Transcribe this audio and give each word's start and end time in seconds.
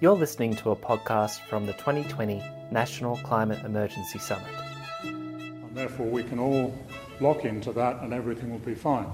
You're 0.00 0.14
listening 0.14 0.54
to 0.58 0.70
a 0.70 0.76
podcast 0.76 1.40
from 1.48 1.66
the 1.66 1.72
2020 1.72 2.40
National 2.70 3.16
Climate 3.16 3.64
Emergency 3.64 4.20
Summit. 4.20 4.54
And 5.02 5.74
therefore, 5.74 6.06
we 6.06 6.22
can 6.22 6.38
all 6.38 6.72
lock 7.18 7.44
into 7.44 7.72
that 7.72 8.00
and 8.02 8.12
everything 8.12 8.52
will 8.52 8.60
be 8.60 8.76
fine. 8.76 9.08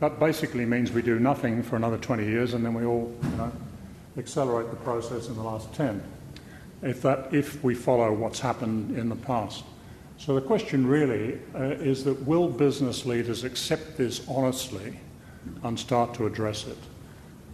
That 0.00 0.18
basically 0.18 0.64
means 0.64 0.90
we 0.90 1.02
do 1.02 1.18
nothing 1.18 1.62
for 1.62 1.76
another 1.76 1.98
20 1.98 2.24
years 2.24 2.54
and 2.54 2.64
then 2.64 2.72
we 2.72 2.86
all 2.86 3.14
you 3.22 3.36
know, 3.36 3.52
accelerate 4.16 4.70
the 4.70 4.76
process 4.76 5.28
in 5.28 5.34
the 5.34 5.42
last 5.42 5.70
10, 5.74 6.02
if, 6.80 7.02
that, 7.02 7.28
if 7.34 7.62
we 7.62 7.74
follow 7.74 8.10
what's 8.10 8.40
happened 8.40 8.96
in 8.96 9.10
the 9.10 9.16
past. 9.16 9.64
So 10.16 10.34
the 10.34 10.40
question 10.40 10.86
really 10.86 11.40
uh, 11.54 11.74
is 11.82 12.04
that 12.04 12.26
will 12.26 12.48
business 12.48 13.04
leaders 13.04 13.44
accept 13.44 13.98
this 13.98 14.26
honestly 14.26 14.98
and 15.62 15.78
start 15.78 16.14
to 16.14 16.24
address 16.24 16.66
it? 16.66 16.78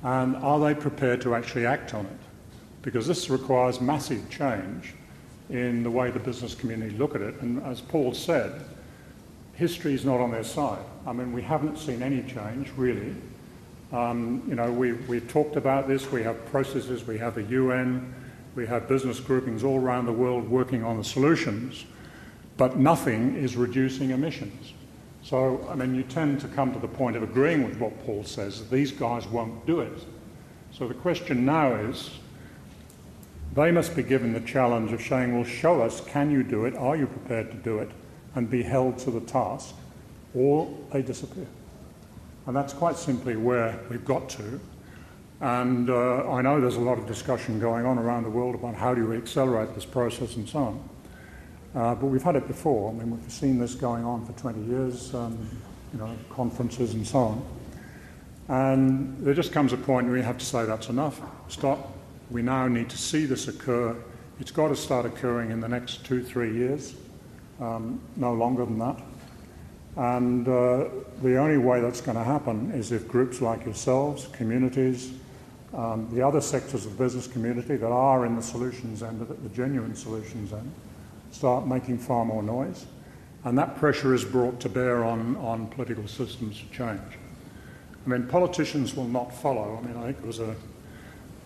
And 0.05 0.37
are 0.37 0.61
they 0.61 0.77
prepared 0.77 1.21
to 1.23 1.35
actually 1.35 1.67
act 1.67 1.93
on 1.93 2.07
it? 2.07 2.28
Because 2.83 3.07
this 3.07 3.29
requires 3.29 3.81
massive 3.81 4.29
change 4.31 4.95
in 5.51 5.83
the 5.83 5.91
way 5.91 6.11
the 6.11 6.19
business 6.19 6.55
community 6.55 6.97
look 6.97 7.15
at 7.15 7.21
it. 7.21 7.41
And 7.41 7.63
as 7.65 7.81
Paul 7.81 8.15
said, 8.15 8.65
history 9.55 9.95
is 9.95 10.05
not 10.05 10.21
on 10.21 10.31
their 10.31 10.45
side. 10.45 10.85
I 11.07 11.13
mean, 11.13 11.33
we 11.33 11.43
haven't 11.43 11.79
seen 11.79 12.03
any 12.03 12.23
change, 12.23 12.71
really. 12.77 13.15
Um, 13.93 14.43
you 14.47 14.55
know, 14.55 14.71
we, 14.71 14.93
we've 14.93 15.29
talked 15.29 15.57
about 15.57 15.89
this. 15.89 16.13
We 16.13 16.23
have 16.23 16.45
processes, 16.47 17.07
we 17.07 17.19
have 17.19 17.35
the 17.35 17.43
UN, 17.45 18.15
we 18.55 18.67
have 18.67 18.89
business 18.89 19.19
groupings 19.19 19.65
all 19.65 19.81
around 19.81 20.07
the 20.07 20.13
world 20.13 20.49
working 20.49 20.85
on 20.85 20.99
the 20.99 21.05
solutions, 21.05 21.87
but 22.57 22.77
nothing 22.77 23.37
is 23.37 23.57
reducing 23.57 24.11
emissions. 24.11 24.75
So, 25.23 25.67
I 25.71 25.75
mean, 25.75 25.95
you 25.95 26.03
tend 26.03 26.41
to 26.43 26.49
come 26.49 26.73
to 26.73 26.79
the 26.79 26.89
point 26.89 27.17
of 27.17 27.23
agreeing 27.23 27.65
with 27.65 27.79
what 27.79 28.05
Paul 28.05 28.25
says, 28.25 28.69
these 28.69 28.93
guys 28.93 29.27
won't 29.27 29.67
do 29.67 29.81
it. 29.81 30.05
So 30.73 30.87
the 30.87 30.95
question 30.95 31.45
now 31.45 31.75
is, 31.75 32.11
they 33.59 33.73
must 33.73 33.97
be 33.97 34.05
given 34.05 34.33
the 34.33 34.41
challenge 34.41 34.93
of 34.93 35.03
saying, 35.03 35.35
well, 35.35 35.45
show 35.45 35.83
us, 35.83 36.01
can 36.01 36.31
you 36.31 36.45
do 36.45 36.65
it? 36.65 36.77
Are 36.77 36.97
you 36.97 37.09
prepared 37.09 37.51
to 37.51 37.57
do 37.57 37.79
it? 37.79 37.91
And 38.37 38.49
be 38.49 38.63
held 38.63 38.99
to 38.99 39.11
the 39.11 39.21
task, 39.21 39.75
or 40.33 40.73
they 40.93 41.03
disappear. 41.03 41.49
And 42.47 42.55
that's 42.55 42.73
quite 42.73 42.97
simply 42.97 43.35
where 43.35 43.81
we've 43.91 44.05
got 44.05 44.29
to. 44.31 44.61
And 45.41 45.91
uh, 45.91 46.31
I 46.31 46.41
know 46.41 46.61
there's 46.61 46.77
a 46.77 46.81
lot 46.81 46.99
of 46.99 47.07
discussion 47.09 47.59
going 47.59 47.85
on 47.85 47.99
around 47.99 48.23
the 48.23 48.31
world 48.31 48.55
about 48.55 48.77
how 48.77 48.95
do 48.95 49.05
we 49.07 49.17
accelerate 49.17 49.75
this 49.75 49.85
process 49.85 50.37
and 50.37 50.49
so 50.49 50.59
on. 50.59 50.89
Uh, 51.75 51.95
but 51.97 52.07
we've 52.07 52.23
had 52.23 52.37
it 52.37 52.47
before. 52.47 52.91
I 52.91 52.95
mean, 52.95 53.11
we've 53.11 53.33
seen 53.33 53.59
this 53.59 53.75
going 53.75 54.05
on 54.05 54.25
for 54.25 54.33
20 54.33 54.63
years, 54.71 55.13
um, 55.17 55.37
you 55.93 55.99
know, 55.99 56.17
conferences 56.31 56.95
and 56.95 57.05
so 57.05 57.19
on. 57.19 57.43
And 58.49 59.19
there 59.19 59.35
just 59.35 59.51
comes 59.51 59.73
a 59.73 59.77
point 59.77 60.07
where 60.07 60.17
you 60.17 60.23
have 60.23 60.39
to 60.39 60.47
say 60.47 60.65
that's 60.65 60.89
enough. 60.91 61.21
Stop. 61.49 61.98
We 62.31 62.43
now 62.43 62.69
need 62.69 62.91
to 62.91 62.99
see 62.99 63.25
this 63.25 63.49
occur. 63.49 63.97
It's 64.41 64.51
got 64.51 64.69
to 64.69 64.77
start 64.77 65.07
occurring 65.07 65.51
in 65.51 65.61
the 65.61 65.69
next 65.69 66.05
two, 66.05 66.23
three 66.23 66.55
years, 66.55 66.95
um, 67.61 68.01
no 68.17 68.35
longer 68.35 68.65
than 68.65 68.79
that. 68.79 69.01
And 69.97 70.47
uh, 70.47 70.85
the 71.23 71.37
only 71.37 71.59
way 71.59 71.81
that's 71.81 72.01
going 72.01 72.17
to 72.17 72.25
happen 72.25 72.71
is 72.73 72.93
if 72.93 73.09
groups 73.09 73.41
like 73.41 73.65
yourselves, 73.65 74.29
communities, 74.33 75.13
um, 75.75 76.09
the 76.13 76.23
other 76.23 76.41
sectors 76.41 76.87
of 76.87 76.97
the 76.97 77.03
business 77.03 77.27
community 77.27 77.77
that 77.77 77.91
are 77.91 78.25
in 78.25 78.37
the 78.37 78.43
solutions 78.43 79.03
end, 79.03 79.21
the 79.21 79.49
genuine 79.51 79.95
solutions 79.95 80.53
end, 80.53 80.73
start 81.31 81.67
making 81.67 81.99
far 81.99 82.25
more 82.25 82.43
noise. 82.43 82.87
And 83.45 83.57
that 83.59 83.77
pressure 83.77 84.15
is 84.15 84.25
brought 84.25 84.61
to 84.61 84.69
bear 84.69 85.05
on, 85.05 85.37
on 85.37 85.67
political 85.69 86.07
systems 86.09 86.61
to 86.61 86.67
change. 86.71 87.19
I 88.05 88.09
mean, 88.09 88.27
politicians 88.27 88.95
will 88.95 89.09
not 89.09 89.35
follow. 89.35 89.81
I 89.83 89.87
mean, 89.87 89.97
I 89.97 90.07
think 90.07 90.19
it 90.19 90.27
was 90.27 90.39
a, 90.39 90.55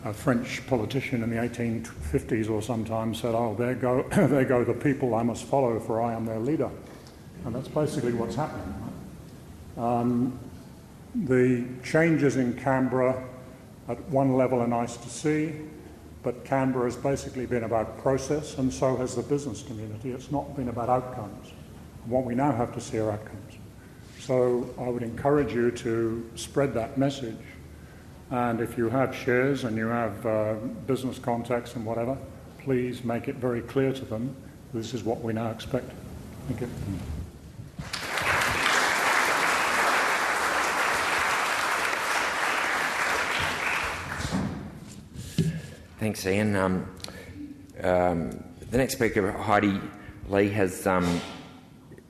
a 0.05 0.13
French 0.13 0.67
politician 0.67 1.23
in 1.23 1.31
the 1.31 1.37
1850s 1.37 2.51
or 2.51 2.61
sometime 2.61 3.15
said, 3.15 3.35
Oh, 3.35 3.55
there 3.59 3.75
go, 3.75 4.03
there 4.11 4.45
go 4.45 4.65
the 4.65 4.75
people 4.75 5.15
I 5.15 5.23
must 5.23 5.45
follow, 5.45 5.79
for 5.79 6.01
I 6.01 6.13
am 6.15 6.27
their 6.27 6.41
leader. 6.41 6.71
And 7.45 7.55
that's 7.55 7.69
basically 7.69 8.13
what's 8.13 8.37
happening. 8.37 8.75
Um, 9.77 10.39
the 11.15 11.65
changes 11.85 12.37
in 12.37 12.55
Canberra 12.55 13.23
at 13.89 14.01
one 14.09 14.37
level 14.37 14.61
are 14.61 14.69
nice 14.69 14.97
to 14.97 15.09
see, 15.09 15.53
but 16.23 16.45
Canberra 16.45 16.85
has 16.85 16.97
basically 16.97 17.47
been 17.47 17.65
about 17.65 17.99
process, 17.99 18.59
and 18.59 18.73
so 18.73 18.97
has 18.97 19.17
the 19.17 19.23
business 19.23 19.63
community. 19.63 20.13
It's 20.13 20.31
not 20.31 20.55
been 20.57 20.69
about 20.69 20.89
outcomes. 20.89 21.53
What 22.07 22.25
we 22.25 22.35
now 22.35 22.53
have 22.53 22.73
to 22.75 22.81
see 22.81 22.99
are 22.99 23.11
outcomes. 23.11 23.59
So 24.21 24.73
I 24.79 24.89
would 24.89 25.03
encourage 25.03 25.53
you 25.53 25.71
to 25.73 26.31
spread 26.37 26.75
that 26.75 26.97
message. 26.97 27.37
And 28.33 28.63
if 28.63 28.79
you 28.79 28.89
have 28.89 29.15
shares 29.15 29.65
and 29.65 29.77
you 29.77 29.89
have 29.89 30.25
uh, 30.25 30.55
business 30.87 31.19
contacts 31.19 31.77
and 31.77 31.85
whatever, 31.85 32.17
please 32.61 33.05
make 33.05 33.29
it 33.29 33.35
very 33.37 33.61
clear 33.61 33.93
to 33.93 34.05
them 34.07 34.35
this 34.73 34.95
is 34.95 35.05
what 35.05 35.21
we 35.21 35.35
now 35.35 35.51
expect. 35.51 35.91
Thank 36.49 36.63
you. 36.63 36.69
Thanks, 45.99 46.27
Ian. 46.27 46.57
Um, 46.57 46.91
um, 47.83 48.45
the 48.71 48.79
next 48.79 48.95
speaker, 48.95 49.31
Heidi 49.31 49.79
Lee, 50.31 50.49
has 50.49 50.87
um, 50.87 51.21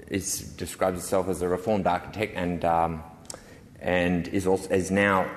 is 0.06 0.38
describes 0.52 1.00
herself 1.00 1.28
as 1.28 1.42
a 1.42 1.48
reformed 1.48 1.88
architect 1.88 2.36
and 2.36 2.64
um, 2.64 3.02
and 3.80 4.28
is 4.28 4.46
also 4.46 4.70
is 4.70 4.92
now 4.92 5.28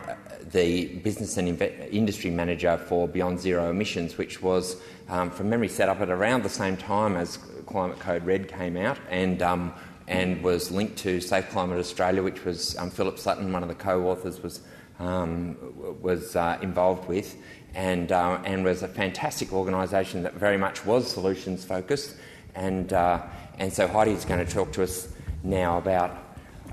the 0.51 0.85
business 1.03 1.37
and 1.37 1.61
industry 1.91 2.29
manager 2.29 2.77
for 2.77 3.07
Beyond 3.07 3.39
Zero 3.39 3.69
Emissions, 3.69 4.17
which 4.17 4.41
was, 4.41 4.77
um, 5.09 5.29
from 5.31 5.49
memory, 5.49 5.67
set 5.67 5.89
up 5.89 6.01
at 6.01 6.09
around 6.09 6.43
the 6.43 6.49
same 6.49 6.77
time 6.77 7.15
as 7.15 7.37
Climate 7.65 7.99
Code 7.99 8.25
Red 8.25 8.47
came 8.47 8.77
out 8.77 8.97
and. 9.09 9.41
Um, 9.41 9.73
and 10.07 10.43
was 10.43 10.69
linked 10.69 10.97
to 10.97 11.19
Safe 11.19 11.49
Climate 11.49 11.79
Australia, 11.79 12.21
which 12.21 12.45
was 12.45 12.75
Philip 12.93 13.17
Sutton, 13.17 13.51
one 13.51 13.63
of 13.63 13.69
the 13.69 13.73
co-authors, 13.73 14.39
was 14.39 14.61
was 14.99 16.35
uh, 16.35 16.57
involved 16.61 17.07
with 17.07 17.35
and, 17.73 18.11
uh, 18.11 18.39
and 18.45 18.63
was 18.63 18.83
a 18.83 18.87
fantastic 18.87 19.51
organisation 19.51 20.23
that 20.23 20.33
very 20.35 20.57
much 20.57 20.85
was 20.85 21.11
solutions 21.11 21.65
focused. 21.65 22.15
And, 22.55 22.93
uh, 22.93 23.21
and 23.59 23.71
so 23.71 23.87
Heidi 23.87 24.11
is 24.11 24.23
going 24.23 24.45
to 24.45 24.51
talk 24.51 24.71
to 24.73 24.83
us 24.83 25.09
now 25.43 25.77
about, 25.77 26.17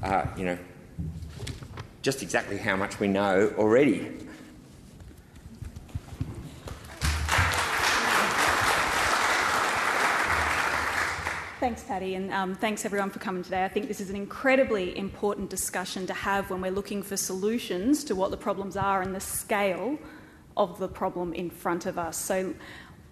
uh, 0.02 0.26
you 0.36 0.44
know, 0.44 0.58
just 2.02 2.22
exactly 2.22 2.58
how 2.58 2.76
much 2.76 2.98
we 3.00 3.08
know 3.08 3.52
already. 3.56 4.10
Thanks, 11.60 11.84
Paddy, 11.84 12.16
and 12.16 12.32
um, 12.32 12.56
thanks 12.56 12.84
everyone 12.84 13.10
for 13.10 13.20
coming 13.20 13.44
today. 13.44 13.64
I 13.64 13.68
think 13.68 13.86
this 13.86 14.00
is 14.00 14.10
an 14.10 14.16
incredibly 14.16 14.98
important 14.98 15.48
discussion 15.48 16.08
to 16.08 16.12
have 16.12 16.50
when 16.50 16.60
we're 16.60 16.72
looking 16.72 17.04
for 17.04 17.16
solutions 17.16 18.02
to 18.04 18.16
what 18.16 18.32
the 18.32 18.36
problems 18.36 18.76
are 18.76 19.00
and 19.00 19.14
the 19.14 19.20
scale 19.20 19.96
of 20.56 20.80
the 20.80 20.88
problem 20.88 21.32
in 21.32 21.50
front 21.50 21.86
of 21.86 21.98
us. 21.98 22.16
So, 22.16 22.52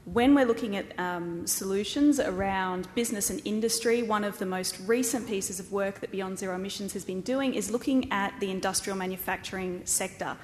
when 0.04 0.34
we're 0.34 0.46
looking 0.46 0.76
at 0.76 0.98
um, 0.98 1.46
solutions 1.46 2.18
around 2.18 2.88
business 2.94 3.28
and 3.28 3.40
industry, 3.44 4.02
one 4.02 4.24
of 4.24 4.38
the 4.38 4.46
most 4.46 4.78
recent 4.86 5.28
pieces 5.28 5.60
of 5.60 5.70
work 5.70 6.00
that 6.00 6.10
Beyond 6.10 6.38
Zero 6.38 6.54
Emissions 6.54 6.94
has 6.94 7.04
been 7.04 7.20
doing 7.20 7.54
is 7.54 7.70
looking 7.70 8.10
at 8.10 8.38
the 8.40 8.50
industrial 8.50 8.96
manufacturing 8.96 9.82
sector. 9.84 10.36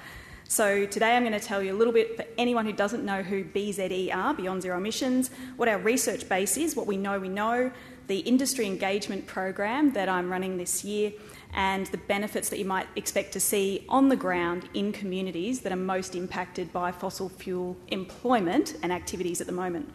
So, 0.47 0.85
today 0.85 1.15
I'm 1.15 1.23
going 1.23 1.37
to 1.37 1.45
tell 1.45 1.61
you 1.61 1.73
a 1.73 1.77
little 1.77 1.91
bit 1.91 2.15
for 2.15 2.23
anyone 2.37 2.65
who 2.65 2.71
doesn't 2.71 3.03
know 3.03 3.21
who 3.23 3.43
BZE 3.43 4.15
are, 4.15 4.33
Beyond 4.33 4.61
Zero 4.61 4.77
Emissions, 4.77 5.29
what 5.57 5.67
our 5.67 5.79
research 5.79 6.29
base 6.29 6.55
is, 6.55 6.75
what 6.75 6.87
we 6.87 6.95
know 6.95 7.19
we 7.19 7.27
know, 7.27 7.71
the 8.05 8.19
industry 8.19 8.65
engagement 8.65 9.27
program 9.27 9.91
that 9.93 10.07
I'm 10.07 10.31
running 10.31 10.57
this 10.57 10.85
year, 10.85 11.11
and 11.53 11.87
the 11.87 11.97
benefits 11.97 12.49
that 12.49 12.59
you 12.59 12.65
might 12.65 12.87
expect 12.95 13.33
to 13.33 13.39
see 13.39 13.85
on 13.89 14.09
the 14.09 14.15
ground 14.15 14.69
in 14.73 14.91
communities 14.91 15.61
that 15.61 15.71
are 15.71 15.77
most 15.77 16.15
impacted 16.15 16.71
by 16.71 16.91
fossil 16.91 17.29
fuel 17.29 17.77
employment 17.87 18.77
and 18.83 18.91
activities 18.91 19.41
at 19.41 19.47
the 19.47 19.53
moment. 19.53 19.91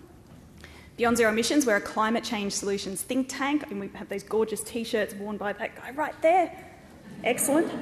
Beyond 0.96 1.16
Zero 1.16 1.32
Emissions, 1.32 1.64
we're 1.64 1.76
a 1.76 1.80
climate 1.80 2.22
change 2.22 2.52
solutions 2.52 3.02
think 3.02 3.26
tank, 3.28 3.64
and 3.70 3.80
we 3.80 3.88
have 3.94 4.08
those 4.08 4.22
gorgeous 4.22 4.62
t 4.62 4.84
shirts 4.84 5.14
worn 5.14 5.36
by 5.36 5.52
that 5.54 5.74
guy 5.76 5.90
right 5.92 6.14
there. 6.20 6.52
Excellent. 7.24 7.72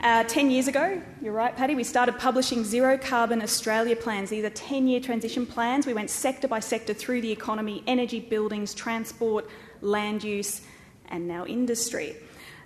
Uh, 0.00 0.22
10 0.22 0.48
years 0.50 0.68
ago, 0.68 1.02
you're 1.20 1.32
right, 1.32 1.56
Paddy, 1.56 1.74
we 1.74 1.82
started 1.82 2.16
publishing 2.18 2.62
Zero 2.62 2.96
Carbon 2.96 3.42
Australia 3.42 3.96
plans. 3.96 4.30
These 4.30 4.44
are 4.44 4.50
10 4.50 4.86
year 4.86 5.00
transition 5.00 5.44
plans. 5.44 5.86
We 5.86 5.94
went 5.94 6.08
sector 6.08 6.46
by 6.46 6.60
sector 6.60 6.94
through 6.94 7.22
the 7.22 7.32
economy 7.32 7.82
energy, 7.88 8.20
buildings, 8.20 8.74
transport, 8.74 9.48
land 9.80 10.22
use, 10.22 10.60
and 11.08 11.26
now 11.26 11.44
industry. 11.46 12.14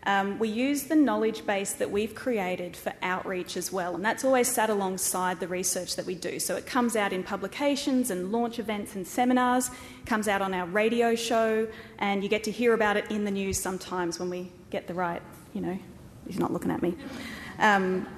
Um, 0.05 0.39
we 0.41 0.49
use 0.49 0.85
the 0.85 0.97
knowledge 0.97 1.47
base 1.47 1.75
that 1.75 1.91
we've 1.91 2.15
created 2.15 2.77
for 2.77 2.93
outreach 3.03 3.57
as 3.57 3.71
well, 3.71 3.95
and 3.95 4.05
that's 4.05 4.25
always 4.25 4.49
sat 4.49 4.69
alongside 4.69 5.39
the 5.39 5.47
research 5.47 5.95
that 5.95 6.07
we 6.07 6.17
do. 6.17 6.41
So 6.41 6.57
it 6.57 6.67
comes 6.67 6.97
out 6.97 7.13
in 7.13 7.23
publications 7.23 8.11
and 8.11 8.33
launch 8.33 8.59
events 8.59 8.97
and 8.97 9.07
seminars, 9.07 9.71
comes 10.05 10.27
out 10.27 10.43
on 10.43 10.55
our 10.55 10.67
radio 10.67 11.15
show, 11.15 11.69
and 11.99 12.25
you 12.25 12.29
get 12.29 12.43
to 12.45 12.51
hear 12.51 12.75
about 12.75 12.97
it 12.97 13.11
in 13.13 13.25
the 13.25 13.31
news 13.31 13.61
sometimes 13.61 14.19
when 14.19 14.29
we 14.29 14.51
get 14.71 14.89
the 14.89 14.95
right, 14.95 15.23
you 15.55 15.61
know, 15.61 15.79
he's 16.27 16.39
not 16.39 16.53
looking 16.53 16.73
at 16.73 16.83
me. 16.83 16.97
Um, 17.61 18.09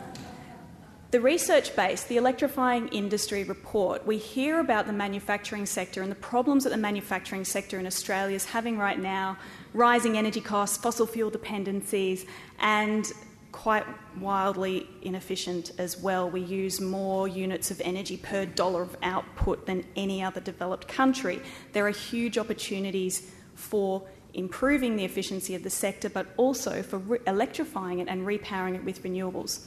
the 1.11 1.21
research 1.21 1.77
base, 1.77 2.03
the 2.05 2.17
electrifying 2.17 2.89
industry 2.89 3.45
report, 3.45 4.05
we 4.05 4.17
hear 4.17 4.59
about 4.59 4.87
the 4.87 4.93
manufacturing 4.93 5.65
sector 5.65 6.03
and 6.03 6.11
the 6.11 6.17
problems 6.17 6.65
that 6.65 6.71
the 6.71 6.77
manufacturing 6.77 7.45
sector 7.45 7.79
in 7.79 7.87
Australia 7.87 8.35
is 8.35 8.47
having 8.47 8.79
right 8.79 8.99
now 8.99 9.37
rising 9.75 10.17
energy 10.17 10.41
costs, 10.41 10.79
fossil 10.79 11.07
fuel 11.07 11.31
dependencies, 11.31 12.25
and 12.61 13.13
quite 13.53 13.85
wildly 14.19 14.89
inefficient 15.03 15.73
as 15.79 16.01
well. 16.01 16.29
We 16.31 16.41
use 16.41 16.81
more 16.81 17.29
units 17.29 17.71
of 17.71 17.81
energy 17.83 18.17
per 18.17 18.47
dollar 18.47 18.83
of 18.83 18.97
output 19.03 19.67
than 19.67 19.85
any 19.95 20.23
other 20.23 20.41
developed 20.41 20.89
country. 20.89 21.41
There 21.73 21.87
are 21.87 21.91
huge 21.91 22.39
opportunities 22.39 23.31
for 23.55 24.03
improving 24.33 24.97
the 24.97 25.05
efficiency 25.05 25.55
of 25.55 25.63
the 25.63 25.71
sector, 25.71 26.09
but 26.09 26.27
also 26.37 26.83
for 26.83 26.99
re- 26.99 27.19
electrifying 27.27 28.01
it 28.01 28.09
and 28.09 28.27
repowering 28.27 28.75
it 28.75 28.85
with 28.85 29.03
renewables. 29.05 29.67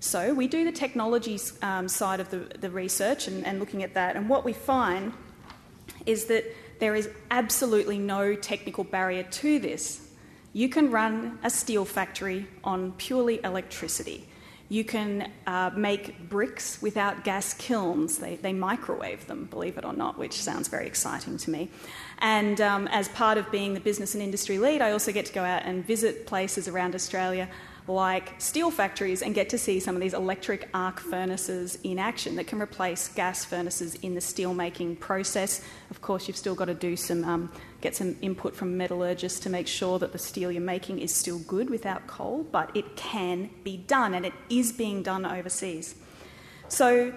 So 0.00 0.32
we 0.32 0.46
do 0.46 0.64
the 0.64 0.70
technology 0.70 1.40
um, 1.62 1.88
side 1.88 2.20
of 2.20 2.30
the, 2.30 2.38
the 2.60 2.70
research 2.70 3.26
and, 3.26 3.44
and 3.44 3.58
looking 3.58 3.82
at 3.82 3.94
that, 3.94 4.14
and 4.14 4.28
what 4.28 4.44
we 4.44 4.52
find 4.52 5.12
is 6.06 6.26
that 6.26 6.44
there 6.78 6.94
is 6.94 7.08
absolutely 7.30 7.98
no 7.98 8.34
technical 8.34 8.84
barrier 8.84 9.24
to 9.24 9.58
this. 9.58 10.00
You 10.52 10.68
can 10.68 10.90
run 10.90 11.38
a 11.42 11.50
steel 11.50 11.84
factory 11.84 12.46
on 12.64 12.92
purely 12.92 13.40
electricity. 13.44 14.26
You 14.70 14.84
can 14.84 15.32
uh, 15.46 15.70
make 15.74 16.28
bricks 16.28 16.82
without 16.82 17.24
gas 17.24 17.54
kilns. 17.54 18.18
They, 18.18 18.36
they, 18.36 18.52
microwave 18.52 19.26
them, 19.26 19.46
believe 19.46 19.78
it 19.78 19.84
or 19.84 19.94
not, 19.94 20.18
which 20.18 20.34
sounds 20.34 20.68
very 20.68 20.86
exciting 20.86 21.38
to 21.38 21.50
me. 21.50 21.70
And 22.18 22.60
um, 22.60 22.86
as 22.88 23.08
part 23.08 23.38
of 23.38 23.50
being 23.50 23.72
the 23.72 23.80
business 23.80 24.14
and 24.14 24.22
industry 24.22 24.58
lead, 24.58 24.82
I 24.82 24.90
also 24.90 25.10
get 25.10 25.24
to 25.26 25.32
go 25.32 25.42
out 25.42 25.62
and 25.64 25.86
visit 25.86 26.26
places 26.26 26.68
around 26.68 26.94
Australia 26.94 27.48
like 27.88 28.40
steel 28.40 28.70
factories 28.70 29.22
and 29.22 29.34
get 29.34 29.48
to 29.48 29.58
see 29.58 29.80
some 29.80 29.94
of 29.94 30.00
these 30.00 30.14
electric 30.14 30.68
arc 30.74 31.00
furnaces 31.00 31.78
in 31.82 31.98
action 31.98 32.36
that 32.36 32.46
can 32.46 32.60
replace 32.60 33.08
gas 33.08 33.44
furnaces 33.44 33.94
in 33.96 34.14
the 34.14 34.20
steel 34.20 34.54
making 34.54 34.96
process. 34.96 35.62
Of 35.90 36.02
course, 36.02 36.28
you've 36.28 36.36
still 36.36 36.54
got 36.54 36.66
to 36.66 36.74
do 36.74 36.96
some, 36.96 37.24
um, 37.24 37.52
get 37.80 37.96
some 37.96 38.16
input 38.20 38.54
from 38.54 38.76
metallurgists 38.76 39.40
to 39.40 39.50
make 39.50 39.66
sure 39.66 39.98
that 39.98 40.12
the 40.12 40.18
steel 40.18 40.52
you're 40.52 40.60
making 40.60 41.00
is 41.00 41.14
still 41.14 41.38
good 41.38 41.70
without 41.70 42.06
coal, 42.06 42.46
but 42.50 42.76
it 42.76 42.96
can 42.96 43.50
be 43.64 43.76
done 43.76 44.14
and 44.14 44.26
it 44.26 44.34
is 44.50 44.72
being 44.72 45.02
done 45.02 45.24
overseas. 45.24 45.94
So, 46.68 47.14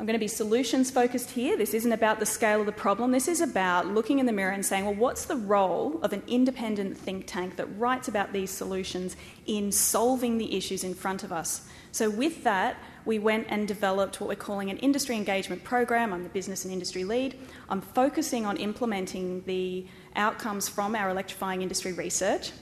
I'm 0.00 0.06
going 0.06 0.14
to 0.14 0.18
be 0.18 0.28
solutions 0.28 0.90
focused 0.90 1.32
here. 1.32 1.58
This 1.58 1.74
isn't 1.74 1.92
about 1.92 2.20
the 2.20 2.24
scale 2.24 2.60
of 2.60 2.64
the 2.64 2.72
problem. 2.72 3.12
This 3.12 3.28
is 3.28 3.42
about 3.42 3.86
looking 3.86 4.18
in 4.18 4.24
the 4.24 4.32
mirror 4.32 4.52
and 4.52 4.64
saying, 4.64 4.86
well, 4.86 4.94
what's 4.94 5.26
the 5.26 5.36
role 5.36 6.00
of 6.02 6.14
an 6.14 6.22
independent 6.26 6.96
think 6.96 7.26
tank 7.26 7.56
that 7.56 7.66
writes 7.78 8.08
about 8.08 8.32
these 8.32 8.50
solutions 8.50 9.14
in 9.44 9.70
solving 9.70 10.38
the 10.38 10.56
issues 10.56 10.84
in 10.84 10.94
front 10.94 11.22
of 11.22 11.32
us? 11.32 11.68
So, 11.92 12.08
with 12.08 12.44
that, 12.44 12.76
we 13.04 13.18
went 13.18 13.48
and 13.50 13.68
developed 13.68 14.22
what 14.22 14.28
we're 14.28 14.36
calling 14.36 14.70
an 14.70 14.78
industry 14.78 15.16
engagement 15.16 15.64
program. 15.64 16.14
I'm 16.14 16.22
the 16.22 16.30
business 16.30 16.64
and 16.64 16.72
industry 16.72 17.04
lead. 17.04 17.38
I'm 17.68 17.82
focusing 17.82 18.46
on 18.46 18.56
implementing 18.56 19.42
the 19.44 19.84
outcomes 20.16 20.66
from 20.66 20.96
our 20.96 21.10
electrifying 21.10 21.60
industry 21.60 21.92
research 21.92 22.52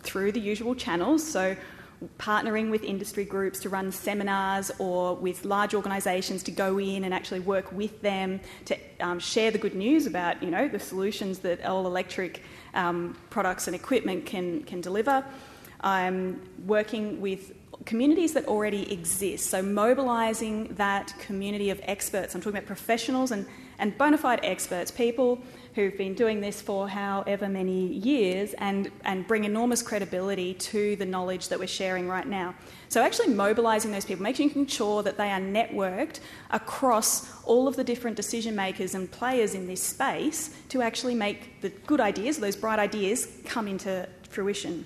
through 0.00 0.32
the 0.32 0.40
usual 0.40 0.74
channels. 0.74 1.22
So, 1.24 1.56
partnering 2.18 2.70
with 2.70 2.82
industry 2.84 3.24
groups 3.24 3.60
to 3.60 3.68
run 3.68 3.92
seminars 3.92 4.70
or 4.78 5.14
with 5.16 5.44
large 5.44 5.74
organisations 5.74 6.42
to 6.44 6.50
go 6.50 6.78
in 6.78 7.04
and 7.04 7.14
actually 7.14 7.40
work 7.40 7.72
with 7.72 8.00
them 8.02 8.40
to 8.64 8.76
um, 9.00 9.18
share 9.18 9.50
the 9.50 9.58
good 9.58 9.74
news 9.74 10.06
about 10.06 10.42
you 10.42 10.50
know 10.50 10.68
the 10.68 10.78
solutions 10.78 11.38
that 11.40 11.64
all 11.64 11.86
electric 11.86 12.42
um, 12.74 13.16
products 13.30 13.66
and 13.66 13.76
equipment 13.76 14.26
can 14.26 14.62
can 14.64 14.80
deliver. 14.80 15.24
I'm 15.80 16.40
working 16.66 17.20
with 17.20 17.52
communities 17.84 18.32
that 18.34 18.46
already 18.46 18.92
exist, 18.92 19.50
so 19.50 19.62
mobilising 19.62 20.68
that 20.74 21.14
community 21.18 21.70
of 21.70 21.80
experts. 21.84 22.34
I'm 22.34 22.40
talking 22.40 22.58
about 22.58 22.66
professionals 22.66 23.30
and, 23.30 23.46
and 23.78 23.96
bona 23.98 24.18
fide 24.18 24.40
experts, 24.42 24.90
people 24.90 25.38
who've 25.74 25.96
been 25.96 26.14
doing 26.14 26.40
this 26.40 26.60
for 26.60 26.88
however 26.88 27.48
many 27.48 27.86
years 27.86 28.54
and, 28.58 28.90
and 29.04 29.26
bring 29.26 29.44
enormous 29.44 29.82
credibility 29.82 30.54
to 30.54 30.96
the 30.96 31.06
knowledge 31.06 31.48
that 31.48 31.58
we're 31.58 31.66
sharing 31.66 32.08
right 32.08 32.26
now. 32.26 32.54
So, 32.88 33.02
actually 33.02 33.28
mobilising 33.28 33.90
those 33.90 34.04
people, 34.04 34.22
making 34.22 34.66
sure 34.66 35.02
that 35.02 35.16
they 35.16 35.30
are 35.30 35.40
networked 35.40 36.20
across 36.50 37.42
all 37.44 37.66
of 37.66 37.76
the 37.76 37.84
different 37.84 38.16
decision 38.16 38.54
makers 38.54 38.94
and 38.94 39.10
players 39.10 39.54
in 39.54 39.66
this 39.66 39.82
space 39.82 40.54
to 40.68 40.82
actually 40.82 41.14
make 41.14 41.60
the 41.62 41.70
good 41.86 42.00
ideas, 42.00 42.38
those 42.38 42.56
bright 42.56 42.78
ideas, 42.78 43.28
come 43.44 43.66
into 43.66 44.06
fruition. 44.28 44.84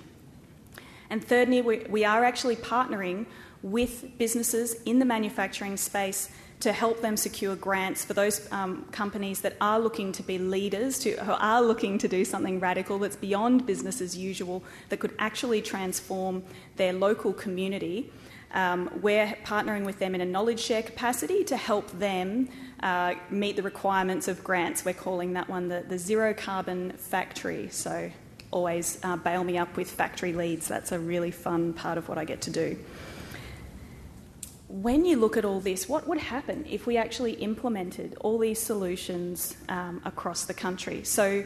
And 1.09 1.23
thirdly, 1.23 1.61
we, 1.61 2.03
are 2.05 2.23
actually 2.23 2.55
partnering 2.57 3.25
with 3.61 4.17
businesses 4.17 4.81
in 4.85 4.99
the 4.99 5.05
manufacturing 5.05 5.77
space 5.77 6.29
to 6.59 6.71
help 6.71 7.01
them 7.01 7.15
secure 7.15 7.55
grants 7.55 8.03
for 8.03 8.13
those 8.13 8.51
um, 8.51 8.83
companies 8.91 9.41
that 9.41 9.55
are 9.61 9.79
looking 9.79 10.11
to 10.11 10.23
be 10.23 10.39
leaders, 10.39 10.97
to, 10.99 11.11
who 11.11 11.33
are 11.33 11.61
looking 11.61 11.97
to 11.99 12.07
do 12.07 12.25
something 12.25 12.59
radical 12.59 12.97
that's 12.97 13.15
beyond 13.15 13.65
business 13.65 14.01
as 14.01 14.17
usual, 14.17 14.63
that 14.89 14.97
could 14.97 15.13
actually 15.19 15.61
transform 15.61 16.43
their 16.75 16.93
local 16.93 17.31
community. 17.31 18.11
Um, 18.53 18.89
we're 19.01 19.37
partnering 19.43 19.85
with 19.85 19.99
them 19.99 20.15
in 20.15 20.21
a 20.21 20.25
knowledge 20.25 20.59
share 20.59 20.81
capacity 20.81 21.43
to 21.43 21.57
help 21.57 21.91
them 21.91 22.49
uh, 22.81 23.13
meet 23.29 23.55
the 23.55 23.61
requirements 23.61 24.27
of 24.27 24.43
grants. 24.43 24.83
We're 24.83 24.93
calling 24.93 25.33
that 25.33 25.49
one 25.49 25.67
the, 25.67 25.83
the 25.87 25.99
Zero 25.99 26.33
Carbon 26.33 26.93
Factory. 26.93 27.69
So 27.69 28.09
always 28.51 28.99
uh, 29.03 29.17
bail 29.17 29.43
me 29.43 29.57
up 29.57 29.75
with 29.77 29.89
factory 29.89 30.33
leads. 30.33 30.67
That's 30.67 30.91
a 30.91 30.99
really 30.99 31.31
fun 31.31 31.73
part 31.73 31.97
of 31.97 32.07
what 32.09 32.17
I 32.17 32.25
get 32.25 32.41
to 32.41 32.51
do 32.51 32.77
when 34.67 35.05
you 35.05 35.17
look 35.17 35.37
at 35.37 35.45
all 35.45 35.59
this, 35.59 35.87
what 35.87 36.07
would 36.07 36.17
happen 36.17 36.65
if 36.69 36.85
we 36.85 36.97
actually 36.97 37.33
implemented 37.33 38.15
all 38.19 38.37
these 38.37 38.59
solutions 38.59 39.55
um, 39.69 40.01
across 40.03 40.45
the 40.45 40.53
country? 40.53 41.03
So 41.03 41.45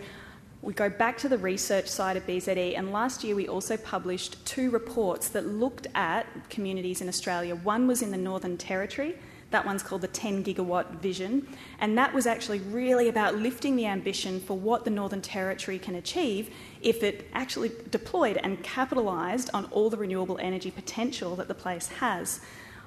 we 0.61 0.73
go 0.73 0.89
back 0.89 1.17
to 1.19 1.29
the 1.29 1.37
research 1.37 1.87
side 1.87 2.17
of 2.17 2.25
BZE, 2.25 2.77
and 2.77 2.91
last 2.91 3.23
year 3.23 3.35
we 3.35 3.47
also 3.47 3.77
published 3.77 4.43
two 4.45 4.71
reports 4.71 5.29
that 5.29 5.45
looked 5.47 5.87
at 5.93 6.25
communities 6.49 7.01
in 7.01 7.07
Australia. 7.07 7.55
One 7.55 7.87
was 7.87 8.01
in 8.01 8.11
the 8.11 8.17
Northern 8.17 8.57
Territory, 8.57 9.15
that 9.51 9.65
one's 9.65 9.83
called 9.83 10.01
the 10.01 10.07
10 10.07 10.43
gigawatt 10.43 10.89
vision, 11.01 11.47
and 11.79 11.97
that 11.97 12.13
was 12.13 12.25
actually 12.25 12.59
really 12.59 13.09
about 13.09 13.35
lifting 13.35 13.75
the 13.75 13.85
ambition 13.85 14.39
for 14.39 14.57
what 14.57 14.85
the 14.85 14.91
Northern 14.91 15.21
Territory 15.21 15.77
can 15.77 15.95
achieve 15.95 16.49
if 16.81 17.03
it 17.03 17.27
actually 17.33 17.71
deployed 17.89 18.37
and 18.43 18.63
capitalised 18.63 19.49
on 19.53 19.65
all 19.65 19.89
the 19.89 19.97
renewable 19.97 20.39
energy 20.41 20.71
potential 20.71 21.35
that 21.35 21.47
the 21.47 21.53
place 21.53 21.87
has. 21.87 22.39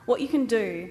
What 0.06 0.20
you 0.20 0.28
can 0.28 0.46
do 0.46 0.90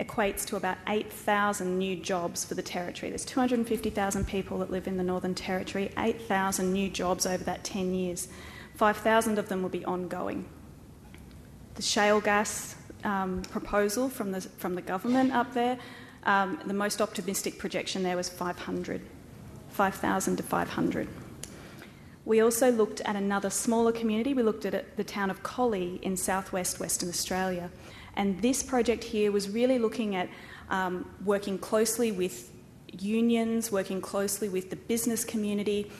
equates 0.00 0.44
to 0.46 0.56
about 0.56 0.76
8,000 0.86 1.78
new 1.78 1.96
jobs 1.96 2.44
for 2.44 2.54
the 2.54 2.62
Territory. 2.62 3.10
There's 3.10 3.24
250,000 3.24 4.26
people 4.26 4.58
that 4.58 4.70
live 4.70 4.86
in 4.86 4.96
the 4.96 5.02
Northern 5.02 5.34
Territory, 5.34 5.90
8,000 5.96 6.72
new 6.72 6.90
jobs 6.90 7.24
over 7.24 7.42
that 7.44 7.64
10 7.64 7.94
years. 7.94 8.28
5,000 8.74 9.38
of 9.38 9.48
them 9.48 9.62
will 9.62 9.70
be 9.70 9.84
ongoing. 9.84 10.44
The 11.76 11.82
shale 11.82 12.20
gas 12.20 12.76
um, 13.06 13.42
proposal 13.42 14.08
from 14.08 14.32
the, 14.32 14.40
from 14.40 14.74
the 14.74 14.82
government 14.82 15.32
up 15.32 15.54
there, 15.54 15.78
um, 16.24 16.58
the 16.66 16.74
most 16.74 17.00
optimistic 17.00 17.58
projection 17.58 18.02
there 18.02 18.16
was 18.16 18.28
500. 18.28 19.00
5,000 19.70 20.36
to 20.36 20.42
500. 20.42 21.08
We 22.24 22.40
also 22.40 22.72
looked 22.72 23.00
at 23.02 23.14
another 23.14 23.50
smaller 23.50 23.92
community. 23.92 24.34
We 24.34 24.42
looked 24.42 24.64
at 24.64 24.96
the 24.96 25.04
town 25.04 25.30
of 25.30 25.42
Collie 25.42 26.00
in 26.02 26.16
southwest 26.16 26.80
Western 26.80 27.08
Australia. 27.08 27.70
And 28.16 28.42
this 28.42 28.62
project 28.62 29.04
here 29.04 29.30
was 29.30 29.48
really 29.48 29.78
looking 29.78 30.16
at 30.16 30.28
um, 30.68 31.08
working 31.24 31.58
closely 31.58 32.10
with 32.10 32.50
unions, 32.90 33.70
working 33.70 34.00
closely 34.00 34.48
with 34.48 34.70
the 34.70 34.76
business 34.76 35.24
community 35.24 35.92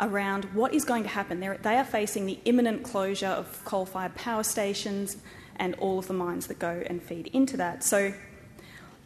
around 0.00 0.44
what 0.52 0.74
is 0.74 0.84
going 0.84 1.04
to 1.04 1.08
happen. 1.08 1.40
They're, 1.40 1.56
they 1.56 1.76
are 1.76 1.84
facing 1.84 2.26
the 2.26 2.38
imminent 2.44 2.82
closure 2.82 3.28
of 3.28 3.64
coal 3.64 3.86
fired 3.86 4.14
power 4.14 4.42
stations 4.42 5.16
and 5.60 5.74
all 5.76 5.98
of 5.98 6.08
the 6.08 6.14
mines 6.14 6.48
that 6.48 6.58
go 6.58 6.82
and 6.86 7.00
feed 7.00 7.28
into 7.28 7.56
that. 7.58 7.84
So, 7.84 8.12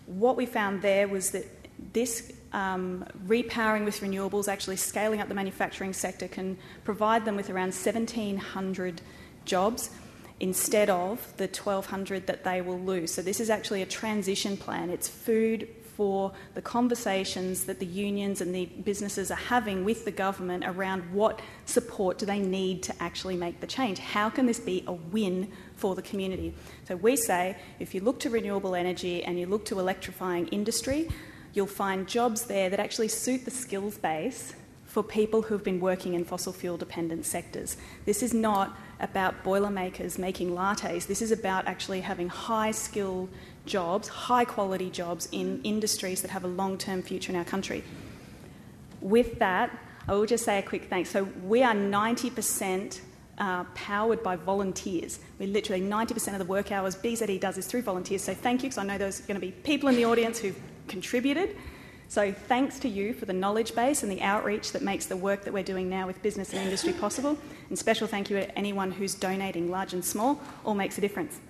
what 0.07 0.37
we 0.37 0.47
found 0.47 0.81
there 0.81 1.09
was 1.09 1.33
that 1.33 1.45
this 1.93 2.33
um, 2.53 3.05
repowering 3.27 3.85
with 3.85 4.01
renewables, 4.01 4.49
actually 4.49 4.77
scaling 4.77 5.21
up 5.21 5.29
the 5.29 5.35
manufacturing 5.35 5.93
sector, 5.93 6.29
can 6.29 6.57
provide 6.85 7.25
them 7.25 7.37
with 7.37 7.51
around 7.51 7.75
1,700 7.75 9.03
jobs 9.45 9.91
instead 10.41 10.89
of 10.89 11.33
the 11.37 11.45
1200 11.45 12.27
that 12.27 12.45
they 12.45 12.61
will 12.61 12.79
lose. 12.79 13.13
So, 13.13 13.21
this 13.21 13.41
is 13.41 13.51
actually 13.51 13.83
a 13.83 13.87
transition 13.87 14.57
plan. 14.57 14.89
It's 14.89 15.09
food 15.09 15.69
for 15.97 16.33
the 16.55 16.63
conversations 16.63 17.65
that 17.65 17.79
the 17.79 17.87
unions 17.87 18.41
and 18.41 18.55
the 18.55 18.67
businesses 18.67 19.31
are 19.31 19.37
having 19.37 19.85
with 19.85 20.05
the 20.05 20.11
government 20.11 20.65
around 20.67 21.13
what 21.13 21.41
support 21.67 22.19
do 22.19 22.27
they 22.27 22.41
need 22.41 22.83
to 22.83 22.95
actually 23.01 23.37
make 23.37 23.61
the 23.61 23.67
change. 23.67 23.99
How 23.99 24.29
can 24.29 24.47
this 24.47 24.59
be 24.59 24.83
a 24.87 24.93
win 24.93 25.53
for 25.85 25.95
the 25.95 26.01
community? 26.01 26.55
So, 26.89 26.97
we 26.97 27.15
say 27.15 27.59
if 27.79 27.95
you 27.95 28.01
look 28.01 28.19
to 28.21 28.31
renewable 28.31 28.75
energy 28.75 29.23
and 29.23 29.39
you 29.39 29.45
look 29.45 29.67
to 29.67 29.79
electrifying 29.79 30.49
industry, 30.49 31.11
you'll 31.53 31.67
find 31.67 32.09
jobs 32.09 32.47
there 32.47 32.71
that 32.71 32.81
actually 32.81 33.09
suit 33.09 33.45
the 33.45 33.51
skills 33.51 33.99
base 33.99 34.55
for 34.87 35.03
people 35.03 35.43
who've 35.43 35.63
been 35.63 35.81
working 35.81 36.15
in 36.15 36.25
fossil 36.25 36.55
fuel 36.55 36.79
dependent 36.79 37.27
sectors. 37.27 37.77
This 38.07 38.23
is 38.23 38.33
not 38.33 38.75
about 38.99 39.45
boilermakers 39.45 40.19
making 40.19 40.53
lattes. 40.53 41.07
This 41.07 41.21
is 41.21 41.31
about 41.31 41.67
actually 41.67 42.01
having 42.01 42.31
high 42.31 42.71
skilled 42.71 43.29
jobs, 43.67 44.09
high 44.09 44.47
quality 44.47 44.89
jobs 44.89 45.29
in 45.33 45.61
industries 45.65 46.23
that 46.23 46.31
have 46.31 46.45
a 46.45 46.53
long 46.63 46.79
term 46.79 47.03
future 47.03 47.31
in 47.31 47.37
our 47.37 47.45
country. 47.45 47.85
With 49.03 49.39
that, 49.39 49.69
I 50.09 50.15
will 50.15 50.25
just 50.25 50.47
say 50.47 50.61
a 50.61 50.63
quick 50.63 50.85
thanks. 50.89 51.11
So, 51.11 51.25
we 51.43 51.63
are 51.63 51.75
90% 51.75 53.01
uh, 53.39 53.65
powered 53.75 54.23
by 54.23 54.37
volunteers. 54.37 55.19
We 55.39 55.47
literally 55.47 55.83
90% 55.83 56.33
of 56.33 56.39
the 56.39 56.45
work 56.45 56.73
hours 56.73 56.97
BZE 56.97 57.41
does 57.41 57.59
is 57.59 57.67
through 57.67 57.83
volunteers. 57.83 58.23
So, 58.23 58.35
thank 58.35 58.63
you, 58.63 58.69
because 58.69 58.79
I 58.79 58.85
know 58.85 58.99
there's 58.99 59.21
going 59.21 59.41
to 59.41 59.47
be 59.47 59.53
people 59.53 59.89
in 59.89 59.97
the 59.97 60.05
audience 60.05 60.39
who've 60.39 60.59
contributed. 60.89 61.57
So, 62.09 62.33
thanks 62.33 62.79
to 62.81 62.89
you 62.89 63.15
for 63.15 63.25
the 63.25 63.33
knowledge 63.33 63.75
base 63.75 64.03
and 64.03 64.13
the 64.13 64.23
outreach 64.23 64.73
that 64.73 64.83
makes 64.83 65.07
the 65.07 65.17
work 65.17 65.45
that 65.45 65.53
we're 65.53 65.65
doing 65.65 65.89
now 65.89 66.07
with 66.07 66.23
business 66.23 66.53
and 66.53 66.63
industry 66.63 66.93
possible. 66.93 67.39
And 67.69 67.79
special 67.79 68.07
thank 68.07 68.31
you 68.31 68.37
to 68.37 68.59
anyone 68.59 68.93
who's 68.93 69.15
donating, 69.15 69.71
large 69.71 69.95
and 69.95 70.05
small, 70.05 70.41
all 70.65 70.75
makes 70.75 70.99
a 70.99 71.01
difference. 71.01 71.41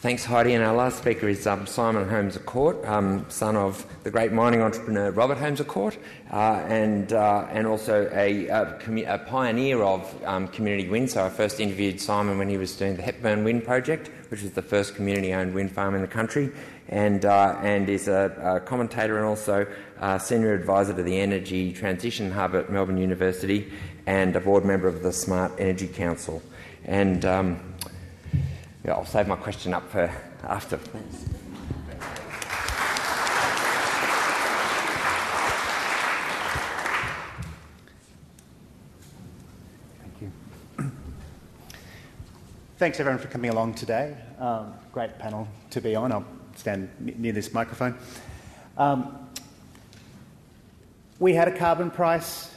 Thanks, 0.00 0.24
Heidi. 0.24 0.54
And 0.54 0.62
our 0.62 0.76
last 0.76 0.98
speaker 0.98 1.28
is 1.28 1.44
um, 1.48 1.66
Simon 1.66 2.08
Holmes 2.08 2.38
Court, 2.46 2.84
um, 2.84 3.26
son 3.28 3.56
of 3.56 3.84
the 4.04 4.12
great 4.12 4.30
mining 4.30 4.62
entrepreneur 4.62 5.10
Robert 5.10 5.38
Holmes 5.38 5.60
Court, 5.62 5.98
uh, 6.32 6.62
and, 6.68 7.12
uh, 7.12 7.48
and 7.50 7.66
also 7.66 8.08
a, 8.12 8.46
a, 8.46 8.78
commu- 8.80 9.12
a 9.12 9.18
pioneer 9.18 9.82
of 9.82 10.22
um, 10.24 10.46
community 10.46 10.88
wind. 10.88 11.10
So 11.10 11.26
I 11.26 11.28
first 11.28 11.58
interviewed 11.58 12.00
Simon 12.00 12.38
when 12.38 12.48
he 12.48 12.56
was 12.56 12.76
doing 12.76 12.94
the 12.94 13.02
Hepburn 13.02 13.42
Wind 13.42 13.64
Project, 13.64 14.08
which 14.28 14.40
was 14.42 14.52
the 14.52 14.62
first 14.62 14.94
community 14.94 15.34
owned 15.34 15.52
wind 15.52 15.72
farm 15.72 15.96
in 15.96 16.00
the 16.00 16.06
country, 16.06 16.52
and, 16.90 17.24
uh, 17.24 17.58
and 17.64 17.88
is 17.88 18.06
a, 18.06 18.60
a, 18.60 18.60
commentator 18.60 19.16
and 19.16 19.26
also 19.26 19.66
a 20.00 20.20
senior 20.20 20.54
advisor 20.54 20.94
to 20.94 21.02
the 21.02 21.18
Energy 21.18 21.72
Transition 21.72 22.30
Hub 22.30 22.54
at 22.54 22.70
Melbourne 22.70 22.98
University 22.98 23.72
and 24.06 24.36
a 24.36 24.40
board 24.40 24.64
member 24.64 24.86
of 24.86 25.02
the 25.02 25.12
Smart 25.12 25.50
Energy 25.58 25.88
Council. 25.88 26.40
And 26.84 27.24
um, 27.24 27.60
yeah, 28.84 28.92
I'll 28.92 29.04
save 29.04 29.26
my 29.26 29.36
question 29.36 29.74
up 29.74 29.88
for 29.90 30.10
after. 30.44 30.76
Thanks. 30.76 31.24
Thank 40.00 40.14
you. 40.20 40.32
Thanks 42.78 43.00
everyone 43.00 43.20
for 43.20 43.28
coming 43.28 43.50
along 43.50 43.74
today. 43.74 44.16
Um, 44.38 44.74
great 44.92 45.18
panel 45.18 45.48
to 45.70 45.80
be 45.80 45.96
on. 45.96 46.12
I'll 46.12 46.24
stand 46.54 46.88
near 47.00 47.32
this 47.32 47.52
microphone. 47.52 47.96
Um, 48.76 49.28
we 51.18 51.34
had 51.34 51.48
a 51.48 51.56
carbon 51.56 51.90
price 51.90 52.54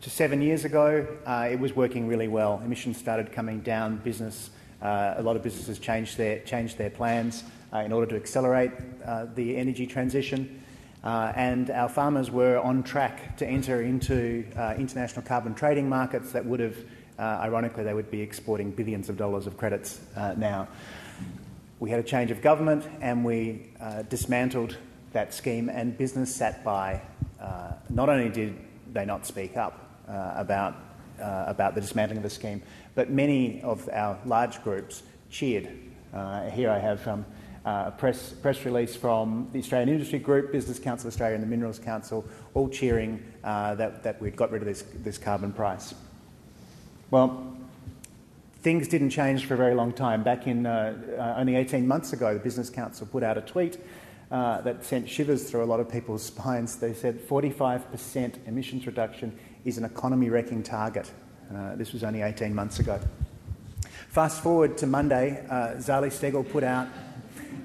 just 0.00 0.16
seven 0.16 0.40
years 0.40 0.64
ago. 0.64 1.04
Uh, 1.26 1.48
it 1.50 1.58
was 1.58 1.74
working 1.74 2.06
really 2.06 2.28
well. 2.28 2.62
Emissions 2.64 2.96
started 2.96 3.32
coming 3.32 3.58
down. 3.60 3.96
Business 3.96 4.50
a 4.86 5.22
lot 5.22 5.36
of 5.36 5.42
businesses 5.42 5.78
changed 5.78 6.16
their, 6.16 6.40
changed 6.40 6.78
their 6.78 6.90
plans 6.90 7.44
uh, 7.72 7.78
in 7.78 7.92
order 7.92 8.06
to 8.06 8.16
accelerate 8.16 8.70
uh, 9.04 9.26
the 9.34 9.56
energy 9.56 9.86
transition. 9.86 10.62
Uh, 11.04 11.32
and 11.36 11.70
our 11.70 11.88
farmers 11.88 12.30
were 12.30 12.58
on 12.58 12.82
track 12.82 13.36
to 13.36 13.46
enter 13.46 13.82
into 13.82 14.44
uh, 14.56 14.74
international 14.78 15.24
carbon 15.24 15.54
trading 15.54 15.88
markets 15.88 16.32
that 16.32 16.44
would 16.44 16.60
have, 16.60 16.76
uh, 17.18 17.22
ironically, 17.42 17.84
they 17.84 17.94
would 17.94 18.10
be 18.10 18.20
exporting 18.20 18.70
billions 18.70 19.08
of 19.08 19.16
dollars 19.16 19.46
of 19.46 19.56
credits 19.56 20.00
now. 20.36 20.66
We 21.78 21.90
had 21.90 22.00
a 22.00 22.02
change 22.02 22.30
of 22.30 22.40
government 22.40 22.88
and 23.00 23.24
we 23.24 23.68
dismantled 24.08 24.78
that 25.12 25.34
scheme, 25.34 25.68
and 25.68 25.96
business 25.96 26.34
sat 26.34 26.64
by. 26.64 27.00
not 27.90 28.08
only 28.08 28.28
did 28.28 28.56
they 28.92 29.04
not 29.04 29.26
speak 29.26 29.56
up 29.56 29.78
about, 30.08 30.74
about 31.18 31.74
the 31.74 31.80
dismantling 31.80 32.16
of 32.16 32.22
the 32.22 32.30
scheme, 32.30 32.62
but 32.96 33.10
many 33.10 33.60
of 33.62 33.88
our 33.92 34.18
large 34.24 34.60
groups 34.64 35.04
cheered. 35.30 35.68
Uh, 36.12 36.50
here 36.50 36.70
I 36.70 36.78
have 36.78 37.06
um, 37.06 37.24
a 37.64 37.92
press, 37.92 38.32
press 38.32 38.64
release 38.64 38.96
from 38.96 39.48
the 39.52 39.58
Australian 39.58 39.90
Industry 39.90 40.18
Group, 40.18 40.50
Business 40.50 40.78
Council 40.78 41.06
Australia, 41.06 41.34
and 41.34 41.42
the 41.42 41.48
Minerals 41.48 41.78
Council, 41.78 42.24
all 42.54 42.68
cheering 42.68 43.22
uh, 43.44 43.74
that, 43.74 44.02
that 44.02 44.20
we'd 44.20 44.34
got 44.34 44.50
rid 44.50 44.62
of 44.62 44.66
this, 44.66 44.82
this 45.02 45.18
carbon 45.18 45.52
price. 45.52 45.94
Well, 47.10 47.56
things 48.60 48.88
didn't 48.88 49.10
change 49.10 49.44
for 49.44 49.54
a 49.54 49.56
very 49.58 49.74
long 49.74 49.92
time. 49.92 50.22
Back 50.22 50.46
in 50.46 50.64
uh, 50.64 50.96
uh, 51.18 51.38
only 51.38 51.56
18 51.56 51.86
months 51.86 52.14
ago, 52.14 52.32
the 52.34 52.40
Business 52.40 52.70
Council 52.70 53.06
put 53.06 53.22
out 53.22 53.36
a 53.36 53.42
tweet 53.42 53.78
uh, 54.30 54.62
that 54.62 54.84
sent 54.84 55.08
shivers 55.08 55.48
through 55.50 55.62
a 55.62 55.66
lot 55.66 55.80
of 55.80 55.88
people's 55.90 56.22
spines. 56.32 56.76
They 56.76 56.94
said 56.94 57.20
45% 57.28 58.46
emissions 58.48 58.86
reduction 58.86 59.36
is 59.66 59.76
an 59.76 59.84
economy 59.84 60.30
wrecking 60.30 60.62
target. 60.62 61.10
Uh, 61.54 61.76
this 61.76 61.92
was 61.92 62.02
only 62.02 62.22
18 62.22 62.54
months 62.54 62.78
ago. 62.78 63.00
Fast 64.08 64.42
forward 64.42 64.78
to 64.78 64.86
Monday, 64.86 65.44
uh, 65.48 65.74
Zali 65.76 66.08
Steggall 66.08 66.48
put 66.50 66.64
out 66.64 66.88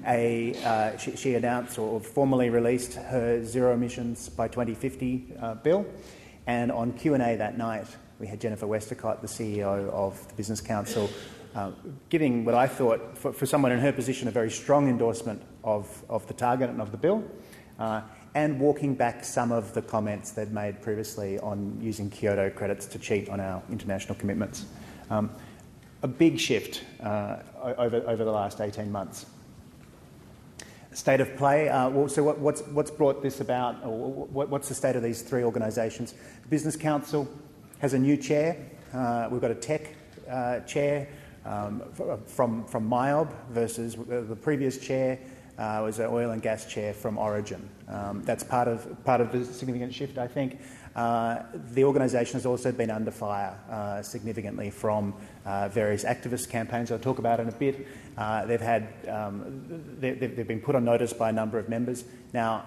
a, 0.06 0.54
uh, 0.64 0.96
she, 0.98 1.16
she, 1.16 1.34
announced 1.34 1.78
or 1.78 2.00
formally 2.00 2.50
released 2.50 2.94
her 2.94 3.44
zero 3.44 3.72
emissions 3.72 4.28
by 4.28 4.48
2050 4.48 5.34
uh, 5.40 5.54
bill. 5.54 5.86
And 6.46 6.72
on 6.72 6.92
Q&A 6.92 7.36
that 7.36 7.56
night, 7.56 7.86
we 8.18 8.26
had 8.26 8.40
Jennifer 8.40 8.66
Westacott, 8.66 9.20
the 9.20 9.28
CEO 9.28 9.88
of 9.90 10.28
the 10.28 10.34
Business 10.34 10.60
Council, 10.60 11.08
uh, 11.54 11.70
giving 12.08 12.44
what 12.44 12.54
I 12.54 12.66
thought, 12.66 13.16
for, 13.16 13.32
for, 13.32 13.46
someone 13.46 13.72
in 13.72 13.78
her 13.78 13.92
position, 13.92 14.28
a 14.28 14.30
very 14.30 14.50
strong 14.50 14.88
endorsement 14.88 15.42
of, 15.64 16.04
of 16.08 16.26
the 16.26 16.34
target 16.34 16.70
and 16.70 16.80
of 16.80 16.90
the 16.90 16.98
bill. 16.98 17.24
And 18.34 18.58
walking 18.58 18.94
back 18.94 19.24
some 19.24 19.52
of 19.52 19.74
the 19.74 19.82
comments 19.82 20.30
they'd 20.30 20.52
made 20.52 20.80
previously 20.80 21.38
on 21.40 21.78
using 21.82 22.08
Kyoto 22.08 22.48
credits 22.48 22.86
to 22.86 22.98
cheat 22.98 23.28
on 23.28 23.40
our 23.40 23.62
international 23.70 24.14
commitments. 24.14 24.64
Um, 25.10 25.30
a 26.02 26.08
big 26.08 26.38
shift 26.38 26.82
uh, 27.02 27.38
over, 27.62 28.02
over 28.06 28.24
the 28.24 28.32
last 28.32 28.60
18 28.60 28.90
months. 28.90 29.26
State 30.92 31.20
of 31.20 31.36
play. 31.36 31.68
Uh, 31.68 31.88
well, 31.90 32.08
so, 32.08 32.22
what, 32.22 32.38
what's, 32.38 32.62
what's 32.62 32.90
brought 32.90 33.22
this 33.22 33.40
about, 33.40 33.82
or 33.84 34.10
what, 34.10 34.48
what's 34.48 34.68
the 34.68 34.74
state 34.74 34.96
of 34.96 35.02
these 35.02 35.22
three 35.22 35.42
organisations? 35.42 36.12
The 36.42 36.48
Business 36.48 36.76
Council 36.76 37.28
has 37.78 37.94
a 37.94 37.98
new 37.98 38.16
chair. 38.16 38.56
Uh, 38.92 39.28
we've 39.30 39.40
got 39.40 39.50
a 39.50 39.54
tech 39.54 39.94
uh, 40.28 40.60
chair 40.60 41.08
um, 41.44 41.82
from, 42.26 42.64
from 42.64 42.88
MYOB 42.88 43.32
versus 43.50 43.96
the 43.96 44.36
previous 44.36 44.78
chair 44.78 45.18
uh, 45.58 45.80
was 45.84 45.98
an 45.98 46.06
oil 46.06 46.30
and 46.30 46.42
gas 46.42 46.66
chair 46.66 46.94
from 46.94 47.18
Origin. 47.18 47.68
Um, 47.88 48.22
that's 48.24 48.44
part 48.44 48.68
of, 48.68 49.04
part 49.04 49.20
of 49.20 49.32
the 49.32 49.44
significant 49.44 49.94
shift, 49.94 50.18
I 50.18 50.26
think. 50.26 50.58
Uh, 50.94 51.42
the 51.72 51.84
organisation 51.84 52.34
has 52.34 52.44
also 52.44 52.70
been 52.70 52.90
under 52.90 53.10
fire 53.10 53.58
uh, 53.70 54.02
significantly 54.02 54.70
from 54.70 55.14
uh, 55.46 55.68
various 55.68 56.04
activist 56.04 56.50
campaigns 56.50 56.92
I'll 56.92 56.98
talk 56.98 57.18
about 57.18 57.40
in 57.40 57.48
a 57.48 57.52
bit. 57.52 57.86
Uh, 58.16 58.44
they've, 58.44 58.60
had, 58.60 58.88
um, 59.08 59.64
they, 59.98 60.10
have 60.10 60.46
been 60.46 60.60
put 60.60 60.74
on 60.74 60.84
notice 60.84 61.12
by 61.12 61.30
a 61.30 61.32
number 61.32 61.58
of 61.58 61.68
members. 61.68 62.04
Now, 62.34 62.66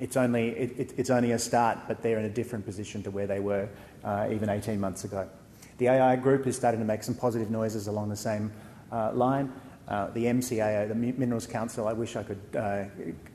it's 0.00 0.16
only, 0.16 0.50
it, 0.50 0.94
it's 0.96 1.10
only 1.10 1.32
a 1.32 1.38
start, 1.38 1.78
but 1.88 2.02
they're 2.02 2.18
in 2.18 2.24
a 2.24 2.30
different 2.30 2.64
position 2.64 3.02
to 3.02 3.10
where 3.10 3.26
they 3.26 3.40
were 3.40 3.68
uh, 4.04 4.28
even 4.30 4.48
18 4.48 4.80
months 4.80 5.04
ago. 5.04 5.28
The 5.76 5.88
AI 5.88 6.16
group 6.16 6.46
is 6.46 6.56
starting 6.56 6.80
to 6.80 6.86
make 6.86 7.02
some 7.02 7.14
positive 7.14 7.50
noises 7.50 7.86
along 7.86 8.08
the 8.08 8.16
same 8.16 8.50
line. 8.90 9.52
Uh, 9.88 10.10
the 10.10 10.26
MCAO, 10.26 10.86
the 10.86 10.94
Minerals 10.94 11.46
Council, 11.46 11.88
I 11.88 11.94
wish 11.94 12.14
I 12.14 12.22
could 12.22 12.40
uh, 12.54 12.84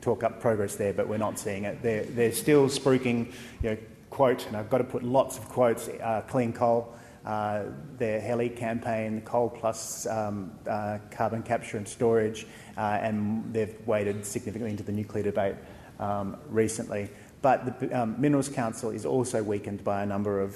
talk 0.00 0.22
up 0.22 0.40
progress 0.40 0.76
there, 0.76 0.92
but 0.92 1.08
we're 1.08 1.16
not 1.16 1.36
seeing 1.36 1.64
it. 1.64 1.82
They're, 1.82 2.04
they're 2.04 2.32
still 2.32 2.68
spruiking, 2.68 3.32
you 3.60 3.70
know, 3.70 3.76
quote, 4.10 4.46
and 4.46 4.56
I've 4.56 4.70
got 4.70 4.78
to 4.78 4.84
put 4.84 5.02
lots 5.02 5.36
of 5.36 5.48
quotes, 5.48 5.88
uh, 5.88 6.22
clean 6.28 6.52
coal, 6.52 6.94
uh, 7.26 7.64
their 7.98 8.20
HELE 8.20 8.50
campaign, 8.50 9.20
coal 9.22 9.50
plus 9.50 10.06
um, 10.06 10.52
uh, 10.68 10.98
carbon 11.10 11.42
capture 11.42 11.76
and 11.76 11.88
storage, 11.88 12.46
uh, 12.76 12.98
and 13.02 13.52
they've 13.52 13.74
waded 13.84 14.24
significantly 14.24 14.70
into 14.70 14.84
the 14.84 14.92
nuclear 14.92 15.24
debate 15.24 15.56
um, 15.98 16.36
recently. 16.50 17.08
But 17.42 17.80
the 17.80 18.00
um, 18.00 18.14
Minerals 18.20 18.48
Council 18.48 18.90
is 18.90 19.04
also 19.04 19.42
weakened 19.42 19.82
by 19.82 20.04
a 20.04 20.06
number 20.06 20.40
of 20.40 20.54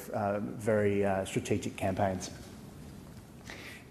very 0.58 1.04
strategic 1.26 1.76
campaigns. 1.76 2.30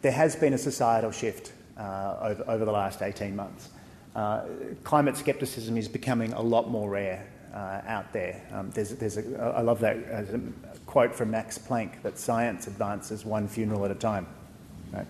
There 0.02 0.12
has 0.14 0.38
been 0.38 0.54
a 0.54 0.58
societal 0.58 1.12
shift 1.12 1.52
over, 1.78 2.44
over 2.48 2.66
the 2.66 2.72
last 2.72 3.02
18 3.02 3.36
months. 3.36 3.70
Uh, 4.16 4.46
climate 4.84 5.16
skepticism 5.16 5.78
is 5.78 5.88
becoming 5.88 6.34
a 6.34 6.42
lot 6.42 6.70
more 6.70 6.90
rare 6.90 7.28
uh, 7.54 7.82
out 7.86 8.12
there. 8.14 8.42
Um, 8.52 8.72
there's, 8.72 8.90
there's 8.92 9.18
a, 9.18 9.54
I 9.56 9.62
love 9.62 9.80
that 9.82 9.98
quote 10.88 11.14
from 11.14 11.32
Max 11.32 11.58
Planck 11.58 12.02
that 12.02 12.18
science 12.18 12.68
advances 12.68 13.26
one 13.26 13.48
funeral 13.48 13.86
at 13.86 13.92
a 13.92 13.96
time. 13.96 14.26
Right? 14.92 15.06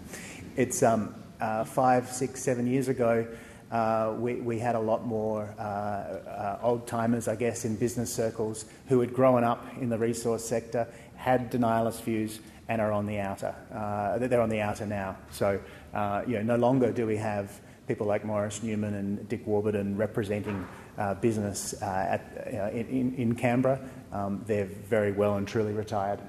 It's 0.56 0.84
um, 0.84 1.16
uh, 1.40 1.64
five, 1.64 2.12
six, 2.12 2.42
seven 2.42 2.68
years 2.68 2.88
ago. 2.88 3.28
Uh, 3.72 4.16
we, 4.18 4.36
we, 4.36 4.60
had 4.60 4.76
a 4.76 4.80
lot 4.80 5.06
more 5.06 5.44
uh, 5.60 6.58
old 6.62 6.88
timers, 6.88 7.28
I 7.28 7.36
guess, 7.36 7.66
in 7.66 7.76
business 7.76 8.14
circles 8.14 8.66
who 8.88 9.02
had 9.02 9.14
grown 9.14 9.44
up 9.44 9.66
in 9.80 9.90
the 9.90 9.98
resource 9.98 10.44
sector, 10.44 10.88
had 11.16 11.52
denialist 11.52 12.02
views, 12.04 12.40
and 12.70 12.82
are 12.82 12.92
on 12.92 13.06
the 13.06 13.20
outer. 13.20 13.56
Uh, 13.74 14.18
they're 14.28 14.42
on 14.42 14.50
the 14.50 14.62
outer 14.62 14.86
now. 14.86 15.18
So, 15.32 15.60
uh, 15.94 16.24
you 16.28 16.36
know, 16.36 16.42
no 16.42 16.56
longer 16.58 16.92
do 16.92 17.06
we 17.06 17.18
have 17.18 17.60
people 17.88 18.06
like 18.06 18.26
Maurice 18.26 18.62
Newman 18.62 18.94
and 18.96 19.30
Dick 19.30 19.48
Warburton 19.48 19.96
representing 19.96 20.68
uh, 20.98 21.14
business 21.16 21.74
uh, 21.82 21.86
at, 21.86 22.54
uh, 22.54 22.70
in, 22.72 23.16
in, 23.16 23.36
Canberra. 23.36 23.80
Um, 24.12 24.44
they're 24.46 24.66
very 24.66 25.14
well 25.14 25.36
and 25.36 25.48
truly 25.48 25.72
retired. 25.72 26.20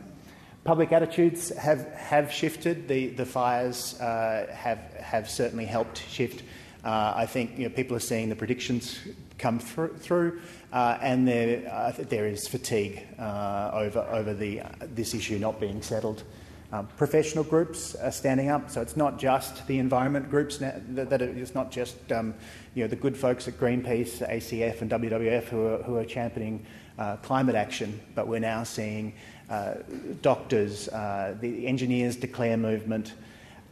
Public 0.62 0.92
attitudes 0.92 1.54
have, 1.57 1.87
have 1.95 2.30
shifted. 2.30 2.87
The, 2.87 3.09
the 3.09 3.26
fires 3.26 3.99
uh, 4.00 4.47
have, 4.52 4.78
have 5.00 5.28
certainly 5.28 5.64
helped 5.64 6.09
shift. 6.09 6.45
I 6.85 7.26
think 7.26 7.59
you 7.59 7.68
know, 7.68 7.75
people 7.75 7.97
are 7.97 8.00
seeing 8.00 8.30
the 8.30 8.37
predictions 8.37 8.99
come 9.37 9.59
through, 9.59 9.97
through 9.97 10.40
uh, 10.72 10.98
and 11.00 11.26
there, 11.26 11.66
uh, 11.72 11.92
there 11.96 12.26
is 12.26 12.46
fatigue 12.46 13.06
uh, 13.18 13.70
over, 13.72 14.00
over 14.10 14.34
the, 14.34 14.62
this 14.94 15.14
issue 15.14 15.38
not 15.38 15.58
being 15.58 15.80
settled. 15.80 16.25
Um, 16.70 16.87
professional 16.98 17.44
groups 17.44 17.94
are 17.94 18.12
standing 18.12 18.50
up, 18.50 18.68
so 18.68 18.82
it's 18.82 18.96
not 18.96 19.18
just 19.18 19.66
the 19.66 19.78
environment 19.78 20.28
groups 20.30 20.58
that, 20.58 20.94
that 21.08 21.22
it's 21.22 21.54
not 21.54 21.70
just 21.70 22.12
um, 22.12 22.34
you 22.75 22.84
know, 22.84 22.88
the 22.88 22.96
good 22.96 23.16
folks 23.16 23.48
at 23.48 23.58
Greenpeace, 23.58 24.18
ACF, 24.28 24.82
and 24.82 24.90
WWF 24.90 25.44
who 25.44 25.66
are, 25.66 25.82
who 25.84 25.96
are 25.96 26.04
championing 26.04 26.66
uh, 26.98 27.16
climate 27.16 27.54
action, 27.54 27.98
but 28.14 28.28
we're 28.28 28.38
now 28.38 28.64
seeing 28.64 29.14
uh, 29.48 29.75
doctors, 30.20 30.88
uh, 30.88 31.34
the 31.40 31.66
engineers 31.66 32.16
declare 32.16 32.58
movement, 32.58 33.14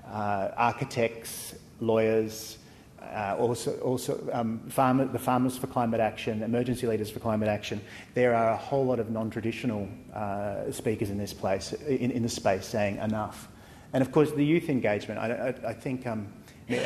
architects, 0.06 1.54
lawyers, 1.80 2.55
uh, 3.14 3.36
also, 3.38 3.78
also 3.78 4.28
um, 4.32 4.60
the 4.64 5.18
Farmers 5.18 5.56
for 5.56 5.66
Climate 5.66 6.00
Action, 6.00 6.42
Emergency 6.42 6.86
Leaders 6.86 7.10
for 7.10 7.20
Climate 7.20 7.48
Action. 7.48 7.80
There 8.14 8.34
are 8.34 8.50
a 8.50 8.56
whole 8.56 8.84
lot 8.84 8.98
of 8.98 9.10
non-traditional 9.10 9.88
uh, 10.14 10.70
speakers 10.70 11.10
in 11.10 11.18
this 11.18 11.32
place, 11.32 11.72
in, 11.72 12.10
in 12.10 12.22
the 12.22 12.28
space, 12.28 12.66
saying 12.66 12.98
enough. 12.98 13.48
And 13.92 14.02
of 14.02 14.12
course, 14.12 14.32
the 14.32 14.44
youth 14.44 14.68
engagement. 14.68 15.20
I, 15.20 15.54
I, 15.64 15.70
I 15.70 15.72
think 15.72 16.06
um, 16.06 16.32
uh, 16.70 16.76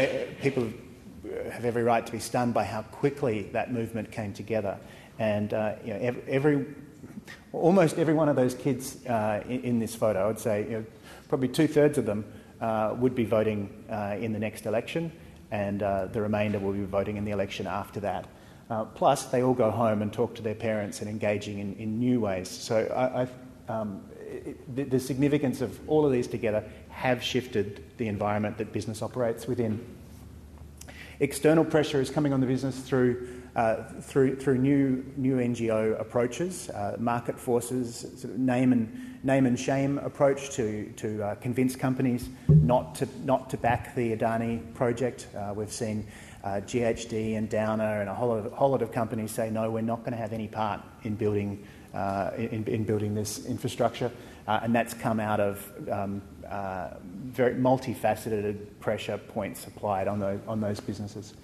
people 0.41 0.71
have 1.50 1.65
every 1.65 1.83
right 1.83 2.05
to 2.05 2.12
be 2.12 2.19
stunned 2.19 2.55
by 2.55 2.65
how 2.65 2.83
quickly 2.83 3.43
that 3.53 3.73
movement 3.73 4.11
came 4.11 4.33
together. 4.33 4.79
And 5.19 5.53
uh, 5.53 5.75
you 5.85 5.95
know, 5.95 6.17
every, 6.29 6.67
almost 7.53 7.99
every 7.99 8.15
one 8.15 8.29
of 8.29 8.37
those 8.37 8.55
kids 8.55 9.05
uh, 9.07 9.43
in, 9.49 9.62
in, 9.62 9.79
this 9.79 9.95
photo, 9.95 10.25
I 10.25 10.27
would 10.27 10.39
say, 10.39 10.62
you 10.62 10.71
know, 10.71 10.85
probably 11.29 11.49
two 11.49 11.67
thirds 11.67 11.99
of 11.99 12.07
them 12.07 12.25
uh, 12.61 12.95
would 12.99 13.15
be 13.15 13.25
voting 13.25 13.85
in 14.19 14.33
the 14.33 14.39
next 14.39 14.67
election 14.67 15.12
and 15.50 15.83
uh, 15.83 16.07
the 16.07 16.21
remainder 16.21 16.59
will 16.59 16.73
be 16.73 16.85
voting 16.85 17.16
in 17.16 17.25
the 17.25 17.33
election 17.33 17.66
after 17.66 18.00
that. 18.00 18.26
Uh, 18.69 18.85
plus, 18.85 19.25
they 19.26 19.42
all 19.42 19.54
go 19.54 19.71
home 19.71 20.00
and 20.00 20.12
talk 20.12 20.35
to 20.37 20.42
their 20.42 20.54
parents 20.54 21.00
and 21.00 21.11
engaging 21.11 21.59
in, 21.59 21.75
in 21.75 21.99
new 21.99 22.21
ways. 22.21 22.49
So, 22.49 22.87
I, 22.95 23.73
um, 23.73 24.02
it, 24.21 24.76
the, 24.76 24.85
the 24.85 25.00
significance 25.00 25.61
of 25.61 25.78
all 25.88 26.07
of 26.07 26.12
these 26.12 26.28
together 26.28 26.64
have 26.88 27.23
shifted 27.23 27.83
the 27.97 28.07
environment 28.07 28.59
that 28.59 28.73
business 28.73 29.02
operates 29.02 29.47
within. 29.47 29.85
External 31.21 31.65
pressure 31.65 32.00
is 32.00 32.11
coming 32.11 32.33
on 32.33 32.41
the 32.41 32.47
business 32.47 32.79
through 32.81 33.29
uh, 33.57 33.83
through, 34.00 34.37
through 34.37 34.59
new, 34.59 35.05
new 35.17 35.37
NGO 35.37 36.00
approaches, 36.00 36.71
uh, 36.71 36.97
market 37.00 37.37
forces, 37.37 38.07
sort 38.17 38.33
of 38.33 38.39
name, 38.39 38.73
and, 38.73 39.19
name 39.25 39.45
and 39.45 39.59
shame 39.59 39.99
approach 39.99 40.50
to, 40.50 40.85
to 40.93 41.23
uh, 41.23 41.35
convince 41.35 41.75
companies 41.75 42.29
not 42.47 42.95
to, 42.95 43.09
not 43.25 43.50
to 43.50 43.57
back 43.57 43.93
the 43.97 44.17
Adani 44.17 44.73
project. 44.75 45.27
Uh, 45.37 45.53
we've 45.55 45.73
seen 45.73 46.07
uh, 46.45 46.61
GHD 46.61 47.37
and 47.37 47.49
Downer 47.49 48.00
and 48.00 48.09
a 48.09 48.15
whole 48.15 48.29
lot, 48.29 48.47
of, 48.47 48.53
whole 48.53 48.71
lot 48.71 48.83
of 48.83 48.93
companies 48.93 49.33
say, 49.33 49.50
no, 49.50 49.69
we're 49.69 49.81
not 49.81 50.00
going 50.00 50.12
to 50.12 50.19
have 50.19 50.33
any 50.33 50.47
part 50.47 50.81
in 51.03 51.17
building, 51.17 51.67
in, 51.93 52.65
in, 52.69 52.85
building 52.85 53.17
this 53.17 53.47
infrastructure. 53.47 54.12
and 54.47 54.73
that's 54.73 54.95
come 54.95 55.19
out 55.19 55.41
of 55.41 55.73
um, 55.91 56.23
very 56.50 57.54
multifaceted 57.54 58.59
pressure 58.80 59.19
points 59.19 59.66
applied 59.66 60.09
on 60.09 60.19
those, 60.19 60.40
on 60.47 60.61
those 60.61 60.80
businesses 60.80 61.35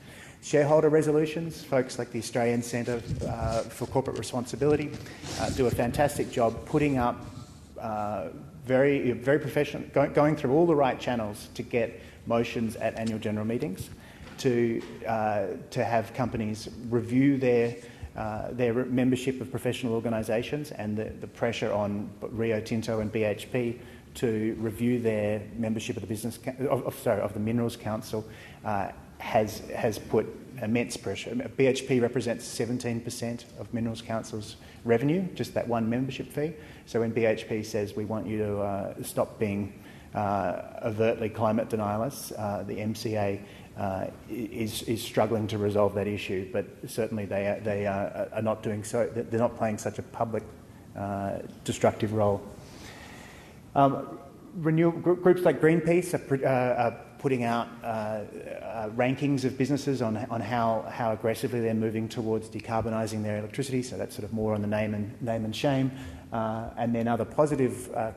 shareholder 0.42 0.88
resolutions. 0.88 1.64
Folks 1.64 1.98
like 1.98 2.12
the 2.12 2.20
Australian 2.20 2.62
Centre 2.62 3.02
uh, 3.26 3.62
for 3.62 3.86
Corporate 3.86 4.16
Responsibility 4.16 4.92
uh, 5.40 5.50
do 5.50 5.66
a 5.66 5.70
fantastic 5.70 6.30
job 6.30 6.64
putting 6.66 6.98
up 6.98 7.24
uh, 7.80 8.28
very, 8.64 9.10
very 9.12 9.38
professional, 9.38 9.82
go, 9.92 10.08
going 10.08 10.36
through 10.36 10.52
all 10.52 10.66
the 10.66 10.74
right 10.74 11.00
channels 11.00 11.48
to 11.54 11.62
get 11.62 12.00
motions 12.26 12.76
at 12.76 12.96
annual 12.96 13.18
general 13.18 13.44
meetings, 13.44 13.90
to, 14.38 14.82
uh, 15.06 15.46
to 15.70 15.84
have 15.84 16.14
companies 16.14 16.68
review 16.90 17.38
their 17.38 17.74
uh, 18.16 18.50
their 18.52 18.72
membership 18.86 19.42
of 19.42 19.50
professional 19.50 19.92
organisations 19.92 20.70
and 20.70 20.96
the, 20.96 21.04
the, 21.20 21.26
pressure 21.26 21.70
on 21.70 22.08
Rio 22.22 22.62
Tinto 22.62 23.00
and 23.00 23.12
BHP 23.12 23.78
to 24.16 24.56
review 24.58 25.00
their 25.00 25.42
membership 25.56 25.96
of 25.96 26.02
the 26.02 26.08
business 26.08 26.38
of, 26.60 26.86
of 26.86 26.98
sorry 26.98 27.20
of 27.20 27.32
the 27.34 27.40
Minerals 27.40 27.76
Council 27.76 28.24
uh, 28.64 28.90
has, 29.18 29.60
has 29.70 29.98
put 29.98 30.26
immense 30.62 30.96
pressure. 30.96 31.30
BHP 31.30 32.00
represents 32.00 32.46
17% 32.46 33.44
of 33.58 33.72
Minerals 33.72 34.02
Council's 34.02 34.56
revenue, 34.84 35.26
just 35.34 35.54
that 35.54 35.66
one 35.66 35.88
membership 35.88 36.32
fee. 36.32 36.52
So 36.86 37.00
when 37.00 37.12
BHP 37.12 37.64
says 37.64 37.94
we 37.94 38.04
want 38.04 38.26
you 38.26 38.38
to 38.38 38.58
uh, 38.58 39.02
stop 39.02 39.38
being 39.38 39.82
uh, 40.14 40.80
overtly 40.82 41.28
climate 41.28 41.68
denialists, 41.68 42.32
uh, 42.38 42.62
the 42.62 42.74
MCA 42.74 43.40
uh, 43.76 44.06
is, 44.30 44.82
is 44.82 45.02
struggling 45.02 45.46
to 45.48 45.58
resolve 45.58 45.94
that 45.94 46.06
issue. 46.06 46.48
But 46.52 46.66
certainly 46.86 47.26
they, 47.26 47.46
are, 47.46 47.60
they 47.60 47.86
are, 47.86 48.28
are 48.32 48.42
not 48.42 48.62
doing 48.62 48.82
so, 48.82 49.10
they're 49.14 49.40
not 49.40 49.56
playing 49.56 49.78
such 49.78 49.98
a 49.98 50.02
public 50.02 50.42
uh, 50.96 51.40
destructive 51.64 52.14
role. 52.14 52.42
Um, 53.76 54.18
groups 54.62 55.42
like 55.42 55.60
Greenpeace 55.60 56.14
are, 56.14 56.46
uh, 56.46 56.84
are 56.84 57.00
putting 57.18 57.44
out 57.44 57.68
uh, 57.82 57.86
uh, 57.86 58.88
rankings 58.90 59.44
of 59.44 59.58
businesses 59.58 60.00
on, 60.00 60.16
on 60.30 60.40
how, 60.40 60.86
how 60.90 61.12
aggressively 61.12 61.60
they're 61.60 61.74
moving 61.74 62.08
towards 62.08 62.48
decarbonising 62.48 63.22
their 63.22 63.38
electricity. 63.38 63.82
So 63.82 63.98
that's 63.98 64.14
sort 64.14 64.24
of 64.24 64.32
more 64.32 64.54
on 64.54 64.62
the 64.62 64.66
name 64.66 64.94
and, 64.94 65.20
name 65.20 65.44
and 65.44 65.54
shame. 65.54 65.90
Uh, 66.32 66.70
and 66.78 66.94
then 66.94 67.06
other 67.06 67.24
positive 67.24 67.94
uh, 67.94 68.12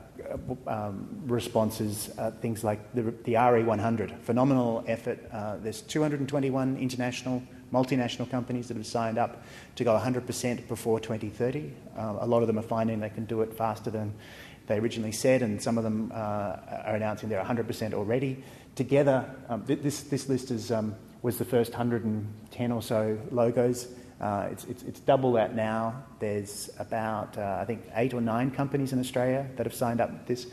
um, 0.68 1.08
responses, 1.26 2.12
uh, 2.18 2.32
things 2.32 2.64
like 2.64 2.80
the, 2.94 3.04
the 3.24 3.34
RE100, 3.34 4.20
phenomenal 4.22 4.84
effort. 4.88 5.20
Uh, 5.32 5.58
there's 5.58 5.82
221 5.82 6.78
international, 6.78 7.44
multinational 7.74 8.30
companies 8.30 8.68
that 8.68 8.78
have 8.78 8.86
signed 8.86 9.18
up 9.18 9.44
to 9.76 9.84
go 9.84 9.98
100% 9.98 10.68
before 10.68 11.00
2030. 11.00 11.72
a 11.98 12.26
lot 12.26 12.42
of 12.42 12.48
them 12.48 12.58
are 12.58 12.64
finding 12.64 13.00
they 13.00 13.10
can 13.10 13.26
do 13.26 13.42
it 13.42 13.54
faster 13.54 13.90
than 13.90 14.14
they 14.70 14.78
originally 14.78 15.12
said, 15.12 15.42
and 15.42 15.62
some 15.62 15.78
of 15.78 15.84
them 15.84 16.12
are 16.14 16.96
announcing 16.96 17.28
they're 17.28 17.44
100% 17.44 17.94
already 17.94 18.42
together, 18.80 19.30
um, 19.50 19.62
this, 19.66 20.04
this 20.04 20.30
list 20.30 20.52
is, 20.52 20.72
um, 20.72 20.96
was 21.22 21.38
the 21.38 21.44
first 21.44 21.72
110 21.74 22.72
or 22.72 22.82
so 22.82 23.20
logos. 23.30 23.90
Uh, 24.22 24.48
it's, 24.52 24.64
it's, 24.66 24.84
it's, 24.84 25.00
double 25.02 25.34
that 25.34 25.54
now. 25.54 26.02
There's 26.20 26.70
about, 26.80 27.38
uh, 27.38 27.58
I 27.60 27.66
think, 27.66 27.82
eight 27.96 28.14
or 28.14 28.22
nine 28.22 28.52
companies 28.52 28.94
in 28.94 29.00
Australia 29.00 29.46
that 29.58 29.66
have 29.66 29.74
signed 29.74 30.00
up 30.00 30.28
this. 30.28 30.48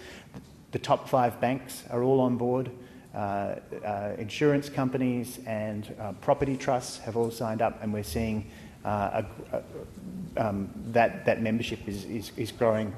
The 0.72 0.80
top 0.80 1.08
five 1.08 1.40
banks 1.40 1.84
are 1.90 2.02
all 2.02 2.20
on 2.20 2.36
board. 2.36 2.70
Uh, 3.14 3.54
uh 3.84 4.16
insurance 4.18 4.68
companies 4.68 5.38
and 5.46 5.94
uh, 6.00 6.12
property 6.14 6.56
trusts 6.56 6.98
have 6.98 7.16
all 7.16 7.30
signed 7.30 7.62
up, 7.62 7.80
and 7.80 7.92
we're 7.92 8.02
seeing 8.02 8.50
uh, 8.84 9.22
a, 9.52 9.56
a, 9.56 10.48
um, 10.48 10.68
that, 10.88 11.24
that 11.26 11.42
membership 11.42 11.86
is, 11.86 12.04
is, 12.06 12.32
is 12.36 12.50
growing, 12.50 12.92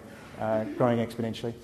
growing 0.77 0.99
exponentially. 0.99 1.55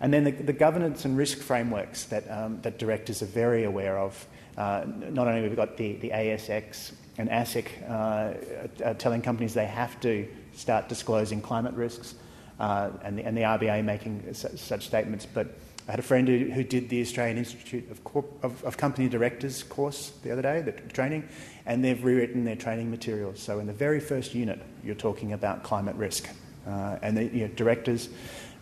And 0.00 0.12
then 0.12 0.24
the, 0.24 0.32
the 0.32 0.52
governance 0.52 1.04
and 1.04 1.16
risk 1.16 1.38
frameworks 1.38 2.04
that, 2.04 2.30
um, 2.30 2.60
that 2.62 2.78
directors 2.78 3.22
are 3.22 3.26
very 3.26 3.64
aware 3.64 3.98
of. 3.98 4.26
Uh, 4.56 4.84
not 4.86 5.26
only 5.26 5.42
have 5.42 5.50
we 5.50 5.56
got 5.56 5.76
the, 5.76 5.94
the 5.94 6.10
ASX 6.10 6.92
and 7.18 7.28
ASIC 7.28 7.68
uh, 7.88 8.84
uh, 8.84 8.94
telling 8.94 9.22
companies 9.22 9.54
they 9.54 9.66
have 9.66 9.98
to 10.00 10.28
start 10.52 10.88
disclosing 10.88 11.40
climate 11.40 11.74
risks, 11.74 12.14
uh, 12.60 12.90
and, 13.02 13.18
the, 13.18 13.24
and 13.24 13.36
the 13.36 13.42
RBA 13.42 13.84
making 13.84 14.32
su- 14.34 14.56
such 14.56 14.86
statements, 14.86 15.26
but 15.26 15.58
I 15.88 15.92
had 15.92 16.00
a 16.00 16.04
friend 16.04 16.26
who, 16.26 16.50
who 16.50 16.64
did 16.64 16.88
the 16.88 17.00
Australian 17.02 17.36
Institute 17.36 17.90
of, 17.90 18.02
Corp- 18.04 18.44
of, 18.44 18.62
of, 18.64 18.76
Company 18.76 19.08
Directors 19.08 19.62
course 19.62 20.12
the 20.22 20.30
other 20.30 20.42
day, 20.42 20.62
the 20.62 20.72
training, 20.72 21.28
and 21.66 21.84
they've 21.84 22.02
rewritten 22.02 22.44
their 22.44 22.56
training 22.56 22.90
materials. 22.90 23.40
So 23.40 23.58
in 23.58 23.66
the 23.66 23.72
very 23.72 24.00
first 24.00 24.34
unit, 24.34 24.60
you're 24.82 24.94
talking 24.94 25.32
about 25.32 25.62
climate 25.62 25.96
risk. 25.96 26.28
Uh, 26.66 26.98
and 27.02 27.16
the 27.16 27.24
you 27.24 27.46
know, 27.46 27.54
directors 27.54 28.08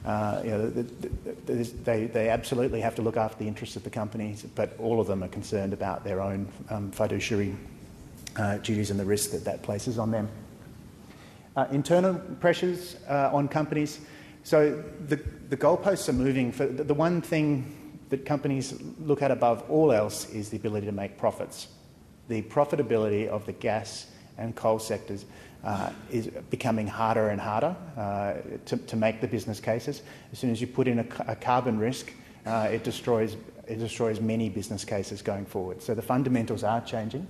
uh, 0.04 0.40
you 0.44 0.50
know, 0.50 0.68
they, 1.46 2.06
they 2.06 2.28
absolutely 2.28 2.80
have 2.80 2.94
to 2.96 3.02
look 3.02 3.16
after 3.16 3.38
the 3.38 3.46
interests 3.46 3.76
of 3.76 3.84
the 3.84 3.90
companies, 3.90 4.42
but 4.56 4.76
all 4.80 5.00
of 5.00 5.06
them 5.06 5.22
are 5.22 5.28
concerned 5.28 5.72
about 5.72 6.02
their 6.02 6.20
own 6.20 6.48
um, 6.70 6.90
fiduciary 6.90 7.54
uh, 8.36 8.56
duties 8.58 8.90
and 8.90 8.98
the 8.98 9.04
risk 9.04 9.30
that 9.30 9.44
that 9.44 9.62
places 9.62 9.98
on 9.98 10.10
them. 10.10 10.28
Uh, 11.54 11.66
internal 11.70 12.14
pressures 12.40 12.96
uh, 13.08 13.30
on 13.32 13.46
companies. 13.46 14.00
So 14.42 14.82
the, 15.06 15.16
the 15.50 15.56
goalposts 15.56 16.08
are 16.08 16.14
moving. 16.14 16.50
For 16.50 16.66
the, 16.66 16.82
the 16.82 16.94
one 16.94 17.20
thing 17.20 18.00
that 18.08 18.26
companies 18.26 18.74
look 18.98 19.22
at 19.22 19.30
above 19.30 19.70
all 19.70 19.92
else 19.92 20.28
is 20.30 20.48
the 20.48 20.56
ability 20.56 20.86
to 20.86 20.92
make 20.92 21.16
profits. 21.16 21.68
The 22.26 22.42
profitability 22.42 23.28
of 23.28 23.46
the 23.46 23.52
gas 23.52 24.06
and 24.38 24.54
coal 24.56 24.78
sectors 24.78 25.24
uh, 25.64 25.90
is 26.10 26.28
becoming 26.50 26.86
harder 26.86 27.28
and 27.28 27.40
harder 27.40 27.76
uh, 27.96 28.34
to, 28.66 28.76
to, 28.76 28.96
make 28.96 29.20
the 29.20 29.28
business 29.28 29.60
cases. 29.60 30.02
As 30.32 30.38
soon 30.38 30.50
as 30.50 30.60
you 30.60 30.66
put 30.66 30.88
in 30.88 31.00
a, 31.00 31.06
a 31.28 31.36
carbon 31.36 31.78
risk, 31.78 32.12
uh, 32.46 32.68
it 32.70 32.82
destroys 32.82 33.36
it 33.68 33.78
destroys 33.78 34.20
many 34.20 34.48
business 34.48 34.84
cases 34.84 35.22
going 35.22 35.46
forward. 35.46 35.80
So 35.80 35.94
the 35.94 36.02
fundamentals 36.02 36.64
are 36.64 36.80
changing. 36.80 37.26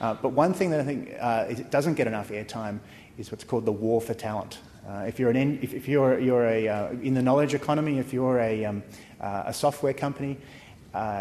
Uh, 0.00 0.14
but 0.14 0.30
one 0.30 0.54
thing 0.54 0.70
that 0.70 0.80
I 0.80 0.84
think 0.84 1.14
uh, 1.20 1.44
it 1.48 1.70
doesn't 1.70 1.94
get 1.94 2.06
enough 2.06 2.30
airtime 2.30 2.78
is 3.18 3.30
what's 3.30 3.44
called 3.44 3.66
the 3.66 3.72
war 3.72 4.00
for 4.00 4.14
talent. 4.14 4.58
Uh, 4.88 5.04
if 5.06 5.18
you're, 5.18 5.28
an 5.28 5.58
if, 5.60 5.74
if, 5.74 5.86
you're, 5.86 6.18
you're 6.18 6.46
a, 6.46 6.90
in 7.02 7.12
the 7.12 7.20
knowledge 7.20 7.52
economy, 7.52 7.98
if 7.98 8.14
you're 8.14 8.40
a, 8.40 8.64
um, 8.64 8.82
a 9.20 9.52
software 9.52 9.92
company, 9.92 10.38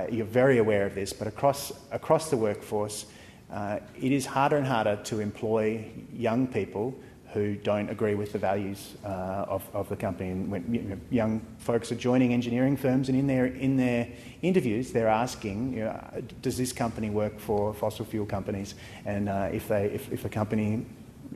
you're 0.09 0.25
very 0.25 0.59
aware 0.59 0.85
of 0.85 0.95
this. 0.95 1.11
But 1.11 1.27
across 1.27 1.73
across 1.91 2.29
the 2.29 2.37
workforce, 2.37 3.05
uh, 3.51 3.79
it 3.99 4.11
is 4.11 4.25
harder 4.25 4.57
and 4.57 4.67
harder 4.67 4.97
to 5.05 5.19
employ 5.19 5.85
young 6.11 6.47
people 6.47 6.93
who 7.33 7.55
don't 7.55 7.89
agree 7.89 8.15
with 8.15 8.31
the 8.31 8.39
values 8.39 8.95
uh, 9.03 9.45
of, 9.47 9.63
of 9.73 9.89
the 9.89 9.95
company. 9.95 10.29
And 10.29 10.49
when 10.49 10.73
you 10.73 10.81
know, 10.81 10.97
young 11.09 11.45
folks 11.59 11.91
are 11.91 11.95
joining 11.95 12.33
engineering 12.33 12.77
firms, 12.77 13.09
and 13.09 13.17
in 13.17 13.27
their, 13.27 13.45
in 13.45 13.77
their 13.77 14.07
interviews, 14.41 14.91
they're 14.91 15.09
asking, 15.09 15.73
you 15.73 15.83
know, 15.85 16.23
does 16.41 16.57
this 16.57 16.71
company 16.73 17.09
work 17.09 17.39
for 17.39 17.73
fossil 17.73 18.05
fuel 18.05 18.25
companies? 18.25 18.75
And 19.05 19.29
uh, 19.29 19.49
if, 19.51 19.67
they, 19.67 19.85
if, 19.85 20.11
if 20.11 20.25
a 20.25 20.29
company 20.29 20.85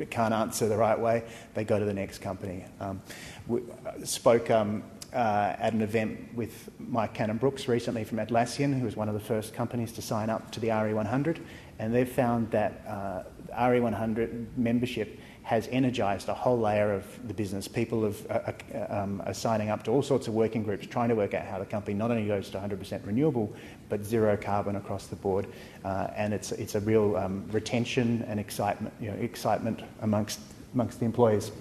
can't 0.10 0.34
answer 0.34 0.68
the 0.68 0.78
right 0.78 1.00
way, 1.00 1.24
they 1.54 1.64
go 1.64 1.78
to 1.78 1.86
the 1.86 1.94
next 1.94 2.20
company. 2.20 2.66
Um, 2.80 3.02
we 3.48 3.62
uh, 3.86 4.04
spoke 4.06 4.50
um, 4.50 4.84
uh, 5.14 5.56
at 5.60 5.74
an 5.74 5.82
event 5.82 6.34
with 6.34 6.70
Mike 6.80 7.14
Cannon-Brookes 7.14 7.68
recently 7.68 8.06
from 8.06 8.18
Atlassian, 8.20 8.78
who 8.78 8.86
was 8.86 8.96
one 8.96 9.10
of 9.10 9.14
the 9.14 9.20
first 9.20 9.54
companies 9.54 9.92
to 9.94 10.02
sign 10.02 10.30
up 10.30 10.52
to 10.52 10.60
the 10.60 10.70
RE100, 10.70 11.40
and 11.82 11.94
they've 11.94 12.08
found 12.08 12.52
that 12.52 12.84
uh, 12.88 13.24
RE100 13.60 14.46
membership 14.56 15.20
has 15.42 15.68
energised 15.72 16.30
a 16.30 16.34
whole 16.34 16.60
layer 16.60 16.94
of 16.94 17.04
the 17.28 17.34
business. 17.34 17.68
People 17.68 18.04
have, 18.04 18.30
uh, 18.30 18.52
uh, 18.76 19.02
um, 19.02 19.24
are 19.26 19.34
signing 19.34 19.72
up 19.72 19.82
to 19.84 19.92
all 19.92 20.04
sorts 20.04 20.28
of 20.28 20.36
working 20.36 20.62
groups 20.62 20.86
trying 20.86 21.10
to 21.10 21.16
work 21.16 21.34
out 21.34 21.44
how 21.44 21.58
the 21.58 21.66
company 21.66 21.96
not 21.96 22.12
only 22.12 22.28
goes 22.28 22.52
to 22.52 22.60
100% 22.60 23.04
renewable, 23.04 23.52
but 23.90 24.06
zero 24.06 24.38
carbon 24.38 24.76
across 24.76 25.08
the 25.08 25.16
board. 25.16 25.48
Uh, 25.84 26.08
and 26.16 26.36
it's, 26.36 26.52
it's 26.52 26.76
a 26.76 26.80
real 26.82 27.18
um, 27.18 27.44
retention 27.52 28.24
and 28.28 28.40
excitement, 28.40 28.94
you 29.02 29.10
know, 29.10 29.18
excitement 29.18 29.82
amongst, 30.02 30.40
amongst 30.76 31.00
the 31.00 31.06
employees. 31.06 31.52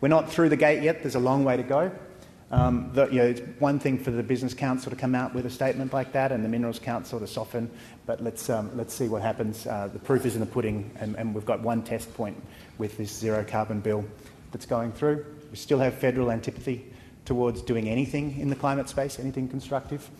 We're 0.00 0.08
not 0.08 0.32
through 0.32 0.48
the 0.48 0.56
gate 0.56 0.82
yet, 0.82 1.02
there's 1.02 1.14
a 1.14 1.20
long 1.20 1.44
way 1.44 1.58
to 1.58 1.62
go. 1.62 1.92
Um, 2.52 2.90
the, 2.92 3.06
you 3.06 3.16
know, 3.16 3.24
it's 3.24 3.40
one 3.60 3.78
thing 3.78 3.98
for 3.98 4.10
the 4.10 4.22
Business 4.22 4.52
Council 4.52 4.90
to 4.90 4.96
come 4.96 5.14
out 5.14 5.34
with 5.34 5.46
a 5.46 5.50
statement 5.50 5.94
like 5.94 6.12
that 6.12 6.32
and 6.32 6.44
the 6.44 6.50
Minerals 6.50 6.78
Council 6.78 7.18
to 7.18 7.26
soften, 7.26 7.70
but 8.04 8.22
let's, 8.22 8.50
um, 8.50 8.70
let's 8.76 8.92
see 8.92 9.08
what 9.08 9.22
happens. 9.22 9.66
Uh, 9.66 9.88
the 9.90 9.98
proof 9.98 10.26
is 10.26 10.34
in 10.34 10.40
the 10.40 10.46
pudding, 10.46 10.90
and, 11.00 11.16
and, 11.16 11.34
we've 11.34 11.46
got 11.46 11.62
one 11.62 11.82
test 11.82 12.12
point 12.12 12.36
with 12.76 12.98
this 12.98 13.10
zero 13.10 13.42
carbon 13.42 13.80
bill 13.80 14.04
that's 14.50 14.66
going 14.66 14.92
through. 14.92 15.24
We 15.50 15.56
still 15.56 15.78
have 15.78 15.94
federal 15.94 16.30
antipathy 16.30 16.84
towards 17.24 17.62
doing 17.62 17.88
anything 17.88 18.38
in 18.38 18.50
the 18.50 18.56
climate 18.56 18.90
space, 18.90 19.18
anything 19.18 19.48
constructive. 19.48 20.10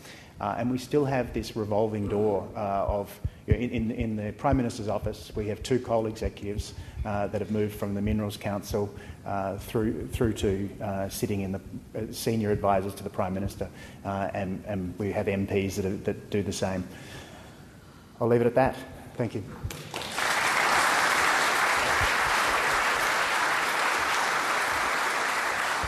Uh, 0.43 0.57
and 0.59 0.69
we 0.69 0.77
still 0.77 1.05
have 1.05 1.33
this 1.33 1.55
revolving 1.55 2.09
door 2.09 2.49
uh, 2.57 2.85
of, 2.89 3.21
you 3.47 3.55
know, 3.55 3.61
in, 3.61 3.93
in, 3.93 4.17
the 4.17 4.33
Prime 4.33 4.57
Minister's 4.57 4.89
office, 4.89 5.31
we 5.37 5.47
have 5.47 5.63
two 5.63 5.79
coal 5.79 6.07
executives 6.07 6.75
uh, 7.05 7.29
that 7.29 7.41
have 7.41 7.53
moved 7.53 7.77
from 7.77 7.95
the 7.95 8.03
Minerals 8.03 8.37
Council 8.37 8.93
uh, 9.25 9.57
through, 9.57 10.09
through 10.09 10.33
to 10.33 10.69
uh, 10.83 11.09
sitting 11.09 11.43
in 11.43 11.53
the 11.53 11.61
uh, 11.97 12.01
senior 12.11 12.51
advisors 12.51 12.93
to 12.93 13.05
the 13.05 13.11
Prime 13.11 13.33
Minister, 13.33 13.69
and, 14.05 14.65
and, 14.67 14.99
we 14.99 15.13
have 15.13 15.27
MPs 15.27 15.77
that, 15.77 15.85
are, 15.85 15.97
that 15.99 16.31
do 16.31 16.43
the 16.43 16.53
same. 16.53 16.87
I'll 18.21 18.27
leave 18.27 18.41
it 18.41 18.47
at 18.49 18.57
that. 18.57 18.77
Thank 19.17 19.37
you. 19.37 19.45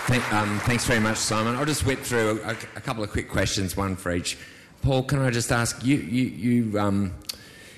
Thank, 0.06 0.32
um, 0.34 0.58
thanks 0.60 0.84
very 0.84 1.00
much, 1.00 1.16
Simon. 1.16 1.56
I'll 1.56 1.64
just 1.64 1.86
whip 1.86 2.00
through 2.00 2.42
a, 2.44 2.50
a, 2.50 2.80
couple 2.82 3.02
of 3.02 3.10
quick 3.10 3.30
questions, 3.30 3.74
one 3.74 3.96
for 3.96 4.12
each. 4.12 4.36
Paul, 4.82 5.02
can 5.02 5.18
I 5.20 5.30
just 5.30 5.50
ask 5.50 5.82
you? 5.82 5.96
You, 5.96 6.24
you, 6.24 6.78
um, 6.78 7.14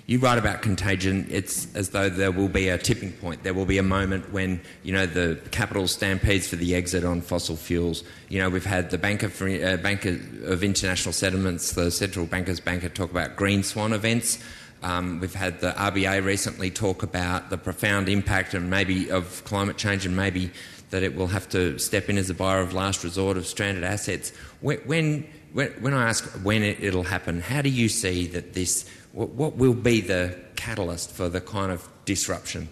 you 0.06 0.18
write 0.18 0.36
about 0.36 0.60
contagion. 0.60 1.28
It's 1.30 1.72
as 1.76 1.90
though 1.90 2.08
there 2.08 2.32
will 2.32 2.48
be 2.48 2.68
a 2.68 2.78
tipping 2.78 3.12
point. 3.12 3.44
There 3.44 3.54
will 3.54 3.64
be 3.64 3.78
a 3.78 3.84
moment 3.84 4.32
when 4.32 4.60
you 4.82 4.92
know 4.92 5.06
the 5.06 5.38
capital 5.52 5.86
stampedes 5.86 6.48
for 6.48 6.56
the 6.56 6.74
exit 6.74 7.04
on 7.04 7.20
fossil 7.20 7.54
fuels. 7.54 8.02
You 8.28 8.40
know 8.40 8.50
we've 8.50 8.66
had 8.66 8.90
the 8.90 8.98
banker 8.98 9.28
for, 9.28 9.48
uh, 9.48 9.76
banker 9.76 10.18
of 10.46 10.64
international 10.64 11.12
settlements, 11.12 11.74
the 11.74 11.92
central 11.92 12.26
bankers 12.26 12.58
banker, 12.58 12.88
talk 12.88 13.12
about 13.12 13.36
green 13.36 13.62
swan 13.62 13.92
events. 13.92 14.40
Um, 14.82 15.20
we've 15.20 15.34
had 15.34 15.60
the 15.60 15.70
RBA 15.72 16.24
recently 16.24 16.70
talk 16.70 17.02
about 17.02 17.50
the 17.50 17.58
profound 17.58 18.08
impact 18.08 18.52
and 18.52 18.68
maybe 18.68 19.10
of 19.10 19.42
climate 19.44 19.76
change 19.76 20.06
and 20.06 20.14
maybe 20.14 20.50
that 20.90 21.02
it 21.02 21.16
will 21.16 21.26
have 21.26 21.48
to 21.50 21.78
step 21.78 22.08
in 22.08 22.18
as 22.18 22.30
a 22.30 22.34
buyer 22.34 22.60
of 22.60 22.72
last 22.72 23.02
resort 23.02 23.36
of 23.36 23.46
stranded 23.46 23.84
assets. 23.84 24.30
When, 24.60 24.78
when, 24.78 25.26
when 25.52 25.94
I 25.94 26.08
ask 26.08 26.24
when 26.44 26.62
it, 26.62 26.94
will 26.94 27.02
happen, 27.02 27.40
how 27.40 27.62
do 27.62 27.68
you 27.68 27.88
see 27.88 28.26
that 28.28 28.52
this, 28.54 28.88
what, 29.12 29.30
what 29.30 29.56
will 29.56 29.74
be 29.74 30.00
the 30.00 30.38
catalyst 30.54 31.10
for 31.10 31.28
the 31.28 31.40
kind 31.40 31.72
of 31.72 31.88
disruption? 32.04 32.68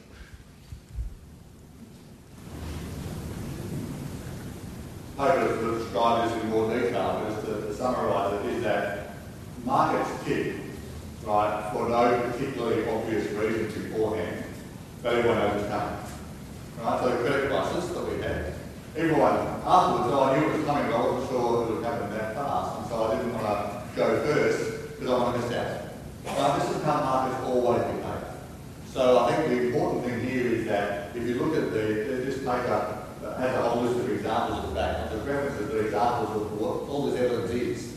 Hope 5.17 5.61
to 5.61 5.79
describe 5.79 6.29
this 6.29 6.43
in 6.43 6.51
more 6.51 6.71
detail, 6.71 7.25
just 7.29 7.47
to, 7.47 7.53
to 7.53 7.75
summarise 7.75 8.45
it, 8.45 8.51
is 8.53 8.63
that 8.65 9.11
markets 9.65 10.11
tick, 10.25 10.55
right, 11.25 11.71
for 11.73 11.89
no 11.89 12.31
particularly 12.33 12.89
obvious 12.89 13.31
reason 13.33 13.83
beforehand, 13.83 14.45
but 15.03 15.15
everyone 15.15 15.39
knows 15.39 15.63
it's 15.63 15.71
coming 15.71 16.14
right? 16.83 17.01
So 17.01 17.09
the 17.09 17.29
credit 17.29 17.51
crisis 17.51 17.89
that 17.91 18.05
we 18.09 18.23
had, 18.23 18.55
everyone 18.97 19.37
afterwards, 19.67 20.13
I 20.13 20.39
knew 20.39 20.49
it 20.49 20.57
was 20.59 20.67
coming, 20.67 20.87
but 20.91 20.97
I 20.97 21.07
wasn't 21.07 21.31
sure 21.31 21.63
it 21.63 21.75
would 21.75 21.85
happen 21.85 22.11
that 22.11 22.35
fast, 22.35 22.79
and 22.79 22.89
so 22.89 23.05
I 23.05 23.17
didn't 23.17 23.35
want 23.35 23.47
to 23.47 23.97
go 23.97 24.23
first 24.25 24.91
because 24.91 25.11
I 25.11 25.19
want 25.19 25.37
to 25.37 25.43
miss 25.43 25.57
out. 25.57 25.85
Right? 26.25 26.61
This 26.61 26.77
is 26.77 26.83
how 26.83 27.01
markets 27.01 27.45
always 27.45 27.83
behave. 27.83 28.25
So 28.93 29.19
I 29.19 29.33
think 29.33 29.49
the 29.49 29.67
important 29.67 30.05
thing 30.05 30.21
here 30.21 30.47
is 30.47 30.67
that 30.67 31.17
if 31.17 31.27
you 31.27 31.35
look 31.35 31.57
at 31.57 31.73
the, 31.73 31.79
this 32.25 32.39
paper 32.39 33.01
has 33.39 33.57
a 33.57 33.63
whole 33.69 33.83
list 33.83 33.99
of 33.99 34.11
examples 34.11 34.65
of 34.65 34.75
that, 34.75 35.01
and 35.01 35.11
there's 35.11 35.27
references 35.27 35.71
to 35.71 35.79
examples 35.79 36.31
of 36.43 36.61
what 36.61 36.89
all 36.89 37.11
this 37.11 37.21
evidence 37.21 37.51
is. 37.51 37.95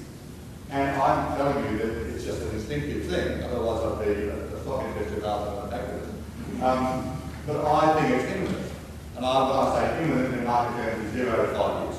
And 0.70 1.00
I'm 1.00 1.38
telling 1.38 1.72
you 1.72 1.78
that 1.78 2.16
it's 2.16 2.26
just 2.26 2.42
an 2.42 2.50
instinctive 2.50 3.06
thing, 3.06 3.44
otherwise 3.44 3.86
I'd 3.86 4.06
be 4.06 4.12
a 4.28 4.62
stock 4.62 4.84
investor 4.84 5.22
rather 5.22 5.68
than 5.70 5.74
an 5.74 5.80
activist. 5.80 6.64
Um, 6.64 7.22
but 7.46 7.66
I 7.66 8.02
think 8.02 8.22
it's. 8.22 8.57
And 9.18 9.26
I, 9.26 9.50
when 9.50 9.58
I 9.58 9.74
say 9.74 10.04
imminent 10.04 10.34
in 10.36 10.46
market 10.46 10.78
terms, 10.78 11.06
is 11.06 11.12
zero 11.14 11.42
to 11.42 11.58
five 11.58 11.90
years. 11.90 11.98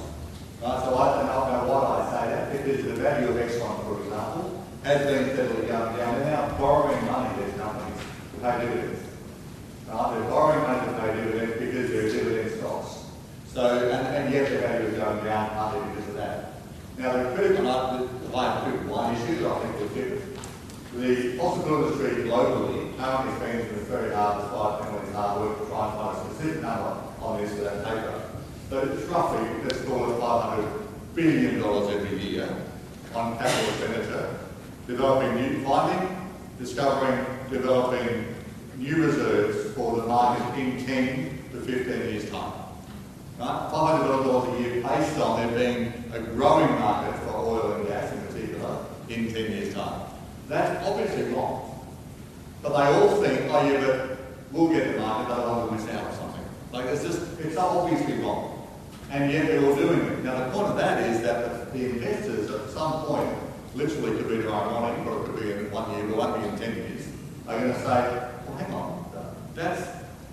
Right? 0.62 0.78
So 0.86 0.94
I 0.94 1.18
don't 1.18 1.26
know 1.26 1.66
why 1.66 1.98
I 1.98 2.02
say 2.14 2.30
that. 2.30 2.52
Because 2.54 2.84
the 2.84 2.94
value 2.94 3.28
of 3.28 3.34
Exxon, 3.34 3.74
for 3.82 3.98
example, 4.06 4.64
has 4.84 5.02
been 5.02 5.34
steadily 5.34 5.66
going 5.66 5.96
down. 5.98 6.14
They're 6.14 6.30
now 6.30 6.56
borrowing 6.58 7.04
money, 7.06 7.42
these 7.42 7.58
companies, 7.58 7.98
to 7.98 8.36
pay 8.38 8.54
dividends. 8.62 9.02
Right? 9.90 10.14
They're 10.14 10.30
borrowing 10.30 10.62
money 10.62 10.86
to 10.86 10.92
pay 10.94 11.10
dividends 11.18 11.54
because 11.58 11.90
they're 11.90 12.08
dividend 12.08 12.60
stocks. 12.60 13.10
So, 13.50 13.66
and, 13.66 14.06
and 14.14 14.32
yet 14.32 14.50
the 14.50 14.58
value 14.58 14.86
is 14.86 14.98
going 14.98 15.24
down 15.24 15.50
partly 15.50 15.90
because 15.90 16.08
of 16.10 16.14
that. 16.22 16.52
Now, 16.98 17.18
the 17.18 17.34
critical, 17.34 17.66
if 17.66 18.34
I 18.34 18.44
have 18.46 18.62
critical 18.62 18.94
one 18.94 19.14
issue, 19.16 19.42
that 19.42 19.50
I 19.50 19.58
think 19.58 19.74
we'll 19.74 19.88
fit 19.88 20.38
the 20.94 21.36
fossil 21.36 21.66
industry 21.66 22.24
globally 22.24 22.96
currently 22.96 23.36
spends 23.36 23.88
very 23.88 24.14
hard, 24.14 24.42
despite 24.42 24.86
Emily's 24.88 25.14
hard 25.14 25.40
work, 25.40 25.58
to 25.58 25.66
try 25.66 25.86
and 25.86 25.94
find 25.98 26.16
a 26.16 26.34
specific 26.34 26.62
number 26.62 27.07
on 27.20 27.40
this 27.40 27.52
for 27.54 27.64
that 27.64 27.84
paper. 27.84 28.22
But 28.70 28.88
it's 28.88 29.02
roughly, 29.04 29.48
let's 29.64 29.80
call 29.84 30.10
it 30.10 30.20
$500 30.20 30.88
billion 31.14 31.62
every 31.64 32.18
year 32.18 32.48
on 33.14 33.38
capital 33.38 33.68
expenditure, 33.70 34.38
developing 34.86 35.34
new 35.36 35.64
finding, 35.64 36.16
discovering, 36.58 37.24
developing 37.50 38.34
new 38.76 39.06
reserves 39.06 39.74
for 39.74 39.96
the 39.96 40.06
market 40.06 40.58
in 40.58 40.84
10 40.84 41.38
to 41.52 41.60
15 41.60 41.86
years' 41.86 42.30
time. 42.30 42.52
Right? 43.38 43.70
$500 43.72 44.24
billion 44.24 44.54
a 44.54 44.60
year 44.60 44.82
based 44.82 45.18
on 45.18 45.40
there 45.40 45.58
being 45.58 45.92
a 46.12 46.20
growing 46.20 46.70
market 46.78 47.18
for 47.20 47.36
oil 47.36 47.72
and 47.72 47.88
gas 47.88 48.12
in 48.12 48.20
particular 48.26 48.84
in 49.08 49.32
10 49.32 49.34
years' 49.34 49.74
time. 49.74 50.02
That's 50.48 50.86
obviously 50.86 51.24
wrong. 51.32 51.64
But 52.62 52.70
they 52.70 52.84
all 52.84 53.22
think, 53.22 53.50
oh 53.52 53.70
yeah, 53.70 53.86
but 53.86 54.18
we'll 54.52 54.68
get 54.68 54.92
the 54.92 55.00
market, 55.00 55.36
we'll 55.36 55.70
miss 55.70 55.88
out 55.88 56.04
or 56.04 56.14
something. 56.14 56.27
Like 56.72 56.86
it's 56.86 57.02
just, 57.02 57.40
it's 57.40 57.56
obviously 57.56 58.14
wrong. 58.14 58.68
And 59.10 59.32
yet 59.32 59.46
they're 59.46 59.64
all 59.64 59.74
doing 59.74 60.00
it. 60.00 60.24
Now 60.24 60.44
the 60.44 60.50
point 60.52 60.68
of 60.68 60.76
that 60.76 61.02
is 61.10 61.22
that 61.22 61.72
the, 61.72 61.90
investors 61.90 62.50
at 62.50 62.70
some 62.70 63.04
point, 63.04 63.30
literally 63.74 64.16
could 64.16 64.28
be 64.28 64.38
tomorrow 64.38 64.80
morning, 64.80 65.06
or 65.06 65.22
it 65.22 65.26
could 65.26 65.40
be 65.40 65.52
in 65.52 65.70
one 65.70 65.90
year, 65.92 66.04
but 66.04 66.10
it 66.10 66.16
won't 66.16 66.42
be 66.42 66.48
in 66.48 66.58
10 66.58 66.76
years, 66.76 67.08
are 67.46 67.58
going 67.58 67.72
to 67.72 67.78
say, 67.78 68.30
well 68.46 68.56
hang 68.56 68.74
on, 68.74 68.98
that's, 69.54 69.88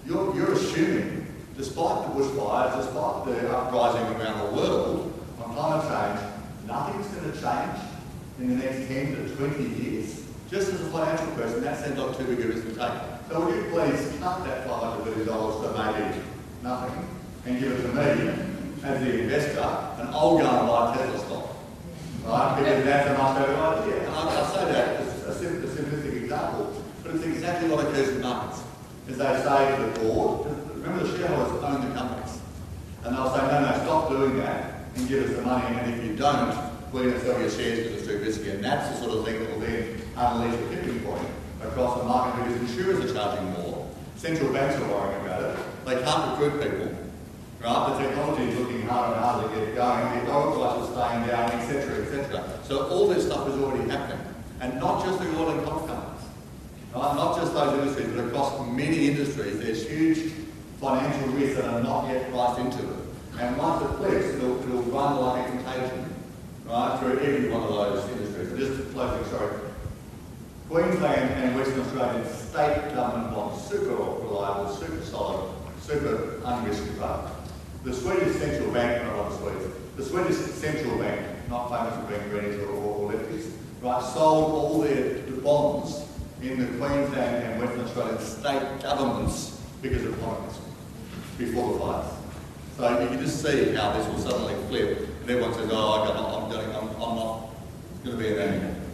you're, 0.05 0.35
you're 0.35 0.53
assuming, 0.53 1.27
despite 1.57 2.03
the 2.03 2.19
bushfires, 2.19 2.77
despite 2.77 3.25
the 3.25 3.57
uprising 3.57 4.21
around 4.21 4.47
the 4.47 4.55
world 4.55 5.23
on 5.43 5.53
climate 5.53 5.83
change, 5.89 6.67
nothing's 6.67 7.07
going 7.07 7.31
to 7.31 7.41
change 7.41 7.79
in 8.39 8.49
the 8.49 8.65
next 8.65 8.87
10 8.87 9.15
to 9.15 9.35
20 9.35 9.63
years. 9.81 10.25
Just 10.49 10.73
as 10.73 10.81
a 10.81 10.89
financial 10.91 11.27
person, 11.35 11.63
that 11.63 11.83
seems 11.83 11.97
like 11.97 12.17
too 12.17 12.23
big 12.25 12.45
a 12.45 12.47
risk 12.47 12.63
to 12.67 12.75
take. 12.75 13.01
So 13.29 13.45
would 13.45 13.55
you 13.55 13.63
please 13.71 14.17
cut 14.19 14.43
that 14.45 14.67
$500 14.67 15.03
billion 15.05 15.25
to 15.25 15.73
maybe 15.73 16.21
nothing 16.65 17.07
and 17.45 17.59
give 17.59 17.71
it 17.73 17.81
to 17.83 17.87
me 17.89 18.33
as 18.83 18.99
the 19.03 19.19
investor 19.21 19.59
and 19.99 20.09
I'll 20.09 20.37
go 20.37 20.49
and 20.49 20.67
buy 20.67 20.97
Tesla 20.97 21.19
stock. 21.19 21.55
Right? 22.25 22.57
Because 22.57 22.83
that's 22.83 23.09
a 23.09 23.17
much 23.21 23.37
better 23.37 23.55
idea. 23.55 24.07
And 24.07 24.15
I, 24.15 24.41
I 24.41 24.53
say 24.53 24.65
that 24.73 25.01
as 25.01 25.23
a, 25.23 25.33
sim- 25.35 25.63
a 25.63 25.67
simplistic 25.67 26.23
example, 26.23 26.83
but 27.03 27.15
it's 27.15 27.23
exactly 27.23 27.69
what 27.69 27.85
occurs 27.85 28.09
in 28.09 28.21
markets. 28.21 28.63
Is 29.07 29.17
they 29.19 29.25
say 29.25 29.75
to 29.77 29.83
the 29.83 29.99
board, 29.99 30.47
remember 30.73 31.05
the 31.05 31.17
shareholders 31.17 31.63
own 31.63 31.87
the 31.87 31.95
companies. 31.95 32.39
And 33.03 33.15
they'll 33.15 33.29
say, 33.29 33.41
no, 33.45 33.61
no, 33.61 33.83
stop 33.83 34.09
doing 34.09 34.37
that 34.37 34.85
and 34.95 35.07
give 35.07 35.29
us 35.29 35.35
the 35.35 35.41
money. 35.43 35.77
And 35.77 35.93
if 35.93 36.03
you 36.03 36.15
don't, 36.15 36.57
we're 36.91 37.03
going 37.03 37.13
to 37.13 37.19
sell 37.21 37.39
your 37.39 37.51
shares 37.51 37.77
because 37.83 38.01
it's 38.01 38.07
too 38.07 38.17
risky. 38.17 38.49
And 38.49 38.63
that's 38.63 38.89
the 38.89 39.05
sort 39.05 39.19
of 39.19 39.25
thing 39.25 39.39
that 39.39 39.51
will 39.53 39.59
then 39.59 40.01
unleash 40.17 40.59
a 40.59 40.69
tipping 40.75 40.99
point 41.01 41.27
across 41.61 41.99
the 41.99 42.05
market 42.05 42.43
because 42.43 42.59
insurers 42.71 43.11
are 43.11 43.13
charging 43.13 43.51
more. 43.51 43.87
Central 44.15 44.51
banks 44.51 44.81
are 44.81 44.89
worrying 44.89 45.21
about 45.21 45.43
it. 45.43 45.59
They 45.85 46.01
can't 46.01 46.39
recruit 46.39 46.61
people. 46.61 46.97
Right? 47.61 47.97
The 47.97 48.07
technology 48.07 48.43
is 48.43 48.59
looking 48.59 48.87
harder 48.87 49.15
and 49.15 49.23
harder 49.23 49.47
to 49.47 49.65
get 49.65 49.75
going. 49.75 50.25
The 50.25 50.31
oil 50.31 50.83
is 50.83 50.89
staying 50.89 51.27
down, 51.27 51.51
etc., 51.51 52.05
etc. 52.05 52.59
So 52.63 52.87
all 52.89 53.07
this 53.07 53.25
stuff 53.25 53.47
is 53.49 53.55
already 53.55 53.87
happening. 53.89 54.25
And 54.61 54.79
not 54.79 55.05
just 55.05 55.19
the 55.19 55.27
oil 55.37 55.49
and 55.49 55.63
coal 55.63 55.81
companies. 55.81 56.23
Right? 56.93 57.15
Not 57.15 57.37
just 57.37 57.53
those 57.53 57.79
industries, 57.79 58.07
but 58.15 58.25
across 58.25 58.67
many 58.67 59.09
industries, 59.09 59.59
there's 59.59 59.87
huge 59.87 60.33
financial 60.81 61.29
risks 61.29 61.57
that 61.57 61.65
are 61.65 61.83
not 61.83 62.07
yet 62.07 62.31
priced 62.31 62.59
into 62.59 62.79
it. 62.79 62.99
And 63.39 63.57
once 63.57 63.83
it 63.83 63.95
clicks, 63.97 64.25
it'll, 64.25 64.61
it'll 64.63 64.81
run 64.83 65.19
like 65.21 65.47
a 65.47 65.51
contagion, 65.51 66.15
right, 66.65 66.97
through 66.99 67.19
every 67.19 67.49
one 67.49 67.63
of 67.63 67.69
those 67.69 68.09
industries. 68.11 68.57
Just 68.57 68.91
closing, 68.93 69.25
sorry. 69.29 69.59
Queensland 70.69 71.43
and 71.43 71.55
Western 71.55 71.81
Australian 71.81 72.25
state 72.33 72.95
government 72.95 73.35
bonds, 73.35 73.63
super 73.67 73.95
reliable, 73.95 74.73
super 74.73 75.03
solid, 75.03 75.51
super 75.85 76.39
unrisky 76.43 76.97
fund. 76.97 77.29
The 77.83 77.93
Swedish 77.93 78.35
central 78.37 78.71
bank, 78.73 79.03
not 79.03 79.29
the 79.29 79.37
Swedish, 79.37 79.71
the 79.97 80.03
Swedish 80.03 80.35
central 80.35 80.97
bank, 80.97 81.21
not 81.49 81.69
famous 81.69 81.93
for 81.95 82.11
being 82.11 82.29
greenies 82.29 82.59
or, 82.61 82.71
or 82.71 83.11
lefties, 83.11 83.51
right, 83.81 84.03
sold 84.03 84.51
all 84.51 84.81
their 84.81 85.21
the 85.21 85.41
bonds 85.41 86.01
in 86.41 86.59
the 86.59 86.65
Queensland 86.77 87.43
and 87.43 87.61
Western 87.61 87.81
Australian 87.81 88.19
state 88.19 88.81
governments 88.81 89.61
because 89.81 90.03
of 90.05 90.17
economies 90.17 90.57
before 91.37 91.73
the 91.73 91.79
fires. 91.79 92.13
So 92.77 93.01
you 93.01 93.07
can 93.07 93.19
just 93.19 93.41
see 93.41 93.73
how 93.75 93.93
this 93.93 94.07
will 94.07 94.19
suddenly 94.19 94.55
flip, 94.67 95.07
and 95.21 95.29
everyone 95.29 95.53
says, 95.53 95.69
"Oh, 95.71 96.01
I'm, 96.01 96.09
I'm, 96.09 97.01
I'm 97.01 97.15
not 97.15 97.49
going 98.03 98.17
to 98.17 98.23
be 98.23 98.33
an 98.33 98.39
animal." 98.39 98.84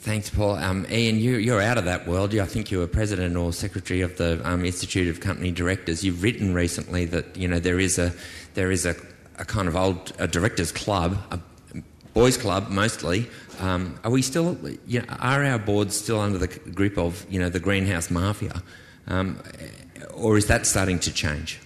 Thanks, 0.00 0.30
Paul. 0.30 0.54
Um, 0.54 0.86
Ian, 0.90 1.18
you, 1.18 1.36
you're 1.36 1.60
out 1.60 1.76
of 1.76 1.84
that 1.84 2.08
world. 2.08 2.34
I 2.34 2.46
think 2.46 2.70
you 2.70 2.78
were 2.78 2.86
president 2.86 3.36
or 3.36 3.52
secretary 3.52 4.00
of 4.00 4.16
the 4.16 4.40
um, 4.48 4.64
Institute 4.64 5.08
of 5.08 5.20
Company 5.20 5.50
Directors. 5.50 6.02
You've 6.02 6.22
written 6.22 6.54
recently 6.54 7.04
that 7.04 7.36
you 7.36 7.46
know 7.46 7.58
there 7.58 7.78
is 7.78 7.98
a 7.98 8.14
there 8.54 8.70
is 8.70 8.86
a, 8.86 8.96
a 9.36 9.44
kind 9.44 9.68
of 9.68 9.76
old 9.76 10.14
a 10.18 10.26
directors 10.26 10.72
club, 10.72 11.18
a 11.30 11.38
boys 12.14 12.38
club 12.38 12.70
mostly. 12.70 13.28
Um, 13.60 14.00
are 14.02 14.10
we 14.10 14.22
still? 14.22 14.56
You 14.86 15.00
know, 15.00 15.06
are 15.18 15.44
our 15.44 15.58
boards 15.58 15.96
still 15.96 16.18
under 16.18 16.38
the 16.38 16.48
grip 16.48 16.96
of 16.96 17.26
you 17.28 17.38
know 17.38 17.50
the 17.50 17.60
greenhouse 17.60 18.10
mafia, 18.10 18.62
um, 19.06 19.38
or 20.14 20.38
is 20.38 20.46
that 20.46 20.64
starting 20.64 20.98
to 21.00 21.12
change? 21.12 21.60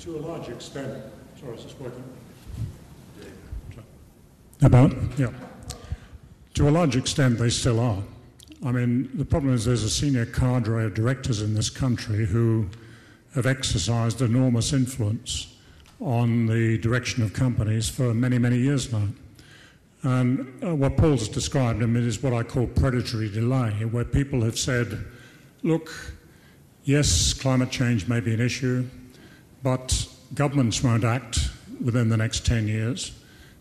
To 0.00 0.16
a 0.16 0.18
large 0.18 0.48
extent. 0.48 1.04
Sorry, 1.40 1.56
is 1.56 1.62
this 1.62 1.78
working? 1.78 2.02
About 4.60 4.92
yeah. 5.16 5.30
To 6.58 6.68
a 6.68 6.70
large 6.70 6.96
extent, 6.96 7.38
they 7.38 7.50
still 7.50 7.78
are. 7.78 8.02
I 8.66 8.72
mean, 8.72 9.10
the 9.14 9.24
problem 9.24 9.54
is 9.54 9.64
there's 9.64 9.84
a 9.84 9.88
senior 9.88 10.26
cadre 10.26 10.86
of 10.86 10.94
directors 10.94 11.40
in 11.40 11.54
this 11.54 11.70
country 11.70 12.26
who 12.26 12.68
have 13.36 13.46
exercised 13.46 14.20
enormous 14.22 14.72
influence 14.72 15.54
on 16.00 16.46
the 16.46 16.76
direction 16.78 17.22
of 17.22 17.32
companies 17.32 17.88
for 17.88 18.12
many, 18.12 18.38
many 18.38 18.58
years 18.58 18.92
now. 18.92 19.06
And 20.02 20.52
uh, 20.60 20.74
what 20.74 20.96
Paul's 20.96 21.28
described, 21.28 21.80
I 21.80 21.86
mean, 21.86 22.04
is 22.04 22.24
what 22.24 22.32
I 22.32 22.42
call 22.42 22.66
predatory 22.66 23.30
delay, 23.30 23.84
where 23.84 24.04
people 24.04 24.42
have 24.42 24.58
said, 24.58 25.04
look, 25.62 25.92
yes, 26.82 27.34
climate 27.34 27.70
change 27.70 28.08
may 28.08 28.18
be 28.18 28.34
an 28.34 28.40
issue, 28.40 28.84
but 29.62 30.08
governments 30.34 30.82
won't 30.82 31.04
act 31.04 31.50
within 31.80 32.08
the 32.08 32.16
next 32.16 32.44
10 32.44 32.66
years 32.66 33.12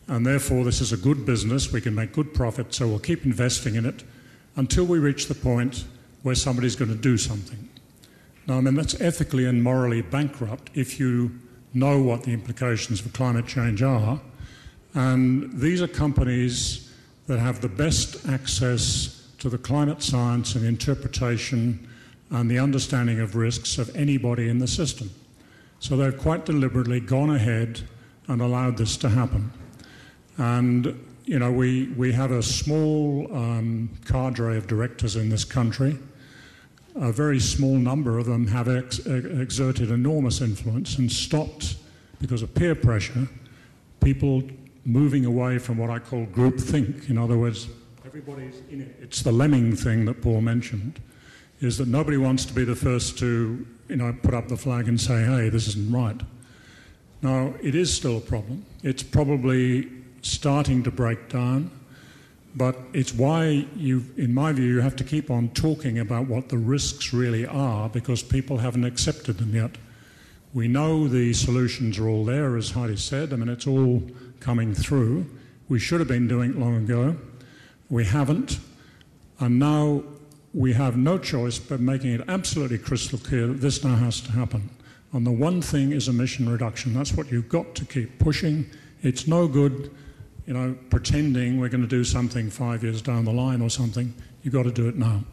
and 0.08 0.26
therefore 0.26 0.64
this 0.64 0.82
is 0.82 0.94
a 0.94 0.98
good 0.98 1.26
business, 1.26 1.72
we 1.72 1.82
can 1.82 1.94
make 1.94 2.14
good 2.14 2.34
profit, 2.34 2.74
so 2.74 2.88
we'll 2.88 3.00
keep 3.00 3.26
investing 3.26 3.76
in 3.76 3.86
it 3.86 4.04
until 4.56 4.86
we 4.86 5.00
reach 5.00 5.28
the 5.28 5.36
point 5.36 5.86
where 6.24 6.36
somebody's 6.36 6.76
going 6.76 6.92
to 6.92 6.98
do 6.98 7.18
something. 7.18 7.70
Now, 8.48 8.58
I 8.58 8.62
mean, 8.62 8.76
that's 8.76 9.00
ethically 9.02 9.46
and 9.46 9.62
morally 9.62 10.02
bankrupt 10.02 10.72
if 10.74 11.00
you 11.00 11.32
know 11.74 12.02
what 12.02 12.24
the 12.24 12.32
implications 12.32 13.02
for 13.02 13.10
climate 13.10 13.46
change 13.46 13.84
are. 13.84 14.20
And 14.94 15.52
these 15.60 15.82
are 15.82 15.88
companies 15.88 16.92
that 17.28 17.40
have 17.40 17.62
the 17.62 17.70
best 17.70 18.28
access 18.28 19.28
to 19.40 19.50
the 19.50 19.58
climate 19.58 20.02
science 20.02 20.56
and 20.56 20.66
interpretation 20.66 21.88
and 22.32 22.50
the 22.50 22.58
understanding 22.58 23.20
of 23.20 23.36
risks 23.36 23.78
of 23.78 23.96
anybody 23.96 24.50
in 24.50 24.60
the 24.60 24.68
system. 24.68 25.12
So 25.80 25.96
they've 25.96 26.18
quite 26.18 26.46
deliberately 26.46 27.00
gone 27.00 27.30
ahead 27.30 27.82
and 28.28 28.42
allowed 28.42 28.78
this 28.78 28.98
to 28.98 29.10
happen. 29.10 29.52
And, 30.38 31.04
you 31.26 31.40
know, 31.40 31.52
we, 31.52 31.88
we 31.98 32.12
have 32.14 32.32
a 32.32 32.44
small 32.44 33.28
um, 33.36 33.90
cadre 34.06 34.58
of 34.58 34.68
directors 34.68 35.16
in 35.16 35.30
this 35.30 35.44
country. 35.44 35.98
A 36.96 37.12
very 37.12 37.40
small 37.40 37.76
number 37.76 38.18
of 38.18 38.26
them 38.26 38.48
have 38.48 38.68
ex- 38.68 39.00
exerted 39.06 39.92
enormous 39.92 40.42
influence 40.42 40.98
and 40.98 41.12
stopped, 41.12 41.76
because 42.20 42.42
of 42.42 42.54
peer 42.56 42.74
pressure, 42.74 43.28
people 44.02 44.42
moving 44.86 45.26
away 45.26 45.60
from 45.60 45.78
what 45.78 45.90
I 45.90 46.00
call 46.00 46.26
group 46.26 46.60
think. 46.60 47.10
In 47.10 47.18
other 47.18 47.38
words, 47.38 47.68
everybody's 48.06 48.62
in 48.72 48.82
it. 48.82 48.96
It's 49.02 49.22
the 49.22 49.32
lemming 49.32 49.76
thing 49.76 50.06
that 50.06 50.22
Paul 50.22 50.42
mentioned, 50.42 51.00
is 51.60 51.78
that 51.78 51.88
nobody 51.88 52.18
wants 52.18 52.46
to 52.46 52.54
be 52.54 52.64
the 52.64 52.76
first 52.76 53.18
to, 53.20 53.66
you 53.90 53.96
know, 53.96 54.16
put 54.24 54.34
up 54.34 54.48
the 54.48 54.58
flag 54.58 54.88
and 54.88 55.00
say, 55.00 55.24
hey, 55.24 55.50
this 55.50 55.68
isn't 55.68 55.92
right. 55.92 56.20
Now, 57.22 57.54
it 57.62 57.76
is 57.76 57.94
still 57.94 58.18
a 58.18 58.22
problem. 58.22 58.66
It's 58.84 59.04
probably 59.04 59.90
starting 60.22 60.84
to 60.84 60.92
break 60.92 61.30
down. 61.30 61.72
But 62.56 62.76
it's 62.94 63.14
why 63.14 63.68
you, 63.76 64.04
in 64.18 64.34
my 64.34 64.52
view, 64.52 64.66
you 64.66 64.82
have 64.82 64.96
to 64.96 65.04
keep 65.04 65.30
on 65.30 65.50
talking 65.50 66.00
about 66.00 66.28
what 66.28 66.50
the 66.50 66.58
risks 66.58 67.14
really 67.14 67.46
are 67.46 67.88
because 67.88 68.24
people 68.24 68.58
haven't 68.58 68.84
accepted 68.84 69.38
them 69.38 69.54
yet. 69.54 69.78
We 70.54 70.68
know 70.68 71.08
the 71.08 71.34
solutions 71.34 72.00
are 72.00 72.08
all 72.08 72.26
there, 72.26 72.58
as 72.58 72.72
Heidi 72.72 72.96
said. 72.96 73.32
I 73.32 73.36
mean, 73.36 73.50
it's 73.50 73.68
all 73.68 74.02
coming 74.40 74.74
through. 74.74 75.28
We 75.70 75.78
should 75.78 76.00
have 76.00 76.08
been 76.08 76.28
doing 76.28 76.52
it 76.52 76.58
long 76.58 76.78
ago. 76.78 77.16
We 77.90 78.06
haven't. 78.06 78.60
And 79.40 79.60
now 79.60 80.04
we 80.54 80.74
have 80.74 80.98
no 80.98 81.20
choice 81.20 81.60
but 81.60 81.80
making 81.80 82.14
it 82.14 82.22
absolutely 82.28 82.80
crystal 82.80 83.20
clear 83.20 83.48
that 83.48 83.62
this 83.62 83.84
now 83.84 83.96
has 83.96 84.20
to 84.22 84.32
happen. 84.32 84.70
And 85.14 85.28
the 85.28 85.32
one 85.32 85.62
thing 85.62 85.92
is 85.92 86.08
emission 86.08 86.50
reduction. 86.50 86.94
That's 86.94 87.14
what 87.14 87.32
you've 87.32 87.50
got 87.50 87.76
to 87.76 87.86
keep 87.86 88.18
pushing. 88.18 88.66
It's 89.04 89.28
no 89.28 89.48
good 89.48 89.92
you 90.48 90.54
know, 90.54 90.76
pretending 90.90 91.60
we're 91.60 91.70
going 91.70 91.82
to 91.82 91.88
do 91.88 92.06
something 92.06 92.50
five 92.50 92.82
years 92.82 93.02
down 93.02 93.26
the 93.26 93.34
line 93.34 93.62
or 93.62 93.70
something. 93.70 94.14
You've 94.42 94.54
got 94.54 94.64
to 94.64 94.72
do 94.72 94.88
it 94.88 94.96
now. 94.96 95.24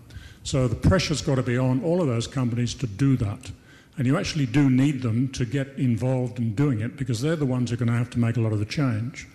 So 0.42 0.68
the 0.68 0.74
pressure's 0.74 1.22
got 1.22 1.36
to 1.36 1.42
be 1.42 1.56
on 1.56 1.82
all 1.82 2.02
of 2.02 2.08
those 2.08 2.26
companies 2.26 2.74
to 2.74 2.86
do 2.86 3.16
that. 3.18 3.50
And 3.96 4.08
you 4.08 4.18
actually 4.18 4.46
do 4.46 4.68
need 4.68 5.02
them 5.02 5.28
to 5.28 5.46
get 5.46 5.68
involved 5.78 6.38
in 6.38 6.56
doing 6.56 6.80
it 6.80 6.96
because 6.96 7.20
they're 7.20 7.36
the 7.36 7.46
ones 7.46 7.70
who 7.70 7.74
are 7.74 7.76
going 7.78 7.92
to 7.92 7.96
have 7.96 8.10
to 8.10 8.18
make 8.18 8.36
a 8.36 8.40
lot 8.40 8.52
of 8.52 8.58
the 8.58 8.64
change. 8.64 9.28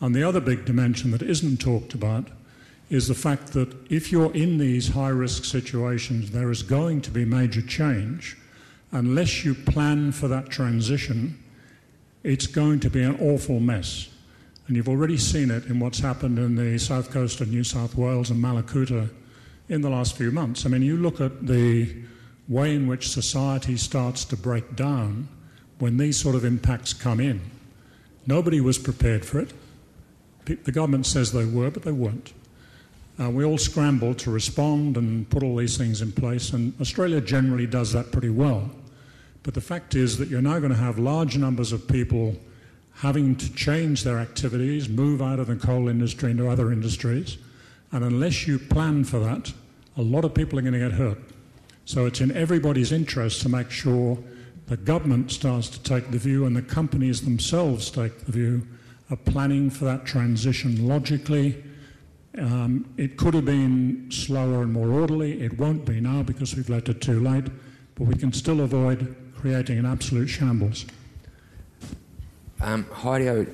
And 0.00 0.14
the 0.14 0.26
other 0.26 0.40
big 0.40 0.64
dimension 0.64 1.10
that 1.10 1.22
isn't 1.22 1.58
talked 1.58 1.92
about 1.92 2.28
is 2.88 3.06
the 3.06 3.14
fact 3.14 3.52
that 3.52 3.74
if 3.92 4.10
you're 4.10 4.32
in 4.32 4.56
these 4.56 4.88
high 4.88 5.10
risk 5.10 5.44
situations, 5.44 6.30
there 6.30 6.50
is 6.50 6.62
going 6.62 7.02
to 7.02 7.10
be 7.10 7.26
major 7.26 7.60
change. 7.60 8.38
Unless 8.92 9.44
you 9.44 9.54
plan 9.54 10.12
for 10.12 10.26
that 10.28 10.48
transition, 10.48 11.38
it's 12.22 12.46
going 12.46 12.80
to 12.80 12.88
be 12.88 13.02
an 13.02 13.20
awful 13.20 13.60
mess. 13.60 14.08
And 14.68 14.76
you've 14.76 14.88
already 14.88 15.16
seen 15.16 15.50
it 15.50 15.64
in 15.64 15.80
what's 15.80 15.98
happened 15.98 16.38
in 16.38 16.54
the 16.54 16.78
south 16.78 17.10
coast 17.10 17.40
of 17.40 17.48
New 17.48 17.64
South 17.64 17.94
Wales 17.94 18.28
and 18.28 18.42
Mallacoota 18.42 19.08
in 19.70 19.80
the 19.80 19.88
last 19.88 20.14
few 20.14 20.30
months. 20.30 20.66
I 20.66 20.68
mean, 20.68 20.82
you 20.82 20.98
look 20.98 21.22
at 21.22 21.46
the 21.46 21.96
way 22.48 22.74
in 22.74 22.86
which 22.86 23.08
society 23.08 23.78
starts 23.78 24.26
to 24.26 24.36
break 24.36 24.76
down 24.76 25.28
when 25.78 25.96
these 25.96 26.20
sort 26.20 26.34
of 26.34 26.44
impacts 26.44 26.92
come 26.92 27.18
in. 27.18 27.40
Nobody 28.26 28.60
was 28.60 28.76
prepared 28.76 29.24
for 29.24 29.40
it. 29.40 29.52
The 30.44 30.72
government 30.72 31.06
says 31.06 31.32
they 31.32 31.46
were, 31.46 31.70
but 31.70 31.82
they 31.82 31.92
weren't. 31.92 32.34
Uh, 33.18 33.30
we 33.30 33.44
all 33.44 33.58
scrambled 33.58 34.18
to 34.18 34.30
respond 34.30 34.98
and 34.98 35.28
put 35.30 35.42
all 35.42 35.56
these 35.56 35.78
things 35.78 36.02
in 36.02 36.12
place, 36.12 36.52
and 36.52 36.78
Australia 36.78 37.22
generally 37.22 37.66
does 37.66 37.92
that 37.94 38.12
pretty 38.12 38.30
well. 38.30 38.70
But 39.42 39.54
the 39.54 39.60
fact 39.62 39.94
is 39.94 40.18
that 40.18 40.28
you're 40.28 40.42
now 40.42 40.58
going 40.58 40.72
to 40.72 40.78
have 40.78 40.98
large 40.98 41.38
numbers 41.38 41.72
of 41.72 41.88
people 41.88 42.36
having 42.98 43.36
to 43.36 43.52
change 43.54 44.02
their 44.02 44.18
activities, 44.18 44.88
move 44.88 45.22
out 45.22 45.38
of 45.38 45.46
the 45.46 45.56
coal 45.56 45.88
industry 45.88 46.32
into 46.32 46.48
other 46.48 46.72
industries, 46.72 47.38
And 47.90 48.04
unless 48.04 48.46
you 48.46 48.58
plan 48.58 49.04
for 49.04 49.18
that, 49.20 49.52
a 49.96 50.02
lot 50.02 50.24
of 50.24 50.34
people 50.34 50.58
are 50.58 50.62
going 50.62 50.74
to 50.74 50.78
get 50.78 50.92
hurt. 50.92 51.18
So 51.86 52.04
it's 52.04 52.20
in 52.20 52.36
everybody's 52.36 52.92
interest 52.92 53.40
to 53.42 53.48
make 53.48 53.70
sure 53.70 54.18
the 54.66 54.76
government 54.76 55.30
starts 55.30 55.70
to 55.70 55.82
take 55.82 56.10
the 56.10 56.18
view 56.18 56.44
and 56.44 56.54
the 56.54 56.60
companies 56.60 57.22
themselves 57.22 57.90
take 57.90 58.26
the 58.26 58.32
view 58.32 58.66
of 59.08 59.24
planning 59.24 59.70
for 59.70 59.86
that 59.86 60.04
transition 60.04 60.86
logically. 60.86 61.64
Um, 62.36 62.92
it 62.98 63.16
could 63.16 63.32
have 63.32 63.46
been 63.46 64.10
slower 64.10 64.62
and 64.62 64.72
more 64.72 64.90
orderly. 64.90 65.40
It 65.40 65.58
won't 65.58 65.86
be 65.86 65.98
now 66.00 66.22
because 66.22 66.54
we've 66.54 66.68
let 66.68 66.90
it 66.90 67.00
too 67.00 67.20
late, 67.20 67.46
but 67.94 68.06
we 68.06 68.16
can 68.16 68.34
still 68.34 68.60
avoid 68.60 69.16
creating 69.34 69.78
an 69.78 69.86
absolute 69.86 70.26
shambles. 70.26 70.84
Um, 72.60 72.84
Heidi, 72.92 73.46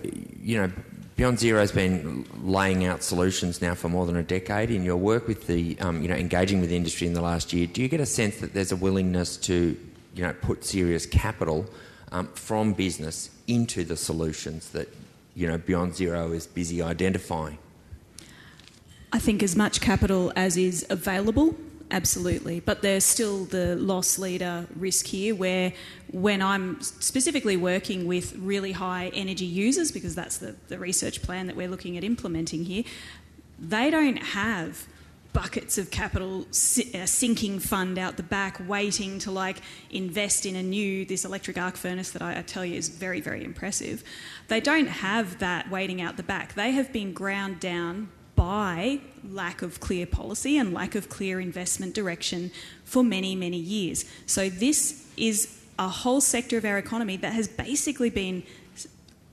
you 0.43 0.59
know, 0.59 0.73
Beyond 1.17 1.39
Zero 1.39 1.61
has 1.61 1.71
been 1.71 2.27
laying 2.43 2.87
out 2.87 3.03
solutions 3.03 3.63
now 3.63 3.75
for 3.75 3.89
more 3.89 4.05
than 4.05 4.17
a 4.17 4.23
decade. 4.23 4.71
In 4.71 4.83
your 4.83 4.97
work 4.97 5.29
with 5.29 5.47
the, 5.47 5.79
um, 5.79 6.03
you 6.03 6.09
know, 6.09 6.15
engaging 6.15 6.61
with 6.61 6.71
the 6.71 6.77
industry 6.77 7.07
in 7.07 7.13
the 7.13 7.21
last 7.21 7.53
year, 7.53 7.67
do 7.67 7.83
you 7.83 7.89
get 7.89 8.01
a 8.01 8.07
sense 8.07 8.39
that 8.39 8.53
there's 8.53 8.73
a 8.73 8.77
willingness 8.77 9.37
to, 9.39 9.77
you 10.15 10.23
know, 10.23 10.33
put 10.33 10.65
serious 10.65 11.07
capital 11.07 11.67
um, 12.11 12.27
from 12.35 12.73
business 12.73 13.31
into 13.47 13.85
the 13.85 13.97
solutions 13.97 14.71
that, 14.71 14.89
you 15.37 15.47
know, 15.47 15.59
Beyond 15.59 15.95
Zero 15.95 16.33
is 16.33 16.49
busy 16.49 16.83
identifying? 16.83 17.59
I 19.13 19.21
think 19.21 19.45
as 19.45 19.55
much 19.55 19.81
capital 19.81 20.33
as 20.35 20.57
is 20.57 20.85
available 20.91 21.55
absolutely. 21.91 22.61
But 22.61 22.83
there's 22.83 23.05
still 23.05 23.45
the 23.45 23.77
loss 23.77 24.19
leader 24.19 24.67
risk 24.77 25.07
here, 25.07 25.35
where 25.35 25.73
when 26.11 26.43
I'm 26.43 26.81
specifically 26.81 27.57
working 27.57 28.07
with 28.07 28.37
really 28.37 28.73
high 28.73 29.11
energy 29.15 29.47
users, 29.47 29.93
because 29.93 30.15
that's 30.15 30.39
the, 30.39 30.57
the 30.69 30.79
research 30.79 31.23
plan 31.23 31.47
that 31.47 31.57
we're 31.57 31.69
looking 31.69 31.97
at 31.97 32.05
implementing 32.05 32.65
here, 32.65 32.85
they 33.59 33.91
don't 33.91 34.17
have 34.19 34.87
buckets 35.35 35.79
of 35.79 35.91
capital 35.91 36.47
a 36.95 37.03
uh, 37.03 37.07
sinking 37.07 37.59
fund 37.59 37.99
out 37.99 38.17
the 38.17 38.23
back 38.23 38.61
waiting 38.69 39.19
to 39.19 39.33
like 39.33 39.61
invest 39.91 40.47
in 40.47 40.55
a 40.55 40.63
new 40.63 41.05
this 41.05 41.25
electric 41.25 41.59
arc 41.59 41.77
furnace 41.77 42.13
that 42.13 42.23
I, 42.23 42.39
I, 42.39 42.43
tell 42.43 42.65
you 42.65 42.77
is 42.77 42.89
very 42.89 43.21
very 43.21 43.45
impressive 43.45 44.05
they 44.47 44.61
don't 44.61 44.87
have 44.87 45.41
that 45.41 45.69
waiting 45.69 46.01
out 46.01 46.17
the 46.17 46.23
back 46.23 46.55
they 46.55 46.71
have 46.71 46.93
been 46.93 47.13
ground 47.13 47.59
down 47.59 48.11
by 48.37 49.01
lack 49.29 49.63
of 49.63 49.81
clear 49.81 50.07
policy 50.07 50.57
and 50.59 50.73
lack 50.73 50.95
of 50.95 51.09
clear 51.09 51.41
investment 51.41 51.95
direction 51.95 52.51
for 52.85 53.03
many, 53.03 53.35
many 53.35 53.57
years. 53.57 54.05
So, 54.27 54.49
this 54.49 55.07
is 55.17 55.61
a 55.79 55.89
whole 55.89 56.21
sector 56.21 56.57
of 56.57 56.65
our 56.65 56.79
economy 56.79 57.17
that 57.19 57.33
has 57.33 57.49
basically 57.49 58.11
been 58.11 58.43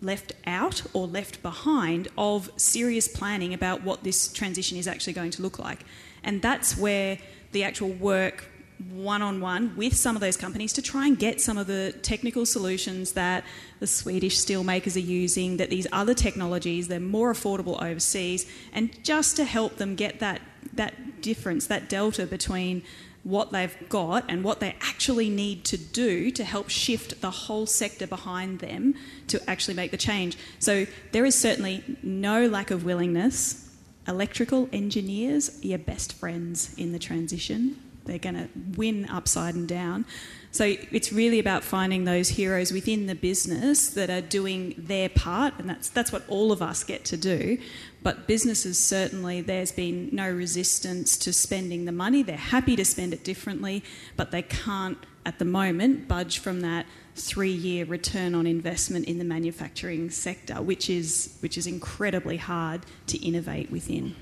left 0.01 0.33
out 0.47 0.81
or 0.93 1.05
left 1.07 1.41
behind 1.43 2.07
of 2.17 2.49
serious 2.57 3.07
planning 3.07 3.53
about 3.53 3.83
what 3.83 4.03
this 4.03 4.31
transition 4.33 4.77
is 4.77 4.87
actually 4.87 5.13
going 5.13 5.31
to 5.31 5.41
look 5.41 5.59
like. 5.59 5.85
And 6.23 6.41
that's 6.41 6.77
where 6.77 7.19
the 7.51 7.63
actual 7.63 7.89
work 7.89 8.50
one 8.89 9.22
on 9.22 9.41
one 9.41 9.76
with 9.76 9.96
some 9.96 10.15
of 10.15 10.22
those 10.22 10.38
companies 10.38 10.74
to 10.74 10.82
try 10.82 11.08
and 11.08 11.17
get 11.17 11.41
some 11.41 11.58
of 11.58 11.67
the 11.67 11.94
technical 12.02 12.46
solutions 12.46 13.13
that 13.13 13.44
the 13.80 13.88
Swedish 13.88 14.38
steelmakers 14.38 14.96
are 14.96 15.00
using, 15.00 15.58
that 15.58 15.70
these 15.70 15.88
other 15.91 16.13
technologies, 16.13 16.88
they're 16.88 17.00
more 17.00 17.34
affordable 17.34 17.82
overseas, 17.82 18.46
and 18.74 19.04
just 19.04 19.36
to 19.38 19.46
help 19.46 19.78
them 19.78 19.96
get 19.96 20.20
that, 20.20 20.41
that 20.74 21.22
difference, 21.22 21.67
that 21.67 21.89
delta 21.89 22.26
between 22.26 22.84
what 23.24 23.52
they've 23.52 23.78
got 23.88 24.26
and 24.28 24.44
what 24.44 24.60
they 24.60 24.76
actually 24.82 25.30
need 25.30 25.63
to 25.63 25.78
do 25.78 26.32
to 26.32 26.44
help 26.44 26.70
shift 26.70 27.22
the 27.22 27.30
whole 27.30 27.65
sector 27.65 28.08
behind 28.08 28.60
them 28.60 28.96
to 29.28 29.50
actually 29.50 29.76
make 29.76 29.91
the 29.91 29.98
change. 29.98 30.38
So 30.60 30.88
there 31.12 31.24
is 31.26 31.39
certainly 31.39 31.84
no 32.02 32.48
lack 32.48 32.72
of 32.72 32.84
willingness. 32.84 33.70
Electrical 34.08 34.67
engineers 34.74 35.63
are 35.63 35.67
your 35.67 35.78
best 35.78 36.13
friends 36.13 36.74
in 36.78 36.91
the 36.91 37.00
transition 37.00 37.78
they're 38.12 38.19
going 38.19 38.36
to 38.36 38.50
win 38.78 39.10
upside 39.10 39.56
and 39.56 39.67
down. 39.67 40.06
So 40.52 40.65
it's 40.65 41.13
really 41.13 41.39
about 41.39 41.63
finding 41.63 42.04
those 42.04 42.28
heroes 42.28 42.74
within 42.74 43.08
the 43.08 43.15
business 43.15 43.89
that 43.91 44.10
are 44.10 44.19
doing 44.19 44.76
their 44.78 45.08
part, 45.08 45.54
and 45.58 45.69
that's 45.69 45.89
that's 45.89 46.12
what 46.12 46.24
all 46.28 46.52
of 46.52 46.62
us 46.62 46.84
get 46.84 47.06
to 47.06 47.17
do. 47.17 47.58
But 48.04 48.28
businesses 48.28 48.78
certainly, 48.78 49.39
there's 49.39 49.71
been 49.71 50.10
no 50.12 50.30
resistance 50.30 51.17
to 51.19 51.32
spending 51.32 51.86
the 51.86 51.93
money. 51.93 52.21
They're 52.21 52.36
happy 52.36 52.76
to 52.76 52.84
spend 52.84 53.13
it 53.13 53.24
differently, 53.24 53.82
but 54.17 54.32
they 54.32 54.41
can't 54.41 54.97
at 55.26 55.39
the 55.39 55.45
moment 55.45 56.08
budge 56.08 56.39
from 56.39 56.62
that 56.62 56.86
three-year 57.15 57.86
return 57.86 58.34
on 58.34 58.47
investment 58.47 59.06
in 59.06 59.19
the 59.19 59.26
manufacturing 59.26 60.10
sector, 60.10 60.56
which 60.62 60.89
is 60.89 61.38
which 61.39 61.58
is 61.58 61.65
incredibly 61.65 62.38
hard 62.38 62.82
to 63.08 63.17
innovate 63.26 63.71
within. 63.71 64.15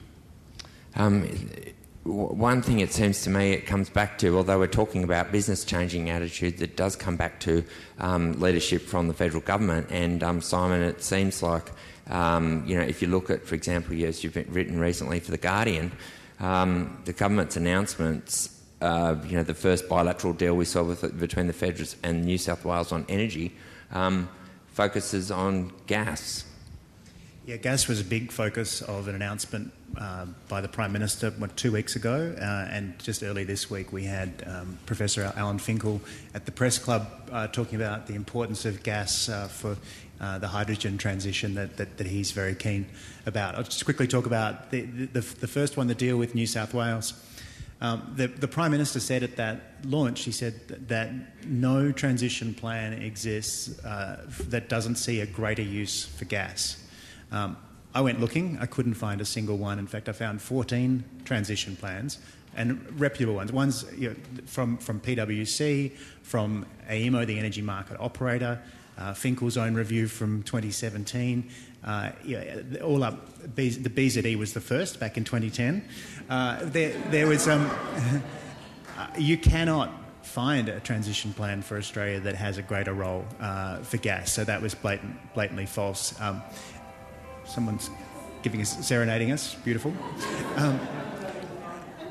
Um, 0.95 1.28
one 2.03 2.62
thing 2.62 2.79
it 2.79 2.93
seems 2.93 3.21
to 3.23 3.29
me 3.29 3.51
it 3.51 3.65
comes 3.65 3.89
back 3.89 4.17
to, 4.19 4.38
although 4.38 4.57
we're 4.57 4.67
talking 4.67 5.03
about 5.03 5.31
business 5.31 5.65
changing 5.65 6.09
attitudes, 6.09 6.62
it 6.62 6.75
does 6.77 6.95
come 6.95 7.17
back 7.17 7.39
to 7.41 7.63
um, 7.99 8.39
leadership 8.39 8.81
from 8.81 9.07
the 9.07 9.13
federal 9.13 9.41
government. 9.41 9.88
And 9.91 10.23
um, 10.23 10.41
Simon, 10.41 10.81
it 10.81 11.03
seems 11.03 11.43
like, 11.43 11.71
um, 12.09 12.63
you 12.65 12.77
know, 12.77 12.83
if 12.83 13.01
you 13.01 13.09
look 13.09 13.29
at, 13.29 13.45
for 13.45 13.55
example, 13.55 14.01
as 14.03 14.23
you've 14.23 14.35
written 14.35 14.79
recently 14.79 15.19
for 15.19 15.31
The 15.31 15.38
Guardian, 15.38 15.91
um, 16.39 17.01
the 17.05 17.13
government's 17.13 17.57
announcements, 17.57 18.57
uh, 18.81 19.15
you 19.27 19.35
know, 19.35 19.43
the 19.43 19.53
first 19.53 19.89
bilateral 19.89 20.33
deal 20.33 20.55
we 20.55 20.65
saw 20.65 20.83
with, 20.83 21.19
between 21.19 21.47
the 21.47 21.53
feds 21.53 21.97
and 22.01 22.23
New 22.23 22.38
South 22.38 22.63
Wales 22.63 22.93
on 22.93 23.05
energy 23.09 23.53
um, 23.91 24.29
focuses 24.67 25.31
on 25.31 25.73
gas. 25.85 26.45
Yeah, 27.45 27.57
gas 27.57 27.88
was 27.88 27.99
a 27.99 28.05
big 28.05 28.31
focus 28.31 28.81
of 28.81 29.07
an 29.09 29.15
announcement 29.15 29.73
uh, 29.97 30.25
by 30.47 30.62
the 30.62 30.67
Prime 30.67 30.91
Minister 30.91 31.32
what, 31.32 31.56
two 31.58 31.71
weeks 31.71 31.95
ago, 31.95 32.36
uh, 32.39 32.67
and 32.71 32.97
just 32.99 33.23
early 33.23 33.43
this 33.43 33.69
week 33.69 33.91
we 33.91 34.04
had 34.04 34.43
um, 34.45 34.78
Professor 34.86 35.34
Alan 35.36 35.60
Finkel 35.60 36.02
at 36.34 36.45
the 36.45 36.52
Press 36.52 36.78
Club 36.78 37.08
uh, 37.32 37.47
talking 37.47 37.75
about 37.75 38.08
the 38.08 38.15
importance 38.15 38.65
of 38.65 38.84
gas 38.84 39.30
uh, 39.30 39.47
for 39.47 39.78
uh, 40.21 40.38
the 40.38 40.47
hydrogen 40.47 40.97
transition 40.97 41.56
that, 41.56 41.78
that, 41.78 41.97
that, 41.97 42.08
he's 42.08 42.32
very 42.32 42.56
keen 42.56 42.86
about. 43.25 43.56
I'll 43.56 43.63
just 43.63 43.86
quickly 43.86 44.08
talk 44.08 44.25
about 44.25 44.71
the, 44.71 44.82
the, 44.82 45.21
the 45.21 45.47
first 45.47 45.78
one, 45.78 45.88
the 45.88 45.95
deal 45.95 46.17
with 46.17 46.36
New 46.36 46.47
South 46.47 46.73
Wales. 46.73 47.13
Um, 47.82 48.13
the, 48.17 48.28
the, 48.28 48.47
Prime 48.47 48.71
Minister 48.71 48.99
said 48.99 49.23
at 49.23 49.38
that 49.38 49.62
launch, 49.86 50.23
he 50.23 50.32
said 50.32 50.67
that, 50.67 50.89
that 50.89 51.12
no 51.47 51.93
transition 51.93 52.54
plan 52.54 52.93
exists 52.93 53.67
that 53.78 54.67
doesn't 54.67 54.95
see 54.95 55.21
a 55.21 55.25
greater 55.25 55.62
use 55.62 56.06
for 56.06 56.25
gas. 56.25 56.84
Um, 57.32 57.56
I 57.93 58.02
went 58.02 58.19
looking, 58.19 58.58
I 58.60 58.65
couldn't 58.65 58.93
find 58.93 59.19
a 59.19 59.25
single 59.25 59.58
one. 59.58 59.80
In 59.80 59.88
fact, 59.88 60.10
I 60.10 60.12
found 60.12 60.41
14 60.41 61.04
transition 61.25 61.75
plans 61.75 62.19
and 62.56 62.99
reputable 62.99 63.36
ones. 63.36 63.52
Ones 63.52 63.86
you 63.97 64.10
know, 64.10 64.15
from, 64.45 64.78
from 64.78 64.99
PwC, 64.99 65.91
from 66.21 66.65
AEMO, 66.89 67.25
the 67.25 67.39
energy 67.39 67.62
market 67.62 67.97
operator, 67.99 68.62
uh, 68.97 69.13
Finkel's 69.13 69.58
own 69.58 69.73
review 69.73 70.08
from 70.08 70.43
2017. 70.43 71.49
Uh, 71.84 72.12
yeah, 72.25 72.62
all 72.84 73.04
up, 73.04 73.28
the 73.56 73.71
BZE 73.71 74.38
was 74.38 74.54
the 74.54 74.62
first 74.62 74.99
back 74.99 75.17
in 75.17 75.23
2010. 75.23 75.84
Uh, 76.30 76.60
there, 76.65 76.91
there 77.10 77.25
was 77.25 77.47
um, 77.47 77.71
you 79.17 79.38
cannot 79.38 79.91
find 80.21 80.69
a 80.69 80.80
transition 80.82 81.34
plan 81.34 81.62
for 81.62 81.78
Australia 81.78 82.19
that 82.19 82.36
has 82.36 82.58
a 82.58 82.62
greater 82.62 82.93
role 82.93 83.25
uh, 83.39 83.78
for 83.80 83.97
gas. 83.97 84.32
So 84.32 84.43
that 84.43 84.62
was 84.62 84.75
blatant, 84.75 85.15
blatantly 85.34 85.65
false. 85.65 86.19
Um, 86.21 86.41
Someone's 87.49 87.89
giving 88.41 88.62
us, 88.62 88.85
serenading 88.85 89.31
us. 89.31 89.55
Beautiful. 89.55 89.93
Um, 90.55 90.79